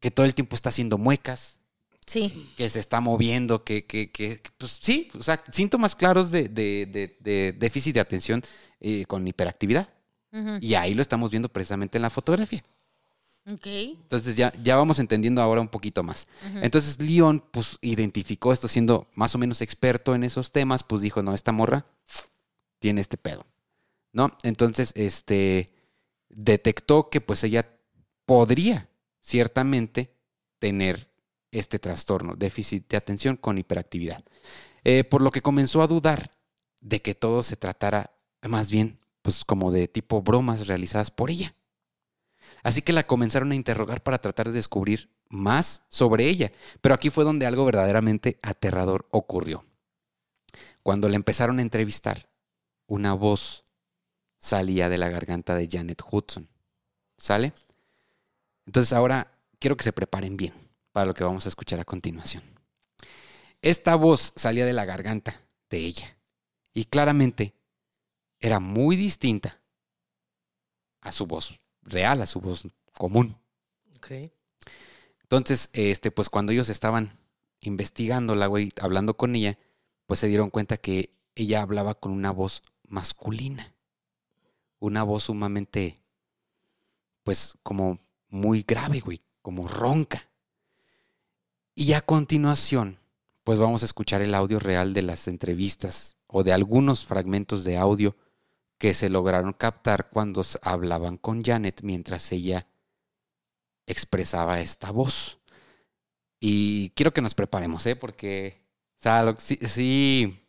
Que 0.00 0.10
todo 0.10 0.26
el 0.26 0.34
tiempo 0.34 0.54
está 0.56 0.68
haciendo 0.68 0.98
muecas, 0.98 1.58
Sí. 2.06 2.50
que 2.56 2.68
se 2.68 2.80
está 2.80 3.00
moviendo, 3.00 3.62
que, 3.64 3.86
que, 3.86 4.10
que- 4.10 4.40
pues 4.58 4.78
sí, 4.82 5.10
o 5.18 5.22
sea, 5.22 5.42
síntomas 5.52 5.94
claros 5.96 6.30
de, 6.30 6.48
de- 6.48 6.86
de- 6.86 7.16
de 7.20 7.52
déficit 7.58 7.94
de 7.94 8.00
atención 8.00 8.42
eh, 8.80 9.04
con 9.06 9.26
hiperactividad. 9.26 9.88
Y 10.62 10.74
ahí 10.74 10.94
lo 10.94 11.02
estamos 11.02 11.30
viendo 11.30 11.50
precisamente 11.50 11.98
en 11.98 12.02
la 12.02 12.08
fotografía. 12.08 12.64
Ok. 13.46 13.66
Entonces 13.66 14.34
ya, 14.34 14.50
ya 14.62 14.76
vamos 14.76 14.98
entendiendo 14.98 15.42
ahora 15.42 15.60
un 15.60 15.68
poquito 15.68 16.02
más. 16.02 16.26
Entonces 16.62 16.98
Leon 17.02 17.44
pues 17.50 17.76
identificó 17.82 18.50
esto 18.52 18.66
siendo 18.66 19.08
más 19.14 19.34
o 19.34 19.38
menos 19.38 19.60
experto 19.60 20.14
en 20.14 20.24
esos 20.24 20.50
temas, 20.50 20.84
pues 20.84 21.02
dijo, 21.02 21.22
no, 21.22 21.34
esta 21.34 21.52
morra 21.52 21.84
tiene 22.78 23.02
este 23.02 23.18
pedo, 23.18 23.44
¿no? 24.12 24.36
Entonces, 24.42 24.92
este, 24.96 25.68
detectó 26.30 27.10
que 27.10 27.20
pues 27.20 27.44
ella 27.44 27.68
podría 28.24 28.88
ciertamente 29.20 30.14
tener 30.58 31.11
este 31.52 31.78
trastorno, 31.78 32.34
déficit 32.34 32.88
de 32.88 32.96
atención 32.96 33.36
con 33.36 33.58
hiperactividad. 33.58 34.24
Eh, 34.84 35.04
por 35.04 35.22
lo 35.22 35.30
que 35.30 35.42
comenzó 35.42 35.82
a 35.82 35.86
dudar 35.86 36.32
de 36.80 37.00
que 37.02 37.14
todo 37.14 37.42
se 37.44 37.56
tratara 37.56 38.16
más 38.42 38.70
bien 38.70 38.98
pues 39.20 39.44
como 39.44 39.70
de 39.70 39.86
tipo 39.86 40.22
bromas 40.22 40.66
realizadas 40.66 41.12
por 41.12 41.30
ella. 41.30 41.54
Así 42.64 42.82
que 42.82 42.92
la 42.92 43.06
comenzaron 43.06 43.52
a 43.52 43.54
interrogar 43.54 44.02
para 44.02 44.18
tratar 44.18 44.48
de 44.48 44.54
descubrir 44.54 45.10
más 45.28 45.84
sobre 45.88 46.28
ella. 46.28 46.50
Pero 46.80 46.94
aquí 46.94 47.10
fue 47.10 47.24
donde 47.24 47.46
algo 47.46 47.64
verdaderamente 47.64 48.40
aterrador 48.42 49.06
ocurrió. 49.10 49.64
Cuando 50.82 51.08
le 51.08 51.14
empezaron 51.14 51.60
a 51.60 51.62
entrevistar, 51.62 52.28
una 52.88 53.14
voz 53.14 53.64
salía 54.38 54.88
de 54.88 54.98
la 54.98 55.08
garganta 55.08 55.54
de 55.54 55.68
Janet 55.70 56.02
Hudson. 56.10 56.48
¿Sale? 57.16 57.52
Entonces 58.66 58.92
ahora 58.92 59.38
quiero 59.60 59.76
que 59.76 59.84
se 59.84 59.92
preparen 59.92 60.36
bien 60.36 60.52
para 60.92 61.06
lo 61.06 61.14
que 61.14 61.24
vamos 61.24 61.46
a 61.46 61.48
escuchar 61.48 61.80
a 61.80 61.84
continuación. 61.84 62.42
Esta 63.60 63.94
voz 63.94 64.32
salía 64.36 64.66
de 64.66 64.72
la 64.72 64.84
garganta 64.84 65.40
de 65.70 65.78
ella 65.78 66.16
y 66.72 66.84
claramente 66.84 67.54
era 68.40 68.60
muy 68.60 68.96
distinta 68.96 69.60
a 71.00 71.12
su 71.12 71.26
voz 71.26 71.58
real, 71.82 72.22
a 72.22 72.26
su 72.26 72.40
voz 72.40 72.66
común. 72.92 73.36
Ok. 73.96 74.30
Entonces, 75.22 75.70
este, 75.72 76.10
pues 76.10 76.28
cuando 76.28 76.52
ellos 76.52 76.68
estaban 76.68 77.18
investigándola, 77.60 78.46
güey, 78.46 78.70
hablando 78.80 79.16
con 79.16 79.34
ella, 79.34 79.58
pues 80.06 80.20
se 80.20 80.26
dieron 80.26 80.50
cuenta 80.50 80.76
que 80.76 81.14
ella 81.34 81.62
hablaba 81.62 81.94
con 81.94 82.12
una 82.12 82.30
voz 82.30 82.62
masculina. 82.86 83.74
Una 84.78 85.04
voz 85.04 85.24
sumamente, 85.24 85.96
pues 87.22 87.54
como 87.62 88.00
muy 88.28 88.62
grave, 88.62 89.00
güey, 89.00 89.20
como 89.40 89.68
ronca. 89.68 90.28
Y 91.74 91.94
a 91.94 92.00
continuación, 92.02 92.98
pues 93.44 93.58
vamos 93.58 93.82
a 93.82 93.86
escuchar 93.86 94.20
el 94.22 94.34
audio 94.34 94.58
real 94.58 94.92
de 94.92 95.02
las 95.02 95.26
entrevistas 95.28 96.16
o 96.26 96.42
de 96.42 96.52
algunos 96.52 97.04
fragmentos 97.06 97.64
de 97.64 97.78
audio 97.78 98.16
que 98.78 98.94
se 98.94 99.08
lograron 99.08 99.52
captar 99.52 100.10
cuando 100.10 100.42
hablaban 100.62 101.16
con 101.16 101.42
Janet 101.42 101.82
mientras 101.82 102.30
ella 102.32 102.66
expresaba 103.86 104.60
esta 104.60 104.90
voz. 104.90 105.38
Y 106.40 106.90
quiero 106.90 107.12
que 107.12 107.20
nos 107.20 107.34
preparemos, 107.34 107.86
¿eh? 107.86 107.96
Porque, 107.96 108.62
o 108.98 109.02
sea, 109.02 109.22
lo- 109.22 109.36
sí, 109.38 109.58
sí, 109.62 110.40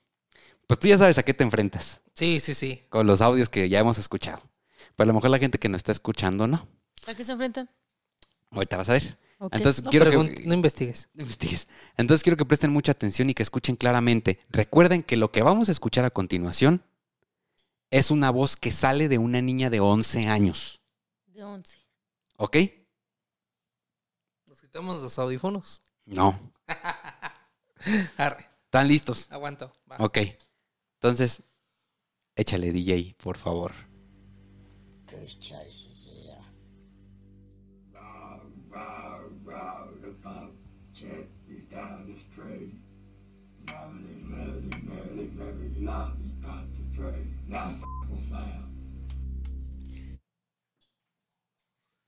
pues 0.68 0.80
tú 0.80 0.88
ya 0.88 0.98
sabes 0.98 1.18
a 1.20 1.24
qué 1.24 1.34
te 1.34 1.44
enfrentas 1.44 2.02
Sí, 2.16 2.40
sí, 2.40 2.54
sí. 2.54 2.84
con 2.90 3.06
los 3.06 3.22
audios 3.22 3.50
que 3.50 3.70
ya 3.70 3.80
hemos 3.80 3.98
escuchado. 3.98 4.42
Pero 4.96 5.06
a 5.06 5.08
lo 5.08 5.14
mejor 5.14 5.30
la 5.30 5.40
gente 5.40 5.60
que 5.60 5.70
nos 5.70 5.80
está 5.80 5.92
escuchando, 5.92 6.48
no. 6.48 6.68
¿A 7.06 7.14
qué 7.16 7.24
se 7.24 7.32
enfrentan? 7.32 7.70
Ahorita 8.50 8.78
vas 8.78 8.90
a 8.90 8.94
ver. 8.94 9.18
Entonces, 9.52 9.84
No, 9.84 9.90
quiero 9.92 10.10
que... 10.10 10.44
no 10.46 10.54
investigues. 10.54 11.10
No 11.14 11.24
investigues. 11.24 11.68
Entonces 11.98 12.24
quiero 12.24 12.38
que 12.38 12.46
presten 12.46 12.72
mucha 12.72 12.92
atención 12.92 13.30
y 13.30 13.34
que 13.34 13.44
escuchen 13.44 13.76
claramente. 13.76 14.40
Recuerden 14.50 15.04
que 15.04 15.18
lo 15.18 15.32
que 15.32 15.42
vamos 15.42 15.70
a 15.70 15.72
escuchar 15.72 16.06
a 16.06 16.10
continuación 16.10 16.84
es 17.90 18.12
una 18.12 18.32
voz 18.32 18.56
que 18.56 18.72
sale 18.72 19.08
de 19.08 19.18
una 19.18 19.42
niña 19.42 19.70
de 19.70 19.80
11 19.80 20.28
años. 20.28 20.82
De 21.28 21.44
11. 21.44 21.78
¿Ok? 22.38 22.58
Nos 24.48 24.60
quitamos 24.62 25.02
los 25.02 25.20
audífonos. 25.20 25.82
No. 26.06 26.40
Arre, 28.18 28.50
¿Están 28.66 28.88
listos? 28.88 29.28
aguanto. 29.30 29.74
Va. 29.92 29.98
Ok. 30.00 30.20
Entonces, 30.96 31.44
échale 32.36 32.72
DJ, 32.72 33.16
por 33.22 33.38
favor. 33.38 33.74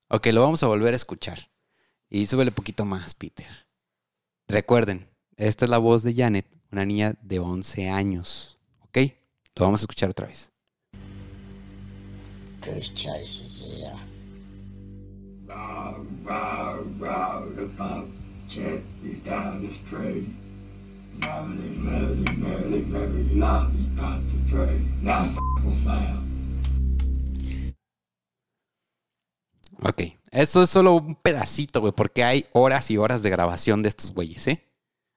Ok, 0.10 0.28
lo 0.28 0.42
vamos 0.42 0.64
a 0.64 0.68
volver 0.68 0.94
a 0.94 0.96
escuchar. 0.96 1.40
Y 2.10 2.26
súbele 2.26 2.52
poquito 2.52 2.86
más, 2.86 3.14
Peter. 3.16 3.68
Recuerden, 4.48 5.10
esta 5.36 5.66
es 5.66 5.72
la 5.72 5.80
voz 5.80 6.04
de 6.04 6.14
Janet, 6.14 6.46
una 6.72 6.86
niña 6.86 7.16
de 7.22 7.40
11 7.40 7.90
años. 7.90 8.58
¿Ok? 8.82 8.98
Lo 9.56 9.66
vamos 9.66 9.82
a 9.82 9.84
escuchar 9.84 10.10
otra 10.10 10.28
vez. 10.28 10.52
First 12.62 12.96
choice 12.96 13.44
is 13.44 13.62
here. 13.62 13.96
Ok, 29.82 30.02
eso 30.32 30.64
es 30.64 30.70
solo 30.70 30.96
un 30.96 31.16
pedacito, 31.16 31.82
güey, 31.82 31.94
porque 31.94 32.24
hay 32.24 32.46
horas 32.54 32.90
y 32.90 32.98
horas 32.98 33.22
de 33.22 33.30
grabación 33.30 33.82
de 33.82 33.90
estos 33.90 34.14
güeyes, 34.14 34.48
¿eh? 34.48 34.66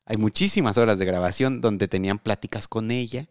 Hay 0.05 0.17
muchísimas 0.17 0.79
horas 0.79 0.99
de 0.99 1.05
grabación 1.05 1.61
donde 1.61 1.87
tenían 1.87 2.19
pláticas 2.19 2.67
con 2.67 2.91
ella. 2.91 3.29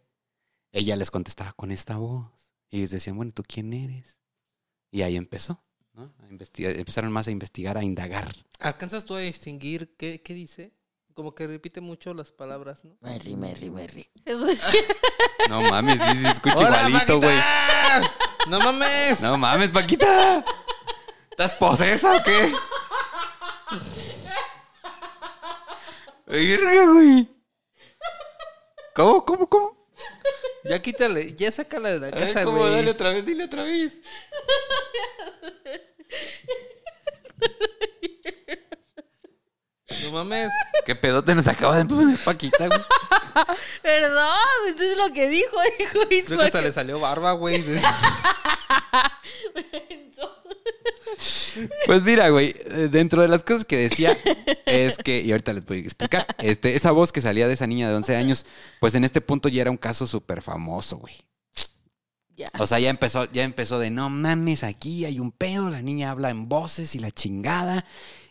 Ella 0.72 0.96
les 0.96 1.10
contestaba 1.10 1.54
con 1.54 1.72
esta 1.72 1.98
voz. 1.98 2.32
Y 2.70 2.78
ellos 2.78 2.92
decían, 2.92 3.18
bueno, 3.18 3.32
¿tú 3.32 3.44
quién 3.48 3.74
eres? 3.74 4.20
Y 4.92 5.02
ahí 5.02 5.16
empezó, 5.16 5.64
¿no? 5.94 6.14
A 6.20 6.28
empezaron 6.28 7.12
más 7.12 7.28
a 7.28 7.32
investigar, 7.32 7.78
a 7.78 7.84
indagar. 7.84 8.32
¿Alcanzas 8.60 9.06
tú 9.06 9.16
a 9.16 9.20
distinguir 9.20 9.96
qué, 9.98 10.22
qué 10.22 10.34
dice? 10.34 10.77
Como 11.18 11.34
que 11.34 11.48
repite 11.48 11.82
mucho 11.82 12.14
las 12.14 12.32
palabras, 12.32 12.86
¿no? 12.86 12.96
Merry, 13.02 13.36
merry, 13.36 13.72
merry. 13.72 14.08
Eso 14.24 14.46
decía. 14.46 14.82
No 15.50 15.64
mames, 15.64 16.00
sí 16.00 16.22
se 16.22 16.30
escucha 16.30 16.68
¡Hola, 16.68 16.88
igualito, 16.88 17.20
güey. 17.20 17.40
¡No 18.50 18.60
mames! 18.60 19.22
No 19.22 19.36
mames, 19.36 19.72
Paquita. 19.72 20.46
¿Estás 21.32 21.56
posesa 21.56 22.18
o 22.18 22.24
qué? 22.24 22.54
Verga, 26.28 26.86
güey. 26.86 27.28
¿Cómo, 28.94 29.26
cómo, 29.26 29.50
cómo? 29.50 29.88
Ya 30.66 30.80
quítale, 30.84 31.34
ya 31.34 31.50
sácala 31.50 31.98
de 31.98 32.00
la 32.00 32.12
casa, 32.12 32.44
¿cómo? 32.44 32.60
güey. 32.60 32.74
Dale 32.74 32.92
otra 32.92 33.10
vez, 33.10 33.26
dile 33.26 33.46
otra 33.46 33.64
vez. 33.64 34.00
No 40.08 40.24
mames. 40.24 40.52
¿Qué 40.86 40.96
pedote 40.96 41.36
nos 41.36 41.48
acaba 41.48 41.78
de 41.78 41.86
poner 41.86 42.18
Paquita, 42.24 42.68
güey? 42.68 42.80
Perdón, 43.82 44.36
eso 44.68 44.84
es 44.84 44.98
lo 44.98 45.14
que 45.14 45.30
dijo, 45.30 45.56
dijo 45.78 45.92
Creo 45.92 46.10
que 46.10 46.20
hasta 46.20 46.46
Ismael. 46.48 46.64
le 46.66 46.72
salió 46.72 47.00
barba, 47.00 47.34
güey. 47.34 47.64
Pues 51.86 52.04
mira, 52.04 52.30
güey, 52.30 52.54
eh, 52.66 52.88
dentro 52.92 53.22
de 53.22 53.28
las 53.28 53.44
cosas 53.44 53.66
que 53.66 53.78
decía 53.78 54.18
es 54.66 54.98
que, 54.98 55.22
y 55.22 55.32
ahorita 55.32 55.54
les 55.54 55.66
voy 55.66 55.78
a 55.78 55.82
explicar, 55.82 56.28
este, 56.38 56.76
esa 56.76 56.92
voz 56.92 57.12
que 57.12 57.22
salía 57.22 57.48
de 57.48 57.54
esa 57.54 57.68
niña 57.68 57.90
de 57.90 57.96
11 57.96 58.16
años, 58.16 58.46
pues 58.80 58.96
en 58.96 59.04
este 59.04 59.22
punto 59.22 59.50
ya 59.50 59.62
era 59.62 59.72
un 59.72 59.78
caso 59.78 60.06
súper 60.06 60.42
famoso, 60.42 60.98
güey. 60.98 61.16
O 62.60 62.68
sea, 62.68 62.78
ya 62.78 62.92
empezó, 62.92 63.26
ya 63.32 63.44
empezó 63.44 63.80
de 63.80 63.90
no 63.90 64.12
mames, 64.12 64.64
aquí 64.64 65.06
hay 65.06 65.20
un 65.20 65.32
pedo, 65.32 65.72
la 65.72 65.82
niña 65.82 66.12
habla 66.12 66.30
en 66.30 66.48
voces 66.48 66.94
y 66.94 67.00
la 67.00 67.10
chingada, 67.10 67.84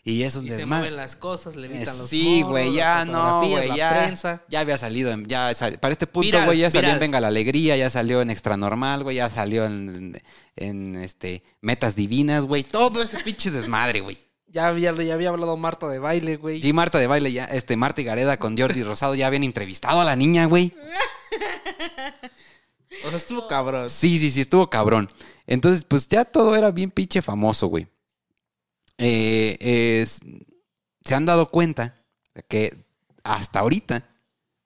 y 0.09 0.23
es 0.23 0.35
un 0.35 0.47
Y 0.47 0.51
se 0.51 0.65
mueven 0.65 0.95
las 0.95 1.15
cosas, 1.17 1.55
le 1.57 1.67
Eh, 1.67 1.75
evitan 1.75 1.97
los 1.97 2.09
Sí, 2.09 2.41
güey, 2.41 2.73
ya 2.73 3.03
no, 3.03 3.39
güey, 3.45 3.75
ya. 3.75 3.89
prensa. 4.05 4.41
Ya 4.47 4.61
había 4.61 4.77
salido, 4.77 5.11
en- 5.11 5.25
ya 5.27 5.53
sal- 5.53 5.79
para 5.79 5.91
este 5.91 6.07
punto, 6.07 6.43
güey, 6.45 6.59
ya 6.59 6.69
salió 6.69 6.91
en. 6.91 6.99
Venga 6.99 7.19
la 7.19 7.27
Alegría, 7.27 7.75
ya 7.75 7.89
salió 7.89 8.21
en 8.21 8.29
Extra 8.29 8.55
Normal, 8.55 9.03
güey, 9.03 9.17
ya 9.17 9.29
salió 9.29 9.65
en, 9.65 10.17
en, 10.55 10.95
este 10.95 11.43
Metas 11.61 11.95
Divinas, 11.95 12.45
güey, 12.45 12.63
todo 12.63 13.03
ese 13.03 13.19
pinche 13.19 13.51
desmadre, 13.51 13.99
güey. 13.99 14.17
Ya 14.49 14.67
había, 14.69 14.93
ya 14.93 15.13
había 15.13 15.27
hablado 15.29 15.57
Marta 15.57 15.89
de 15.89 15.99
baile, 15.99 16.37
güey. 16.37 16.65
Y 16.65 16.71
Marta 16.71 16.97
de 16.99 17.07
baile 17.07 17.33
ya, 17.33 17.43
este, 17.45 17.75
Marta 17.75 17.99
y 18.01 18.05
Gareda 18.05 18.37
con 18.37 18.57
Jordi 18.57 18.81
Rosado 18.83 19.13
ya 19.13 19.27
habían 19.27 19.43
entrevistado 19.43 19.99
a 19.99 20.05
la 20.05 20.15
niña, 20.15 20.45
güey. 20.45 20.73
O 23.05 23.09
sea, 23.09 23.17
estuvo 23.17 23.47
cabrón. 23.47 23.89
Sí, 23.89 24.17
sí, 24.17 24.31
sí, 24.31 24.41
estuvo 24.41 24.69
cabrón. 24.69 25.09
Entonces, 25.45 25.83
pues 25.87 26.07
ya 26.07 26.25
todo 26.25 26.55
era 26.55 26.71
bien 26.71 26.89
pinche 26.91 27.21
famoso, 27.21 27.67
güey. 27.67 27.87
Eh, 28.97 29.57
es- 30.01 30.19
se 31.05 31.15
han 31.15 31.25
dado 31.25 31.49
cuenta 31.51 31.95
de 32.33 32.43
que 32.43 32.85
hasta 33.23 33.59
ahorita 33.59 34.03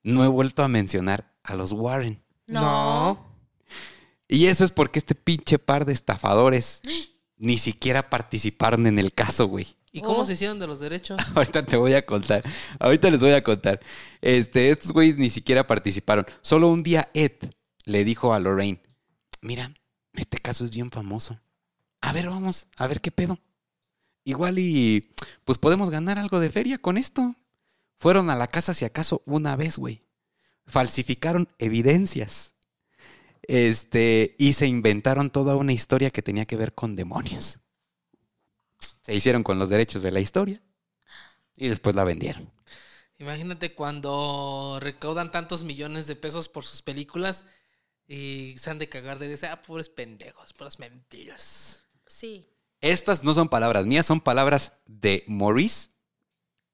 no 0.04 0.24
he 0.24 0.28
vuelto 0.28 0.64
a 0.64 0.68
mencionar 0.68 1.32
a 1.44 1.56
los 1.56 1.72
Warren. 1.72 2.22
No. 2.48 3.28
Y 4.28 4.46
eso 4.48 4.64
es 4.64 4.72
porque 4.72 5.00
este 5.00 5.14
pinche 5.16 5.60
par 5.60 5.86
de 5.86 5.94
estafadores 5.94 6.82
ni 7.38 7.58
siquiera 7.58 8.10
participaron 8.10 8.88
en 8.88 9.00
el 9.00 9.14
caso, 9.14 9.48
güey. 9.48 9.68
¿Y 9.94 10.00
cómo 10.02 10.20
Oh. 10.20 10.26
se 10.26 10.34
hicieron 10.34 10.58
de 10.60 10.68
los 10.68 10.80
derechos? 10.80 11.20
Ahorita 11.36 11.66
te 11.66 11.76
voy 11.76 11.94
a 11.94 12.06
contar. 12.06 12.42
Ahorita 12.80 13.10
les 13.10 13.20
voy 13.20 13.34
a 13.34 13.44
contar. 13.44 13.82
Este, 14.22 14.70
estos 14.72 14.94
güeyes 14.94 15.18
ni 15.18 15.30
siquiera 15.30 15.68
participaron. 15.68 16.26
Solo 16.42 16.70
un 16.70 16.82
día 16.82 17.10
Ed 17.14 17.34
le 17.84 18.06
dijo 18.06 18.34
a 18.34 18.40
Lorraine, 18.40 18.82
mira, 19.42 19.74
este 20.14 20.38
caso 20.38 20.64
es 20.64 20.72
bien 20.72 20.92
famoso. 20.92 21.40
A 22.00 22.14
ver, 22.14 22.30
vamos, 22.30 22.68
a 22.78 22.88
ver 22.88 23.02
qué 23.02 23.12
pedo. 23.12 23.38
Igual 24.24 24.60
y 24.60 25.14
pues 25.46 25.58
podemos 25.58 25.90
ganar 25.90 26.20
algo 26.20 26.40
de 26.40 26.50
feria 26.50 26.78
con 26.78 26.98
esto. 26.98 27.36
Fueron 27.98 28.30
a 28.30 28.36
la 28.36 28.48
casa 28.48 28.74
si 28.74 28.86
acaso 28.86 29.24
una 29.26 29.56
vez, 29.56 29.78
güey. 29.78 30.04
Falsificaron 30.66 31.50
evidencias. 31.58 32.56
Este, 33.44 34.36
y 34.38 34.54
se 34.54 34.68
inventaron 34.68 35.32
toda 35.32 35.56
una 35.56 35.74
historia 35.74 36.12
que 36.12 36.22
tenía 36.22 36.46
que 36.46 36.56
ver 36.56 36.74
con 36.74 36.96
demonios. 36.96 37.60
Se 39.02 39.14
hicieron 39.14 39.44
con 39.44 39.60
los 39.60 39.70
derechos 39.70 40.04
de 40.04 40.12
la 40.12 40.20
historia 40.20 40.62
y 41.56 41.68
después 41.68 41.96
la 41.96 42.04
vendieron. 42.04 42.52
Imagínate 43.18 43.76
cuando 43.76 44.80
recaudan 44.82 45.32
tantos 45.32 45.64
millones 45.64 46.08
de 46.08 46.16
pesos 46.16 46.50
por 46.50 46.64
sus 46.64 46.82
películas 46.82 47.46
y 48.08 48.56
se 48.58 48.70
han 48.70 48.80
de 48.80 48.90
cagar 48.90 49.20
de 49.20 49.28
decir, 49.28 49.50
ah, 49.50 49.62
pobres 49.62 49.90
pendejos, 49.90 50.54
puras 50.54 50.80
mentiras. 50.80 51.86
Sí. 52.08 52.51
Estas 52.82 53.24
no 53.24 53.34
son 53.34 53.48
palabras 53.50 53.86
mías, 53.86 54.06
son 54.06 54.20
palabras 54.22 54.74
de 54.88 55.24
Maurice 55.28 55.90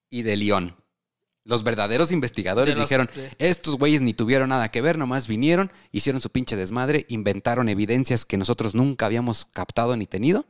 y 0.10 0.22
de 0.24 0.38
León. 0.38 0.76
Los 1.43 1.64
verdaderos 1.64 2.12
investigadores 2.12 2.76
los- 2.76 2.86
dijeron, 2.86 3.10
de- 3.14 3.34
estos 3.39 3.78
güeyes 3.78 4.01
ni 4.01 4.14
tuvieron 4.14 4.49
nada 4.49 4.70
que 4.70 4.82
ver, 4.82 4.97
nomás 4.97 5.28
vinieron, 5.28 5.72
hicieron 5.91 6.22
su 6.22 6.30
pinche 6.30 6.55
desmadre, 6.55 7.05
inventaron 7.10 7.70
evidencias 7.70 8.26
que 8.26 8.38
nosotros 8.38 8.76
nunca 8.76 9.05
habíamos 9.05 9.45
captado 9.45 9.95
ni 9.95 10.08
tenido, 10.08 10.45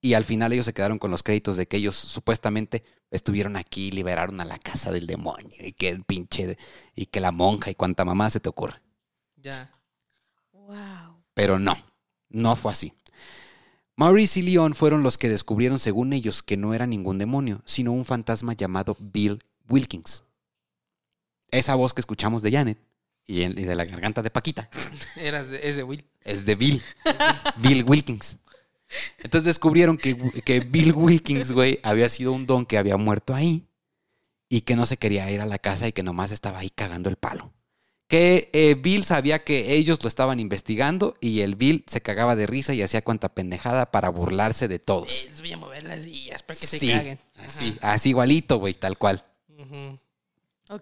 y 0.00 0.14
al 0.14 0.24
final 0.24 0.52
ellos 0.52 0.66
se 0.66 0.72
quedaron 0.72 0.98
con 0.98 1.10
los 1.10 1.22
créditos 1.22 1.56
de 1.56 1.66
que 1.68 1.76
ellos 1.76 1.94
supuestamente 1.96 2.82
estuvieron 3.10 3.56
aquí, 3.56 3.90
liberaron 3.90 4.40
a 4.40 4.44
la 4.46 4.58
casa 4.58 4.90
del 4.90 5.06
demonio, 5.06 5.50
y 5.60 5.72
que 5.74 5.90
el 5.90 6.02
pinche, 6.04 6.56
y 6.94 7.06
que 7.06 7.20
la 7.20 7.30
monja 7.30 7.70
y 7.70 7.74
cuanta 7.74 8.04
mamá 8.04 8.30
se 8.30 8.40
te 8.40 8.48
ocurre. 8.48 8.80
Ya. 9.36 9.70
Wow. 10.52 11.22
Pero 11.34 11.58
no, 11.58 11.76
no 12.30 12.56
fue 12.56 12.72
así. 12.72 12.92
Maurice 14.02 14.40
y 14.40 14.42
Leon 14.42 14.74
fueron 14.74 15.04
los 15.04 15.16
que 15.16 15.28
descubrieron, 15.28 15.78
según 15.78 16.12
ellos, 16.12 16.42
que 16.42 16.56
no 16.56 16.74
era 16.74 16.88
ningún 16.88 17.18
demonio, 17.18 17.62
sino 17.64 17.92
un 17.92 18.04
fantasma 18.04 18.52
llamado 18.52 18.96
Bill 18.98 19.44
Wilkins. 19.68 20.24
Esa 21.52 21.76
voz 21.76 21.94
que 21.94 22.00
escuchamos 22.00 22.42
de 22.42 22.50
Janet 22.50 22.78
y 23.28 23.46
de 23.46 23.74
la 23.76 23.84
garganta 23.84 24.20
de 24.20 24.30
Paquita 24.30 24.68
Eras 25.16 25.50
de, 25.50 25.60
es 25.68 25.76
de 25.76 25.84
Will. 25.84 26.04
es 26.22 26.44
de 26.44 26.56
Bill. 26.56 26.82
Bill 27.58 27.84
Wilkins. 27.84 28.38
Entonces 29.18 29.44
descubrieron 29.44 29.96
que, 29.96 30.16
que 30.44 30.58
Bill 30.58 30.94
Wilkins, 30.94 31.52
güey, 31.52 31.78
había 31.84 32.08
sido 32.08 32.32
un 32.32 32.44
don 32.44 32.66
que 32.66 32.78
había 32.78 32.96
muerto 32.96 33.36
ahí 33.36 33.68
y 34.48 34.62
que 34.62 34.74
no 34.74 34.84
se 34.84 34.96
quería 34.96 35.30
ir 35.30 35.40
a 35.40 35.46
la 35.46 35.58
casa 35.58 35.86
y 35.86 35.92
que 35.92 36.02
nomás 36.02 36.32
estaba 36.32 36.58
ahí 36.58 36.70
cagando 36.70 37.08
el 37.08 37.14
palo. 37.14 37.52
Que 38.12 38.50
eh, 38.52 38.74
Bill 38.74 39.04
sabía 39.04 39.42
que 39.42 39.72
ellos 39.74 39.98
lo 40.02 40.08
estaban 40.08 40.38
investigando 40.38 41.16
y 41.18 41.40
el 41.40 41.56
Bill 41.56 41.82
se 41.86 42.02
cagaba 42.02 42.36
de 42.36 42.46
risa 42.46 42.74
y 42.74 42.82
hacía 42.82 43.00
cuanta 43.00 43.30
pendejada 43.30 43.90
para 43.90 44.10
burlarse 44.10 44.68
de 44.68 44.78
todos. 44.78 45.08
Eh, 45.24 45.28
Les 45.30 45.40
voy 45.40 45.52
a 45.52 45.56
mover 45.56 45.84
las 45.84 46.02
sillas 46.02 46.42
para 46.42 46.60
que 46.60 46.66
Sí, 46.66 46.78
se 46.78 46.92
caguen. 46.92 47.18
Así, 47.38 47.78
así 47.80 48.10
igualito, 48.10 48.58
güey, 48.58 48.74
tal 48.74 48.98
cual. 48.98 49.24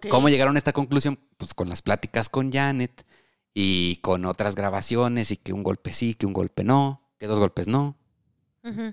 ¿Cómo 0.09 0.27
llegaron 0.27 0.55
a 0.55 0.57
esta 0.57 0.73
conclusión? 0.73 1.19
Pues 1.37 1.53
con 1.53 1.69
las 1.69 1.81
pláticas 1.81 2.27
con 2.27 2.51
Janet 2.51 3.05
y 3.53 3.95
con 4.01 4.25
otras 4.25 4.53
grabaciones 4.55 5.31
y 5.31 5.37
que 5.37 5.53
un 5.53 5.63
golpe 5.63 5.93
sí, 5.93 6.15
que 6.15 6.25
un 6.25 6.33
golpe 6.33 6.65
no, 6.65 7.13
que 7.17 7.27
dos 7.27 7.39
golpes 7.39 7.65
no. 7.65 7.97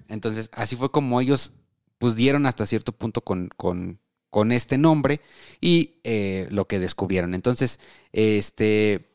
Entonces, 0.07 0.49
así 0.53 0.77
fue 0.77 0.93
como 0.93 1.21
ellos 1.21 1.55
pues 1.99 2.15
dieron 2.15 2.47
hasta 2.47 2.67
cierto 2.67 2.93
punto 2.93 3.21
con, 3.21 3.49
con, 3.57 3.99
con 4.31 4.53
este 4.53 4.79
nombre 4.79 5.21
y 5.61 6.01
eh, 6.05 6.49
lo 6.51 6.67
que 6.67 6.79
descubrieron. 6.79 7.35
Entonces, 7.35 7.81
este, 8.13 9.09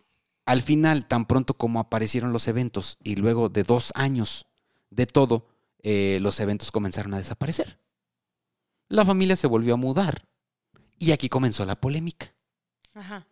al 0.45 0.61
final, 0.61 1.07
tan 1.07 1.25
pronto 1.25 1.53
como 1.53 1.79
aparecieron 1.79 2.33
los 2.33 2.47
eventos 2.47 2.97
y 3.03 3.15
luego 3.15 3.49
de 3.49 3.63
dos 3.63 3.91
años 3.95 4.45
de 4.89 5.05
todo, 5.05 5.47
eh, 5.81 6.19
los 6.21 6.39
eventos 6.39 6.71
comenzaron 6.71 7.13
a 7.13 7.17
desaparecer. 7.17 7.79
La 8.89 9.05
familia 9.05 9.35
se 9.35 9.47
volvió 9.47 9.75
a 9.75 9.77
mudar 9.77 10.27
y 10.99 11.11
aquí 11.11 11.29
comenzó 11.29 11.65
la 11.65 11.79
polémica. 11.79 12.33
Ajá. 12.93 13.25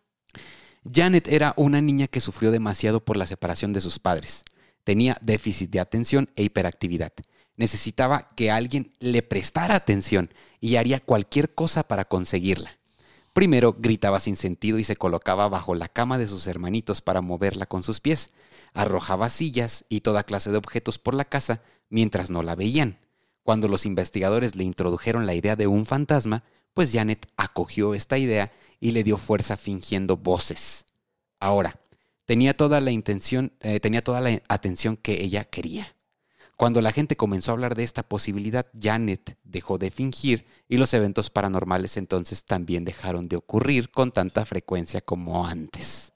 Janet 0.90 1.28
era 1.28 1.54
una 1.56 1.80
niña 1.80 2.08
que 2.08 2.20
sufrió 2.20 2.50
demasiado 2.50 3.04
por 3.04 3.16
la 3.16 3.26
separación 3.26 3.72
de 3.72 3.80
sus 3.80 3.98
padres. 3.98 4.44
Tenía 4.84 5.16
déficit 5.20 5.70
de 5.70 5.80
atención 5.80 6.28
e 6.34 6.42
hiperactividad. 6.42 7.12
Necesitaba 7.56 8.30
que 8.34 8.50
alguien 8.50 8.92
le 8.98 9.22
prestara 9.22 9.74
atención 9.74 10.30
y 10.60 10.76
haría 10.76 11.00
cualquier 11.00 11.54
cosa 11.54 11.82
para 11.82 12.04
conseguirla. 12.04 12.78
Primero 13.32 13.76
gritaba 13.78 14.20
sin 14.20 14.36
sentido 14.36 14.78
y 14.78 14.84
se 14.84 14.96
colocaba 14.96 15.48
bajo 15.48 15.74
la 15.74 15.88
cama 15.88 16.18
de 16.18 16.28
sus 16.28 16.46
hermanitos 16.46 17.00
para 17.00 17.22
moverla 17.22 17.66
con 17.66 17.82
sus 17.82 18.00
pies. 18.00 18.30
Arrojaba 18.74 19.30
sillas 19.30 19.84
y 19.88 20.00
toda 20.00 20.24
clase 20.24 20.50
de 20.50 20.58
objetos 20.58 20.98
por 20.98 21.14
la 21.14 21.24
casa 21.24 21.62
mientras 21.88 22.30
no 22.30 22.42
la 22.42 22.54
veían. 22.54 22.98
Cuando 23.42 23.68
los 23.68 23.86
investigadores 23.86 24.54
le 24.54 24.64
introdujeron 24.64 25.26
la 25.26 25.34
idea 25.34 25.56
de 25.56 25.66
un 25.66 25.86
fantasma, 25.86 26.44
pues 26.74 26.92
Janet 26.92 27.26
acogió 27.36 27.94
esta 27.94 28.18
idea 28.18 28.52
y 28.80 28.92
le 28.92 29.02
dio 29.02 29.16
fuerza 29.16 29.56
fingiendo 29.56 30.16
voces. 30.16 30.84
Ahora, 31.40 31.80
tenía 32.24 32.56
toda 32.56 32.80
la 32.80 32.90
intención, 32.90 33.52
eh, 33.60 33.80
tenía 33.80 34.04
toda 34.04 34.20
la 34.20 34.40
atención 34.48 34.96
que 34.96 35.22
ella 35.22 35.44
quería. 35.44 35.94
Cuando 36.62 36.80
la 36.80 36.92
gente 36.92 37.16
comenzó 37.16 37.50
a 37.50 37.54
hablar 37.54 37.74
de 37.74 37.82
esta 37.82 38.04
posibilidad, 38.04 38.68
Janet 38.80 39.36
dejó 39.42 39.78
de 39.78 39.90
fingir 39.90 40.46
y 40.68 40.76
los 40.76 40.94
eventos 40.94 41.28
paranormales 41.28 41.96
entonces 41.96 42.44
también 42.44 42.84
dejaron 42.84 43.26
de 43.26 43.34
ocurrir 43.34 43.90
con 43.90 44.12
tanta 44.12 44.44
frecuencia 44.44 45.00
como 45.00 45.44
antes. 45.44 46.12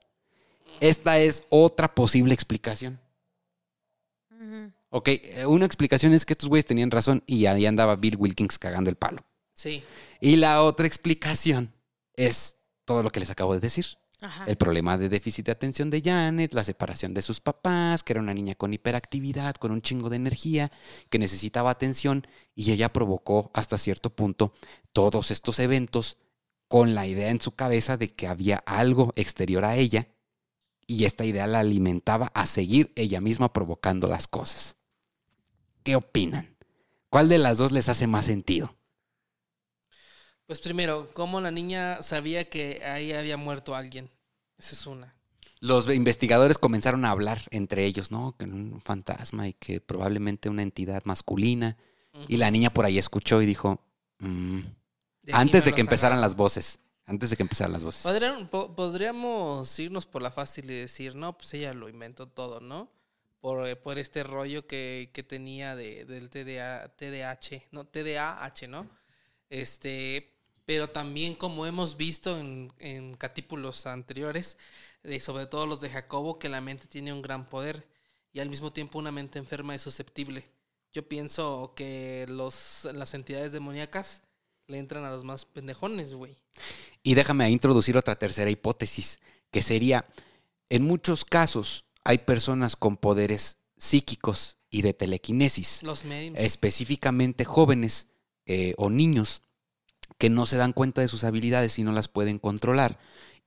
Esta 0.79 1.19
es 1.19 1.43
otra 1.49 1.93
posible 1.93 2.33
explicación. 2.33 2.97
Ok, 4.89 5.09
eh, 5.09 5.45
una 5.45 5.65
explicación 5.65 6.13
es 6.13 6.25
que 6.25 6.31
estos 6.31 6.47
güeyes 6.47 6.65
tenían 6.65 6.91
razón 6.91 7.23
y 7.27 7.47
ahí 7.47 7.65
andaba 7.65 7.97
Bill 7.97 8.15
Wilkins 8.15 8.57
cagando 8.57 8.89
el 8.89 8.95
palo. 8.95 9.25
Sí. 9.53 9.83
Y 10.21 10.37
la 10.37 10.63
otra 10.63 10.87
explicación 10.87 11.73
es 12.13 12.55
todo 12.85 13.03
lo 13.03 13.09
que 13.09 13.19
les 13.19 13.31
acabo 13.31 13.53
de 13.53 13.59
decir. 13.59 13.97
El 14.47 14.57
problema 14.57 14.97
de 14.97 15.09
déficit 15.09 15.45
de 15.45 15.51
atención 15.51 15.91
de 15.91 16.01
Janet, 16.01 16.53
la 16.55 16.63
separación 16.63 17.13
de 17.13 17.21
sus 17.21 17.39
papás, 17.39 18.01
que 18.01 18.13
era 18.13 18.21
una 18.21 18.33
niña 18.33 18.55
con 18.55 18.73
hiperactividad, 18.73 19.55
con 19.55 19.71
un 19.71 19.83
chingo 19.83 20.09
de 20.09 20.15
energía, 20.15 20.71
que 21.09 21.19
necesitaba 21.19 21.69
atención 21.69 22.25
y 22.55 22.71
ella 22.71 22.91
provocó 22.91 23.51
hasta 23.53 23.77
cierto 23.77 24.09
punto 24.09 24.53
todos 24.91 25.29
estos 25.29 25.59
eventos 25.59 26.17
con 26.67 26.95
la 26.95 27.05
idea 27.05 27.29
en 27.29 27.41
su 27.41 27.51
cabeza 27.51 27.97
de 27.97 28.13
que 28.13 28.27
había 28.27 28.57
algo 28.65 29.11
exterior 29.15 29.63
a 29.65 29.75
ella 29.75 30.07
y 30.87 31.05
esta 31.05 31.23
idea 31.23 31.45
la 31.45 31.59
alimentaba 31.59 32.31
a 32.33 32.47
seguir 32.47 32.91
ella 32.95 33.21
misma 33.21 33.53
provocando 33.53 34.07
las 34.07 34.27
cosas. 34.27 34.77
¿Qué 35.83 35.95
opinan? 35.95 36.57
¿Cuál 37.09 37.29
de 37.29 37.37
las 37.37 37.57
dos 37.59 37.71
les 37.71 37.87
hace 37.87 38.07
más 38.07 38.25
sentido? 38.25 38.76
Pues 40.47 40.61
primero, 40.61 41.09
¿cómo 41.13 41.41
la 41.41 41.51
niña 41.51 42.01
sabía 42.01 42.49
que 42.49 42.81
ahí 42.85 43.11
había 43.11 43.35
muerto 43.35 43.75
alguien? 43.75 44.09
Esa 44.57 44.73
es 44.73 44.87
una. 44.87 45.13
Los 45.59 45.89
investigadores 45.93 46.57
comenzaron 46.57 47.03
a 47.03 47.11
hablar 47.11 47.41
entre 47.51 47.83
ellos, 47.83 48.11
¿no? 48.11 48.35
Que 48.37 48.45
un 48.45 48.81
fantasma 48.81 49.49
y 49.49 49.53
que 49.53 49.81
probablemente 49.81 50.47
una 50.47 50.61
entidad 50.61 51.03
masculina. 51.03 51.75
Y 52.29 52.37
la 52.37 52.49
niña 52.49 52.71
por 52.73 52.85
ahí 52.85 52.97
escuchó 52.97 53.41
y 53.41 53.45
dijo, 53.45 53.83
"Mm", 54.19 54.61
De 55.23 55.33
antes 55.33 55.65
de 55.65 55.73
que 55.73 55.81
empezaran 55.81 56.21
las 56.21 56.35
voces, 56.35 56.79
antes 57.05 57.29
de 57.29 57.35
que 57.35 57.43
empezaran 57.43 57.73
las 57.73 57.83
voces. 57.83 58.03
Podríamos 58.49 59.77
irnos 59.79 60.05
por 60.05 60.21
la 60.21 60.31
fácil 60.31 60.71
y 60.71 60.75
decir, 60.75 61.13
no, 61.13 61.37
pues 61.37 61.53
ella 61.53 61.73
lo 61.73 61.89
inventó 61.89 62.27
todo, 62.27 62.61
¿no? 62.61 62.89
Por, 63.41 63.77
por 63.81 63.99
este 63.99 64.23
rollo 64.23 64.65
que, 64.65 65.11
que 65.13 65.23
tenía 65.23 65.75
de, 65.75 66.05
del 66.05 66.29
TDA, 66.29 66.95
TDAH, 66.95 67.67
no, 67.71 67.85
TDAH, 67.85 68.67
¿no? 68.67 68.87
Este, 69.49 70.36
pero 70.67 70.89
también 70.89 71.33
como 71.33 71.65
hemos 71.65 71.95
visto 71.95 72.37
en, 72.37 72.73
en 72.77 73.13
catípulos 73.13 73.87
anteriores, 73.87 74.57
sobre 75.21 75.45
todo 75.45 75.65
los 75.65 75.79
de 75.79 75.89
Jacobo, 75.89 76.39
que 76.39 76.49
la 76.49 76.59
mente 76.59 76.87
tiene 76.87 77.13
un 77.13 77.21
gran 77.21 77.47
poder 77.47 77.87
y 78.33 78.41
al 78.41 78.49
mismo 78.49 78.73
tiempo 78.73 78.99
una 78.99 79.13
mente 79.13 79.39
enferma 79.39 79.73
y 79.73 79.79
susceptible. 79.79 80.43
Yo 80.91 81.07
pienso 81.07 81.71
que 81.73 82.25
los, 82.27 82.85
las 82.93 83.13
entidades 83.13 83.53
demoníacas 83.53 84.23
le 84.67 84.79
entran 84.79 85.05
a 85.05 85.09
los 85.09 85.23
más 85.23 85.45
pendejones, 85.45 86.13
güey. 86.13 86.35
Y 87.01 87.13
déjame 87.13 87.49
introducir 87.49 87.95
otra 87.95 88.17
tercera 88.17 88.49
hipótesis, 88.49 89.21
que 89.51 89.61
sería, 89.61 90.05
en 90.67 90.83
muchos 90.83 91.23
casos 91.23 91.85
hay 92.03 92.17
personas 92.17 92.75
con 92.75 92.97
poderes 92.97 93.59
psíquicos 93.77 94.57
y 94.69 94.81
de 94.81 94.93
telequinesis, 94.93 95.81
Los 95.83 96.03
específicamente 96.35 97.45
jóvenes 97.45 98.07
eh, 98.45 98.73
o 98.77 98.89
niños 98.89 99.43
que 100.17 100.29
no 100.29 100.45
se 100.45 100.57
dan 100.57 100.73
cuenta 100.73 101.01
de 101.01 101.07
sus 101.07 101.23
habilidades 101.23 101.77
y 101.79 101.83
no 101.83 101.91
las 101.91 102.07
pueden 102.07 102.39
controlar. 102.39 102.99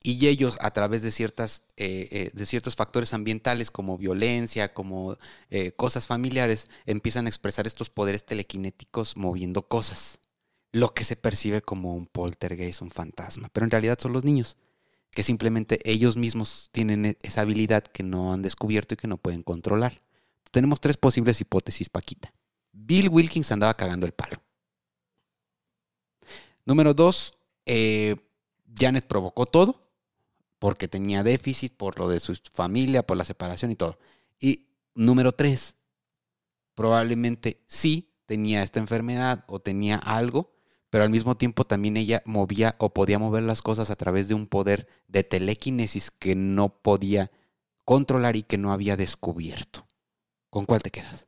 Y 0.03 0.27
ellos, 0.29 0.57
a 0.61 0.71
través 0.71 1.03
de, 1.03 1.11
ciertas, 1.13 1.65
eh, 1.77 2.09
eh, 2.11 2.31
de 2.33 2.47
ciertos 2.47 2.75
factores 2.75 3.13
ambientales 3.13 3.71
como 3.71 3.99
violencia, 3.99 4.73
como 4.73 5.19
eh, 5.51 5.73
cosas 5.73 6.07
familiares, 6.07 6.69
empiezan 6.87 7.27
a 7.27 7.29
expresar 7.29 7.67
estos 7.67 7.91
poderes 7.91 8.25
telequinéticos 8.25 9.17
moviendo 9.19 9.69
cosas. 9.69 10.19
Lo 10.73 10.95
que 10.95 11.05
se 11.05 11.17
percibe 11.17 11.61
como 11.61 11.95
un 11.95 12.07
poltergeist, 12.07 12.81
un 12.81 12.91
fantasma. 12.91 13.51
Pero 13.53 13.65
en 13.65 13.71
realidad 13.73 13.99
son 14.01 14.15
los 14.15 14.25
niños, 14.25 14.57
que 15.11 15.23
simplemente 15.23 15.81
ellos 15.85 16.17
mismos 16.17 16.71
tienen 16.73 17.05
e- 17.05 17.19
esa 17.23 17.43
habilidad 17.43 17.83
que 17.83 18.03
no 18.03 18.33
han 18.33 18.41
descubierto 18.41 18.95
y 18.95 18.97
que 18.97 19.09
no 19.09 19.19
pueden 19.19 19.43
controlar. 19.43 20.03
Tenemos 20.51 20.81
tres 20.81 20.97
posibles 20.97 21.41
hipótesis, 21.43 21.91
Paquita. 21.91 22.33
Bill 22.73 23.11
Wilkins 23.11 23.53
andaba 23.53 23.77
cagando 23.77 24.07
el 24.07 24.13
palo. 24.13 24.43
Número 26.71 26.95
dos, 26.95 27.35
eh, 27.67 28.15
Janet 28.79 29.05
provocó 29.05 29.45
todo 29.45 29.91
porque 30.61 30.87
tenía 30.87 31.25
déficit, 31.25 31.77
por 31.77 31.99
lo 31.99 32.09
de 32.09 32.21
su 32.21 32.37
familia, 32.53 33.05
por 33.05 33.17
la 33.17 33.25
separación 33.25 33.73
y 33.73 33.75
todo. 33.75 33.99
Y 34.39 34.69
número 34.95 35.33
tres, 35.33 35.75
probablemente 36.77 37.61
sí 37.67 38.15
tenía 38.25 38.63
esta 38.63 38.79
enfermedad 38.79 39.45
o 39.49 39.59
tenía 39.59 39.97
algo, 39.97 40.53
pero 40.91 41.03
al 41.03 41.11
mismo 41.11 41.37
tiempo 41.37 41.65
también 41.65 41.97
ella 41.97 42.23
movía 42.25 42.77
o 42.79 42.95
podía 42.95 43.19
mover 43.19 43.43
las 43.43 43.63
cosas 43.63 43.91
a 43.91 43.97
través 43.97 44.29
de 44.29 44.35
un 44.35 44.47
poder 44.47 44.87
de 45.09 45.25
telequinesis 45.25 46.13
que 46.13 46.37
no 46.37 46.69
podía 46.69 47.33
controlar 47.85 48.37
y 48.37 48.45
que 48.45 48.59
no 48.59 48.71
había 48.71 48.97
descubierto. 48.97 49.89
¿Con 50.51 50.67
cuál 50.67 50.83
te 50.83 50.93
quedas? 50.93 51.27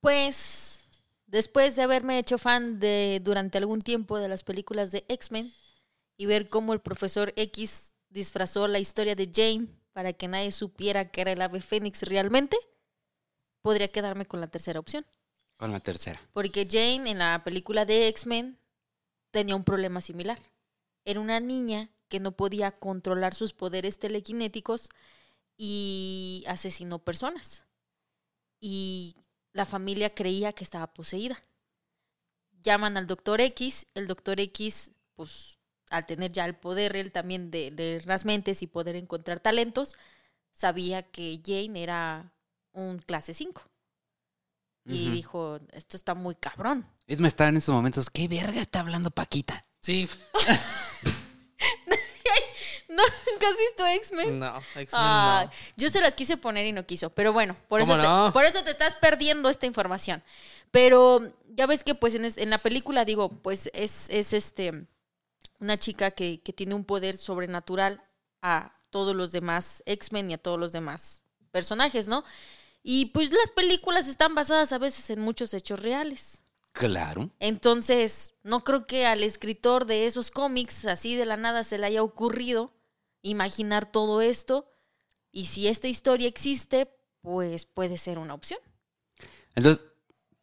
Pues 0.00 0.73
después 1.34 1.74
de 1.74 1.82
haberme 1.82 2.16
hecho 2.20 2.38
fan 2.38 2.78
de 2.78 3.20
durante 3.20 3.58
algún 3.58 3.80
tiempo 3.80 4.20
de 4.20 4.28
las 4.28 4.44
películas 4.44 4.92
de 4.92 5.04
X-Men 5.08 5.52
y 6.16 6.26
ver 6.26 6.48
cómo 6.48 6.72
el 6.72 6.80
profesor 6.80 7.32
X 7.34 7.96
disfrazó 8.08 8.68
la 8.68 8.78
historia 8.78 9.16
de 9.16 9.28
Jane 9.34 9.66
para 9.92 10.12
que 10.12 10.28
nadie 10.28 10.52
supiera 10.52 11.10
que 11.10 11.22
era 11.22 11.32
el 11.32 11.42
ave 11.42 11.60
fénix 11.60 12.02
realmente, 12.02 12.56
podría 13.62 13.88
quedarme 13.88 14.26
con 14.26 14.40
la 14.40 14.46
tercera 14.46 14.78
opción. 14.78 15.04
Con 15.56 15.72
la 15.72 15.80
tercera. 15.80 16.20
Porque 16.32 16.68
Jane 16.70 17.10
en 17.10 17.18
la 17.18 17.42
película 17.42 17.84
de 17.84 18.06
X-Men 18.06 18.56
tenía 19.32 19.56
un 19.56 19.64
problema 19.64 20.00
similar. 20.00 20.38
Era 21.04 21.18
una 21.18 21.40
niña 21.40 21.90
que 22.06 22.20
no 22.20 22.30
podía 22.30 22.70
controlar 22.70 23.34
sus 23.34 23.52
poderes 23.54 23.98
telequinéticos 23.98 24.88
y 25.56 26.44
asesinó 26.46 27.00
personas. 27.00 27.66
Y 28.60 29.16
la 29.54 29.64
familia 29.64 30.14
creía 30.14 30.52
que 30.52 30.64
estaba 30.64 30.92
poseída. 30.92 31.40
Llaman 32.62 32.98
al 32.98 33.06
doctor 33.06 33.40
X, 33.40 33.86
el 33.94 34.06
doctor 34.06 34.40
X, 34.40 34.90
pues 35.14 35.58
al 35.90 36.06
tener 36.06 36.32
ya 36.32 36.44
el 36.44 36.56
poder 36.56 36.96
él 36.96 37.12
también 37.12 37.50
de 37.50 37.70
leer 37.70 38.06
las 38.06 38.24
mentes 38.24 38.62
y 38.62 38.66
poder 38.66 38.96
encontrar 38.96 39.40
talentos, 39.40 39.94
sabía 40.52 41.02
que 41.02 41.40
Jane 41.44 41.82
era 41.82 42.34
un 42.72 42.98
clase 42.98 43.32
5. 43.32 43.62
Y 44.86 45.08
dijo, 45.10 45.60
esto 45.72 45.96
está 45.96 46.14
muy 46.14 46.34
cabrón. 46.34 46.86
Edma 47.06 47.28
está 47.28 47.48
en 47.48 47.56
estos 47.56 47.74
momentos. 47.74 48.10
¿Qué 48.10 48.28
verga 48.28 48.60
está 48.60 48.80
hablando 48.80 49.10
Paquita? 49.10 49.66
Sí. 49.80 50.06
¿No? 52.94 53.02
¿Nunca 53.32 53.48
has 53.48 53.56
visto 53.56 53.86
X-Men? 53.86 54.38
No, 54.38 54.56
X-Men 54.58 54.88
Ah, 54.92 55.42
no. 55.46 55.50
Yo 55.76 55.90
se 55.90 56.00
las 56.00 56.14
quise 56.14 56.36
poner 56.36 56.66
y 56.66 56.72
no 56.72 56.86
quiso, 56.86 57.10
pero 57.10 57.32
bueno, 57.32 57.56
por 57.68 57.80
eso, 57.80 57.96
¿Cómo 57.96 58.26
te, 58.26 58.32
por 58.32 58.44
eso 58.44 58.62
te 58.64 58.70
estás 58.70 58.96
perdiendo 58.96 59.48
esta 59.48 59.66
información. 59.66 60.22
Pero 60.70 61.32
ya 61.48 61.66
ves 61.66 61.84
que 61.84 61.94
pues 61.94 62.14
en, 62.14 62.24
es- 62.24 62.38
en 62.38 62.50
la 62.50 62.58
película 62.58 63.04
digo, 63.04 63.28
pues 63.30 63.70
es, 63.74 64.08
es 64.10 64.32
este 64.32 64.86
una 65.60 65.78
chica 65.78 66.10
que, 66.10 66.40
que 66.42 66.52
tiene 66.52 66.74
un 66.74 66.84
poder 66.84 67.16
sobrenatural 67.16 68.02
a 68.42 68.72
todos 68.90 69.14
los 69.14 69.32
demás 69.32 69.82
X-Men 69.86 70.30
y 70.30 70.34
a 70.34 70.38
todos 70.38 70.58
los 70.58 70.72
demás 70.72 71.22
personajes, 71.52 72.08
¿no? 72.08 72.24
Y 72.82 73.06
pues 73.06 73.32
las 73.32 73.50
películas 73.50 74.08
están 74.08 74.34
basadas 74.34 74.72
a 74.72 74.78
veces 74.78 75.08
en 75.10 75.20
muchos 75.20 75.54
hechos 75.54 75.80
reales. 75.80 76.42
Claro. 76.72 77.30
Entonces, 77.38 78.34
no 78.42 78.64
creo 78.64 78.84
que 78.86 79.06
al 79.06 79.22
escritor 79.22 79.86
de 79.86 80.06
esos 80.06 80.30
cómics, 80.32 80.84
así 80.86 81.14
de 81.16 81.24
la 81.24 81.36
nada, 81.36 81.62
se 81.64 81.78
le 81.78 81.86
haya 81.86 82.02
ocurrido 82.02 82.72
imaginar 83.24 83.90
todo 83.90 84.20
esto. 84.22 84.70
Y 85.32 85.46
si 85.46 85.66
esta 85.66 85.88
historia 85.88 86.28
existe, 86.28 86.88
pues 87.20 87.66
puede 87.66 87.96
ser 87.98 88.18
una 88.18 88.34
opción. 88.34 88.60
Entonces, 89.56 89.84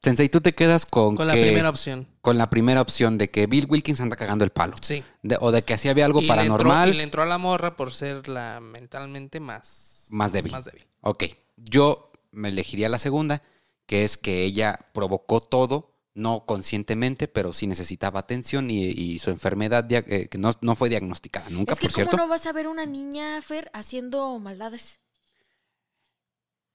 Sensei, 0.03 0.29
tú 0.29 0.41
te 0.41 0.53
quedas 0.55 0.85
con, 0.87 1.15
Con 1.15 1.27
la 1.27 1.33
primera 1.33 1.69
opción. 1.69 2.07
con 2.21 2.37
la 2.37 2.49
primera 2.49 2.81
opción 2.81 3.17
de 3.19 3.29
que 3.29 3.45
Bill 3.45 3.67
Wilkins 3.69 4.01
anda 4.01 4.15
cagando 4.15 4.43
el 4.43 4.49
palo. 4.49 4.75
Sí. 4.81 5.03
De- 5.21 5.37
o 5.39 5.51
de 5.51 5.63
que 5.63 5.75
así 5.75 5.89
había 5.89 6.05
algo 6.05 6.19
Y 6.21 6.23
le 6.23 6.27
entró- 6.33 6.35
paranormal 6.35 6.89
y 6.89 6.97
le 6.97 7.03
entró 7.03 7.21
a 7.21 7.27
la 7.27 7.37
morra 7.37 7.75
por 7.75 7.93
ser 7.93 8.27
la 8.27 8.59
mentalmente 8.61 9.39
más... 9.39 10.07
más 10.09 10.31
débil. 10.33 10.51
Más 10.51 10.65
débil. 10.65 10.85
Ok, 11.01 11.25
yo 11.55 12.11
me 12.31 12.49
elegiría 12.49 12.89
la 12.89 12.97
segunda, 12.97 13.43
que 13.85 14.03
es 14.03 14.17
que 14.17 14.43
ella 14.43 14.79
provocó 14.93 15.39
todo, 15.39 15.90
no 16.13 16.45
conscientemente, 16.45 17.27
pero 17.27 17.53
sí 17.53 17.67
necesitaba 17.67 18.19
atención 18.19 18.69
y, 18.69 18.87
y 18.87 19.19
su 19.19 19.29
enfermedad 19.29 19.89
eh, 19.91 20.27
que 20.27 20.37
no, 20.37 20.51
no 20.61 20.75
fue 20.75 20.89
diagnosticada 20.89 21.49
nunca, 21.49 21.73
es 21.73 21.79
que 21.79 21.87
por 21.87 21.93
cierto. 21.93 22.11
¿cómo 22.11 22.23
no 22.23 22.29
vas 22.29 22.45
a 22.45 22.53
ver 22.53 22.67
una 22.67 22.85
niña, 22.85 23.41
Fer, 23.41 23.69
haciendo 23.73 24.37
maldades? 24.39 24.99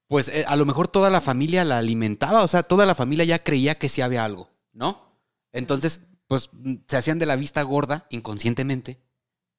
Pues 0.09 0.28
eh, 0.28 0.45
a 0.47 0.57
lo 0.57 0.64
mejor 0.64 0.89
toda 0.89 1.11
la 1.11 1.20
familia 1.20 1.64
la 1.64 1.78
alimentaba, 1.78 2.43
o 2.43 2.49
sea, 2.49 2.62
toda 2.62 2.87
la 2.87 2.95
familia 2.95 3.24
ya 3.24 3.43
creía 3.43 3.78
que 3.78 3.89
sí 3.89 4.01
había 4.01 4.24
algo, 4.24 4.51
¿no? 4.72 5.18
Entonces, 5.53 6.01
pues 6.28 6.49
mm, 6.53 6.74
se 6.87 6.97
hacían 6.97 7.18
de 7.18 7.26
la 7.26 7.37
vista 7.37 7.62
gorda 7.62 8.07
inconscientemente 8.11 9.01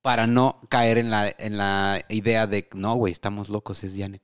para 0.02 0.26
no 0.26 0.62
caer 0.70 0.98
en 0.98 1.10
la, 1.10 1.28
en 1.38 1.58
la 1.58 2.02
idea 2.10 2.48
de, 2.48 2.70
no, 2.74 2.96
güey, 2.96 3.12
estamos 3.12 3.50
locos, 3.50 3.84
es 3.84 3.96
Janet. 3.98 4.24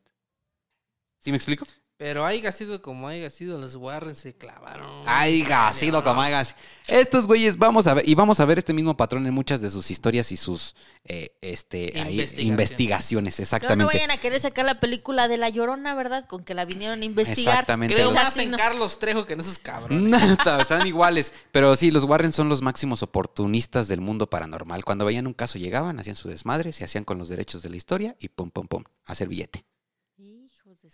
¿Sí 1.20 1.32
me 1.32 1.38
explico? 1.38 1.66
Pero 2.04 2.26
haya 2.26 2.52
sido 2.52 2.82
como 2.82 3.08
haya 3.08 3.30
sido, 3.30 3.58
los 3.58 3.78
Warren 3.78 4.14
se 4.14 4.36
clavaron. 4.36 5.08
Haiga 5.08 5.72
sido 5.72 6.04
como 6.04 6.22
haiga 6.22 6.44
sido. 6.44 6.58
Estos 6.90 7.28
güeyes, 7.28 7.58
vamos 7.58 7.88
a 7.88 7.94
ver, 7.94 8.04
y 8.10 8.14
vamos 8.14 8.42
a 8.42 8.46
ver 8.46 8.58
este 8.58 8.74
mismo 8.74 8.98
patrón 8.98 9.26
en 9.26 9.34
muchas 9.34 9.62
de 9.62 9.70
sus 9.70 9.90
historias 9.90 10.30
y 10.34 10.36
sus 10.36 10.76
eh, 11.06 11.38
este, 11.42 11.94
ahí, 12.02 12.20
Investigaciones. 12.20 12.40
investigaciones, 12.50 13.36
Pero 13.38 13.40
no 13.40 13.44
exactamente. 13.46 13.86
vayan 13.86 14.12
a 14.12 14.18
querer 14.18 14.42
sacar 14.42 14.66
la 14.66 14.82
película 14.82 15.30
de 15.30 15.38
La 15.38 15.48
Llorona, 15.48 15.96
¿verdad? 15.96 16.28
Con 16.28 16.44
que 16.44 16.54
la 16.54 16.66
vinieron 16.66 17.02
a 17.02 17.06
investigar. 17.06 17.54
Exactamente. 17.54 17.96
Creo 17.96 18.12
más 18.12 18.38
en. 18.38 18.52
Carlos 18.52 19.00
Trejo 19.00 19.26
que 19.26 19.32
en 19.34 19.40
esos 19.40 19.58
cabrones. 19.60 20.12
No, 20.12 20.34
está- 20.34 20.60
están 20.62 20.86
iguales. 20.86 21.32
Pero 21.54 21.74
sí, 21.78 21.90
los 21.90 22.04
Warren 22.04 22.34
son 22.34 22.50
los 22.50 22.62
máximos 22.62 23.02
oportunistas 23.02 23.88
del 23.88 24.02
mundo 24.02 24.30
paranormal. 24.30 24.84
Cuando 24.84 25.06
veían 25.06 25.26
un 25.26 25.34
caso, 25.34 25.58
llegaban, 25.58 26.02
hacían 26.02 26.18
su 26.18 26.28
desmadre, 26.28 26.74
se 26.74 26.84
hacían 26.84 27.06
con 27.06 27.18
los 27.18 27.30
derechos 27.30 27.62
de 27.64 27.70
la 27.70 27.78
historia 27.78 28.18
y 28.20 28.28
pum, 28.28 28.52
pum, 28.52 28.68
pum, 28.68 28.84
hacer 29.06 29.30
billete. 29.30 29.64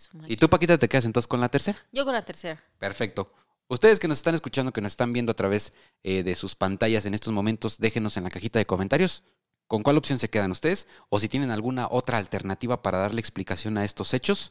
Su. 0.00 0.18
¿Y 0.26 0.36
tú, 0.36 0.48
Paquita, 0.48 0.78
te 0.78 0.88
quedas 0.88 1.04
entonces 1.04 1.26
con 1.28 1.40
la 1.40 1.48
tercera? 1.48 1.78
Yo 1.92 2.04
con 2.04 2.14
la 2.14 2.22
tercera. 2.22 2.62
Perfecto. 2.78 3.32
Ustedes 3.68 4.00
que 4.00 4.08
nos 4.08 4.16
están 4.18 4.34
escuchando, 4.34 4.72
que 4.72 4.80
nos 4.80 4.92
están 4.92 5.12
viendo 5.12 5.30
a 5.30 5.36
través 5.36 5.72
eh, 6.02 6.22
de 6.22 6.34
sus 6.34 6.54
pantallas 6.56 7.06
en 7.06 7.14
estos 7.14 7.32
momentos, 7.32 7.78
déjenos 7.78 8.16
en 8.16 8.24
la 8.24 8.30
cajita 8.30 8.58
de 8.58 8.66
comentarios 8.66 9.22
con 9.68 9.84
cuál 9.84 9.96
opción 9.98 10.18
se 10.18 10.28
quedan 10.28 10.50
ustedes 10.50 10.88
o 11.10 11.20
si 11.20 11.28
tienen 11.28 11.50
alguna 11.52 11.86
otra 11.88 12.18
alternativa 12.18 12.82
para 12.82 12.98
darle 12.98 13.20
explicación 13.20 13.78
a 13.78 13.84
estos 13.84 14.12
hechos, 14.14 14.50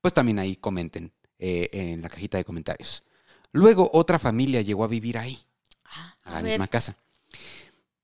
pues 0.00 0.14
también 0.14 0.38
ahí 0.38 0.54
comenten 0.54 1.12
eh, 1.40 1.68
en 1.72 2.02
la 2.02 2.08
cajita 2.08 2.38
de 2.38 2.44
comentarios. 2.44 3.02
Luego 3.50 3.90
otra 3.92 4.20
familia 4.20 4.60
llegó 4.60 4.84
a 4.84 4.88
vivir 4.88 5.18
ahí, 5.18 5.44
Ah, 5.84 6.16
a 6.22 6.30
la 6.34 6.42
ver. 6.42 6.52
misma 6.52 6.68
casa. 6.68 6.94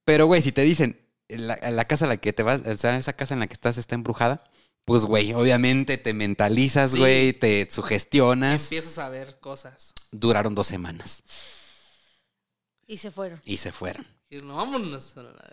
Pero, 0.05 0.27
güey, 0.27 0.43
si 0.43 0.51
te 0.51 0.63
dicen, 0.63 1.01
la, 1.29 1.57
la 1.71 1.85
casa 1.85 2.07
la 2.07 2.17
que 2.17 2.33
te 2.33 2.43
vas, 2.43 2.67
o 2.67 2.75
sea, 2.75 2.97
esa 2.97 3.13
casa 3.13 3.35
en 3.35 3.41
la 3.41 3.47
que 3.47 3.55
estás 3.55 3.79
está 3.79 3.95
embrujada, 3.95 4.43
pues, 4.85 5.05
güey, 5.05 5.33
obviamente 5.35 5.99
te 5.99 6.13
mentalizas, 6.13 6.93
Sí. 6.93 6.99
güey, 6.99 7.33
te 7.33 7.69
sugestionas. 7.71 8.65
Empiezas 8.65 8.99
a 8.99 9.09
ver 9.09 9.39
cosas. 9.41 9.93
Duraron 10.11 10.55
dos 10.55 10.67
semanas 10.67 11.23
Y 12.87 12.97
se 12.97 13.11
fueron. 13.11 13.41
y 13.45 13.57
se 13.59 13.73
fueron. 13.73 14.07
Y 14.31 14.37
no, 14.39 14.57
vámonos. 14.57 15.17
a 15.17 15.23
la- 15.23 15.45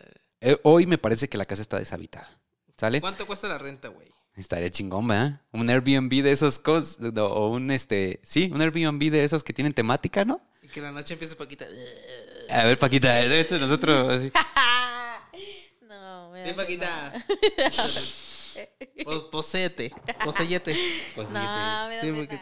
Eh, 0.41 0.57
hoy 0.63 0.85
me 0.85 0.97
parece 0.97 1.27
que 1.29 1.37
la 1.37 1.45
casa 1.45 1.61
está 1.61 1.77
deshabitada. 1.79 2.29
¿Sale? 2.77 3.01
¿Cuánto 3.01 3.25
cuesta 3.25 3.47
la 3.47 3.57
renta, 3.57 3.87
güey? 3.87 4.07
Estaría 4.35 4.69
chingón, 4.69 5.07
¿verdad? 5.07 5.41
Un 5.51 5.67
Airbnb 5.67 6.21
de 6.21 6.31
esos 6.31 6.59
cos, 6.59 6.99
no, 6.99 7.25
o 7.25 7.49
un 7.49 7.71
este, 7.71 8.19
sí, 8.23 8.51
un 8.53 8.61
Airbnb 8.61 9.09
de 9.09 9.23
esos 9.23 9.43
que 9.43 9.51
tienen 9.51 9.73
temática, 9.73 10.23
¿no? 10.25 10.39
Y 10.61 10.67
que 10.67 10.79
la 10.79 10.91
noche 10.91 11.13
empiece 11.13 11.35
Paquita. 11.35 11.65
A 12.51 12.63
ver, 12.65 12.77
Paquita, 12.77 13.19
esto 13.19 13.55
es 13.55 13.61
nosotros. 13.61 14.09
así. 14.15 14.31
No, 15.87 16.29
me 16.31 16.47
Sí, 16.47 16.53
Paquita. 16.53 17.25
Pos- 19.07 19.23
Posete. 19.31 19.93
Poseyete. 20.25 20.75
Pena. 21.15 21.83
No, 21.83 21.89
me 21.89 21.95
da 21.95 22.01
Sí, 22.01 22.07
pena. 22.11 22.17
porque- 22.17 22.39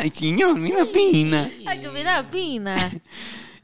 Ay, 0.00 0.10
señor, 0.10 0.58
mira 0.58 0.84
pina. 0.86 1.48
Ay, 1.66 1.80
que 1.80 1.88
me 1.90 2.02
da 2.02 2.22
pena. 2.24 2.74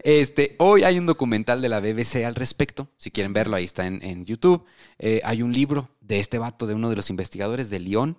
Este, 0.03 0.57
hoy 0.61 0.83
hay 0.85 0.99
un 0.99 1.05
documental 1.05 1.61
de 1.61 1.69
la 1.69 1.79
BBC 1.81 2.25
al 2.25 2.35
respecto. 2.35 2.89
Si 2.97 3.11
quieren 3.11 3.35
verlo, 3.35 3.57
ahí 3.57 3.65
está 3.67 3.87
en, 3.87 4.03
en 4.03 4.25
YouTube. 4.25 4.65
Eh, 4.99 5.21
hay 5.25 5.43
un 5.43 5.53
libro 5.53 5.91
de 6.01 6.21
este 6.21 6.39
vato, 6.39 6.67
de 6.67 6.73
uno 6.75 6.89
de 6.89 6.97
los 6.97 7.11
investigadores 7.11 7.69
de 7.69 7.81
Lyon, 7.81 8.17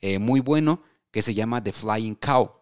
eh, 0.00 0.18
muy 0.20 0.40
bueno, 0.40 0.82
que 1.10 1.20
se 1.20 1.34
llama 1.34 1.62
The 1.62 1.72
Flying 1.72 2.14
Cow, 2.14 2.52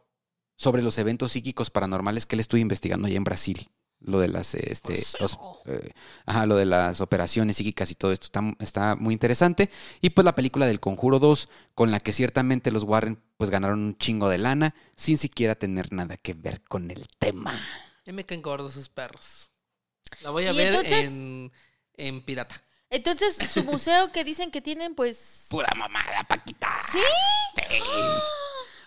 sobre 0.56 0.82
los 0.82 0.98
eventos 0.98 1.30
psíquicos 1.30 1.70
paranormales 1.70 2.26
que 2.26 2.34
él 2.34 2.40
estuvo 2.40 2.58
investigando 2.58 3.06
allá 3.06 3.16
en 3.18 3.22
Brasil. 3.24 3.68
Lo 4.00 4.20
de 4.20 4.28
las, 4.28 4.54
este, 4.54 4.94
los- 5.20 5.38
eh, 5.64 5.90
ajá, 6.26 6.46
lo 6.46 6.56
de 6.56 6.66
las 6.66 7.00
operaciones 7.00 7.56
psíquicas 7.56 7.90
y 7.90 7.94
todo 7.94 8.12
esto 8.12 8.26
está, 8.26 8.42
está 8.60 8.94
muy 8.94 9.12
interesante. 9.14 9.70
Y 10.00 10.10
pues 10.10 10.24
la 10.24 10.34
película 10.34 10.66
del 10.66 10.80
Conjuro 10.80 11.18
2, 11.18 11.48
con 11.74 11.90
la 11.90 11.98
que 12.00 12.12
ciertamente 12.12 12.70
los 12.70 12.84
Warren 12.84 13.20
pues 13.36 13.50
ganaron 13.50 13.80
un 13.80 13.98
chingo 13.98 14.28
de 14.28 14.38
lana, 14.38 14.74
sin 14.96 15.18
siquiera 15.18 15.54
tener 15.54 15.92
nada 15.92 16.16
que 16.16 16.34
ver 16.34 16.62
con 16.62 16.90
el 16.90 17.06
tema. 17.18 17.52
Ya 18.04 18.12
me 18.12 18.24
caen 18.24 18.42
gordos 18.42 18.72
esos 18.72 18.88
perros. 18.88 19.50
La 20.22 20.30
voy 20.30 20.46
a 20.46 20.52
¿Y 20.52 20.56
ver 20.56 20.68
entonces? 20.68 21.06
en, 21.06 21.52
en 21.96 22.24
pirata. 22.24 22.62
Entonces, 22.90 23.36
su 23.50 23.64
museo 23.64 24.12
que 24.12 24.22
dicen 24.24 24.52
que 24.52 24.60
tienen, 24.62 24.94
pues. 24.94 25.46
Pura 25.50 25.68
mamada, 25.76 26.22
Paquita. 26.28 26.68
¿Sí? 26.92 27.00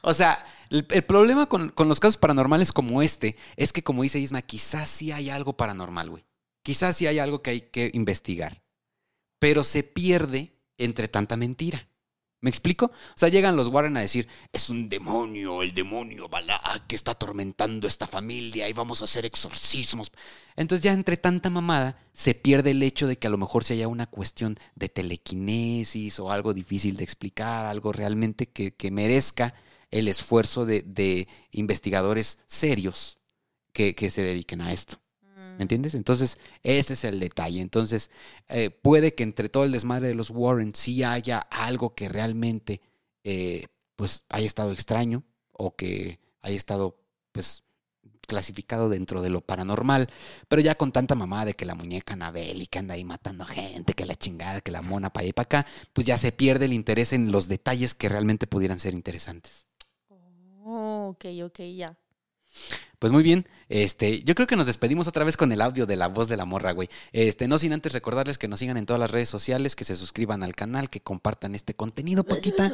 O 0.01 0.13
sea, 0.13 0.45
el, 0.69 0.85
problema 0.85 1.47
con, 1.47 1.69
con 1.69 1.87
los 1.87 1.99
casos 1.99 2.17
paranormales 2.17 2.71
como 2.71 3.01
este 3.01 3.35
es 3.55 3.73
que, 3.73 3.83
como 3.83 4.03
dice 4.03 4.19
Isma, 4.19 4.41
quizás 4.41 4.89
sí 4.89 5.11
hay 5.11 5.29
algo 5.29 5.53
paranormal, 5.57 6.09
güey. 6.09 6.25
Quizás 6.63 6.97
sí 6.97 7.07
hay 7.07 7.19
algo 7.19 7.41
que 7.41 7.49
hay 7.51 7.61
que 7.61 7.91
investigar. 7.93 8.61
Pero 9.39 9.63
se 9.63 9.83
pierde 9.83 10.53
entre 10.77 11.07
tanta 11.07 11.35
mentira. 11.35 11.89
¿Me 12.41 12.49
explico? 12.49 12.85
O 12.85 13.17
sea, 13.17 13.27
llegan 13.27 13.57
los 13.57 13.67
Warren 13.67 13.97
a 13.97 14.01
decir, 14.01 14.27
es 14.53 14.69
un 14.69 14.87
demonio, 14.87 15.61
el 15.61 15.73
demonio 15.73 16.29
Balá, 16.29 16.85
que 16.87 16.95
está 16.95 17.11
atormentando 17.11 17.85
esta 17.85 18.07
familia 18.07 18.69
y 18.69 18.73
vamos 18.73 19.01
a 19.01 19.05
hacer 19.05 19.25
exorcismos. 19.25 20.09
Entonces 20.55 20.81
ya 20.81 20.93
entre 20.93 21.17
tanta 21.17 21.49
mamada 21.49 22.01
se 22.13 22.35
pierde 22.35 22.71
el 22.71 22.81
hecho 22.81 23.07
de 23.07 23.17
que 23.17 23.27
a 23.27 23.29
lo 23.29 23.37
mejor 23.37 23.65
se 23.65 23.73
haya 23.73 23.89
una 23.89 24.05
cuestión 24.05 24.57
de 24.75 24.87
telequinesis 24.87 26.17
o 26.19 26.31
algo 26.31 26.53
difícil 26.53 26.95
de 26.95 27.03
explicar, 27.03 27.65
algo 27.65 27.91
realmente 27.91 28.47
que, 28.47 28.73
que 28.73 28.89
merezca 28.89 29.53
el 29.91 30.07
esfuerzo 30.07 30.65
de, 30.65 30.81
de 30.81 31.27
investigadores 31.51 32.39
serios 32.47 33.19
que, 33.73 33.95
que 33.95 34.11
se 34.11 34.21
dediquen 34.21 34.61
a 34.61 34.73
esto. 34.73 34.99
¿Me 35.59 35.63
entiendes? 35.63 35.93
Entonces, 35.93 36.37
ese 36.63 36.93
es 36.93 37.03
el 37.03 37.19
detalle. 37.19 37.59
Entonces, 37.59 38.11
eh, 38.47 38.69
puede 38.69 39.13
que 39.13 39.23
entre 39.23 39.49
todo 39.49 39.65
el 39.65 39.73
desmadre 39.73 40.07
de 40.07 40.15
los 40.15 40.29
Warren 40.29 40.73
sí 40.73 41.03
haya 41.03 41.39
algo 41.39 41.95
que 41.95 42.07
realmente 42.07 42.81
eh, 43.25 43.65
pues 43.97 44.23
haya 44.29 44.45
estado 44.45 44.71
extraño 44.71 45.25
o 45.51 45.75
que 45.75 46.21
haya 46.41 46.55
estado 46.55 46.97
pues 47.33 47.63
clasificado 48.25 48.87
dentro 48.87 49.21
de 49.21 49.29
lo 49.29 49.41
paranormal, 49.41 50.07
pero 50.47 50.61
ya 50.61 50.75
con 50.75 50.93
tanta 50.93 51.15
mamá 51.15 51.43
de 51.43 51.55
que 51.55 51.65
la 51.65 51.75
muñeca 51.75 52.13
Anabel 52.13 52.61
y 52.61 52.67
que 52.67 52.79
anda 52.79 52.93
ahí 52.93 53.03
matando 53.03 53.43
gente, 53.45 53.93
que 53.93 54.05
la 54.05 54.15
chingada, 54.15 54.61
que 54.61 54.71
la 54.71 54.81
mona 54.81 55.11
para 55.11 55.23
allá 55.23 55.29
y 55.29 55.33
para 55.33 55.43
acá, 55.43 55.65
pues 55.91 56.07
ya 56.07 56.17
se 56.17 56.31
pierde 56.31 56.65
el 56.65 56.73
interés 56.73 57.11
en 57.11 57.33
los 57.33 57.49
detalles 57.49 57.95
que 57.95 58.07
realmente 58.07 58.47
pudieran 58.47 58.79
ser 58.79 58.93
interesantes. 58.93 59.68
Oh, 60.63 61.09
ok, 61.09 61.25
ok, 61.45 61.59
ya. 61.75 61.97
Pues 62.99 63.13
muy 63.13 63.23
bien, 63.23 63.47
este, 63.69 64.23
yo 64.23 64.35
creo 64.35 64.45
que 64.45 64.57
nos 64.57 64.65
despedimos 64.65 65.07
otra 65.07 65.23
vez 65.23 65.37
con 65.37 65.51
el 65.53 65.61
audio 65.61 65.85
de 65.85 65.95
la 65.95 66.09
voz 66.09 66.27
de 66.27 66.35
la 66.35 66.43
morra, 66.43 66.73
güey. 66.73 66.89
Este, 67.13 67.47
no 67.47 67.57
sin 67.57 67.71
antes 67.71 67.93
recordarles 67.93 68.37
que 68.37 68.49
nos 68.49 68.59
sigan 68.59 68.75
en 68.75 68.85
todas 68.85 68.99
las 68.99 69.11
redes 69.11 69.29
sociales, 69.29 69.75
que 69.75 69.85
se 69.85 69.95
suscriban 69.95 70.43
al 70.43 70.53
canal, 70.55 70.89
que 70.89 70.99
compartan 70.99 71.55
este 71.55 71.75
contenido, 71.75 72.25
Paquita. 72.25 72.73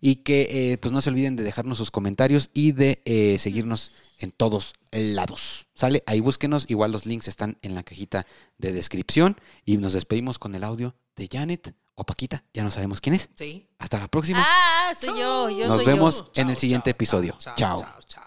Y 0.00 0.16
que 0.16 0.72
eh, 0.72 0.78
pues 0.78 0.92
no 0.92 1.00
se 1.00 1.10
olviden 1.10 1.36
de 1.36 1.42
dejarnos 1.42 1.78
sus 1.78 1.90
comentarios 1.90 2.50
y 2.54 2.72
de 2.72 3.02
eh, 3.04 3.38
seguirnos 3.38 3.92
en 4.18 4.30
todos 4.30 4.74
lados. 4.92 5.66
¿Sale? 5.74 6.02
Ahí 6.06 6.20
búsquenos. 6.20 6.70
Igual 6.70 6.92
los 6.92 7.06
links 7.06 7.28
están 7.28 7.58
en 7.62 7.74
la 7.74 7.82
cajita 7.82 8.26
de 8.56 8.72
descripción. 8.72 9.36
Y 9.64 9.76
nos 9.78 9.92
despedimos 9.92 10.38
con 10.38 10.54
el 10.54 10.64
audio 10.64 10.94
de 11.16 11.28
Janet 11.30 11.74
o 12.00 12.04
Paquita. 12.04 12.42
Ya 12.54 12.64
no 12.64 12.70
sabemos 12.70 13.00
quién 13.00 13.14
es. 13.14 13.28
Sí. 13.34 13.66
Hasta 13.78 13.98
la 13.98 14.08
próxima. 14.08 14.42
Ah, 14.44 14.92
soy 14.98 15.18
yo, 15.20 15.50
yo 15.50 15.68
Nos 15.68 15.76
soy 15.76 15.86
vemos 15.86 16.24
yo. 16.34 16.42
en 16.42 16.48
el 16.48 16.56
siguiente 16.56 16.90
episodio. 16.90 17.36
Chao. 17.38 17.54
Chao. 17.56 17.80
Chao. 17.80 18.00
chao. 18.06 18.24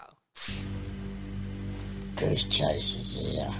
Goose 2.16 2.48
Chase 2.48 2.96
is 2.96 3.16
here. 3.16 3.50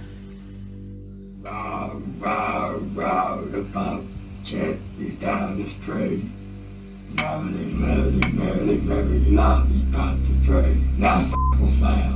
Row, 1.41 2.01
row, 2.19 2.79
row, 2.95 3.45
the 3.51 3.61
pump 3.73 4.03
check 4.45 4.77
is 4.99 5.19
down 5.19 5.61
the 5.61 5.69
street. 5.81 6.23
Merrily, 7.13 7.65
merrily, 7.73 8.31
merrily, 8.33 8.77
merrily, 8.77 9.31
lollipop 9.31 10.17
the 10.17 10.45
train. 10.47 10.95
Now 10.97 11.21
f***ing 11.25 11.79
found. 11.81 12.15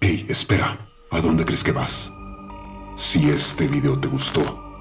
Hey, 0.00 0.26
espera, 0.28 0.78
¿a 1.10 1.20
dónde 1.20 1.44
crees 1.44 1.62
que 1.62 1.72
vas? 1.72 2.12
Si 2.96 3.30
este 3.30 3.66
video 3.66 3.98
te 3.98 4.08
gustó, 4.08 4.42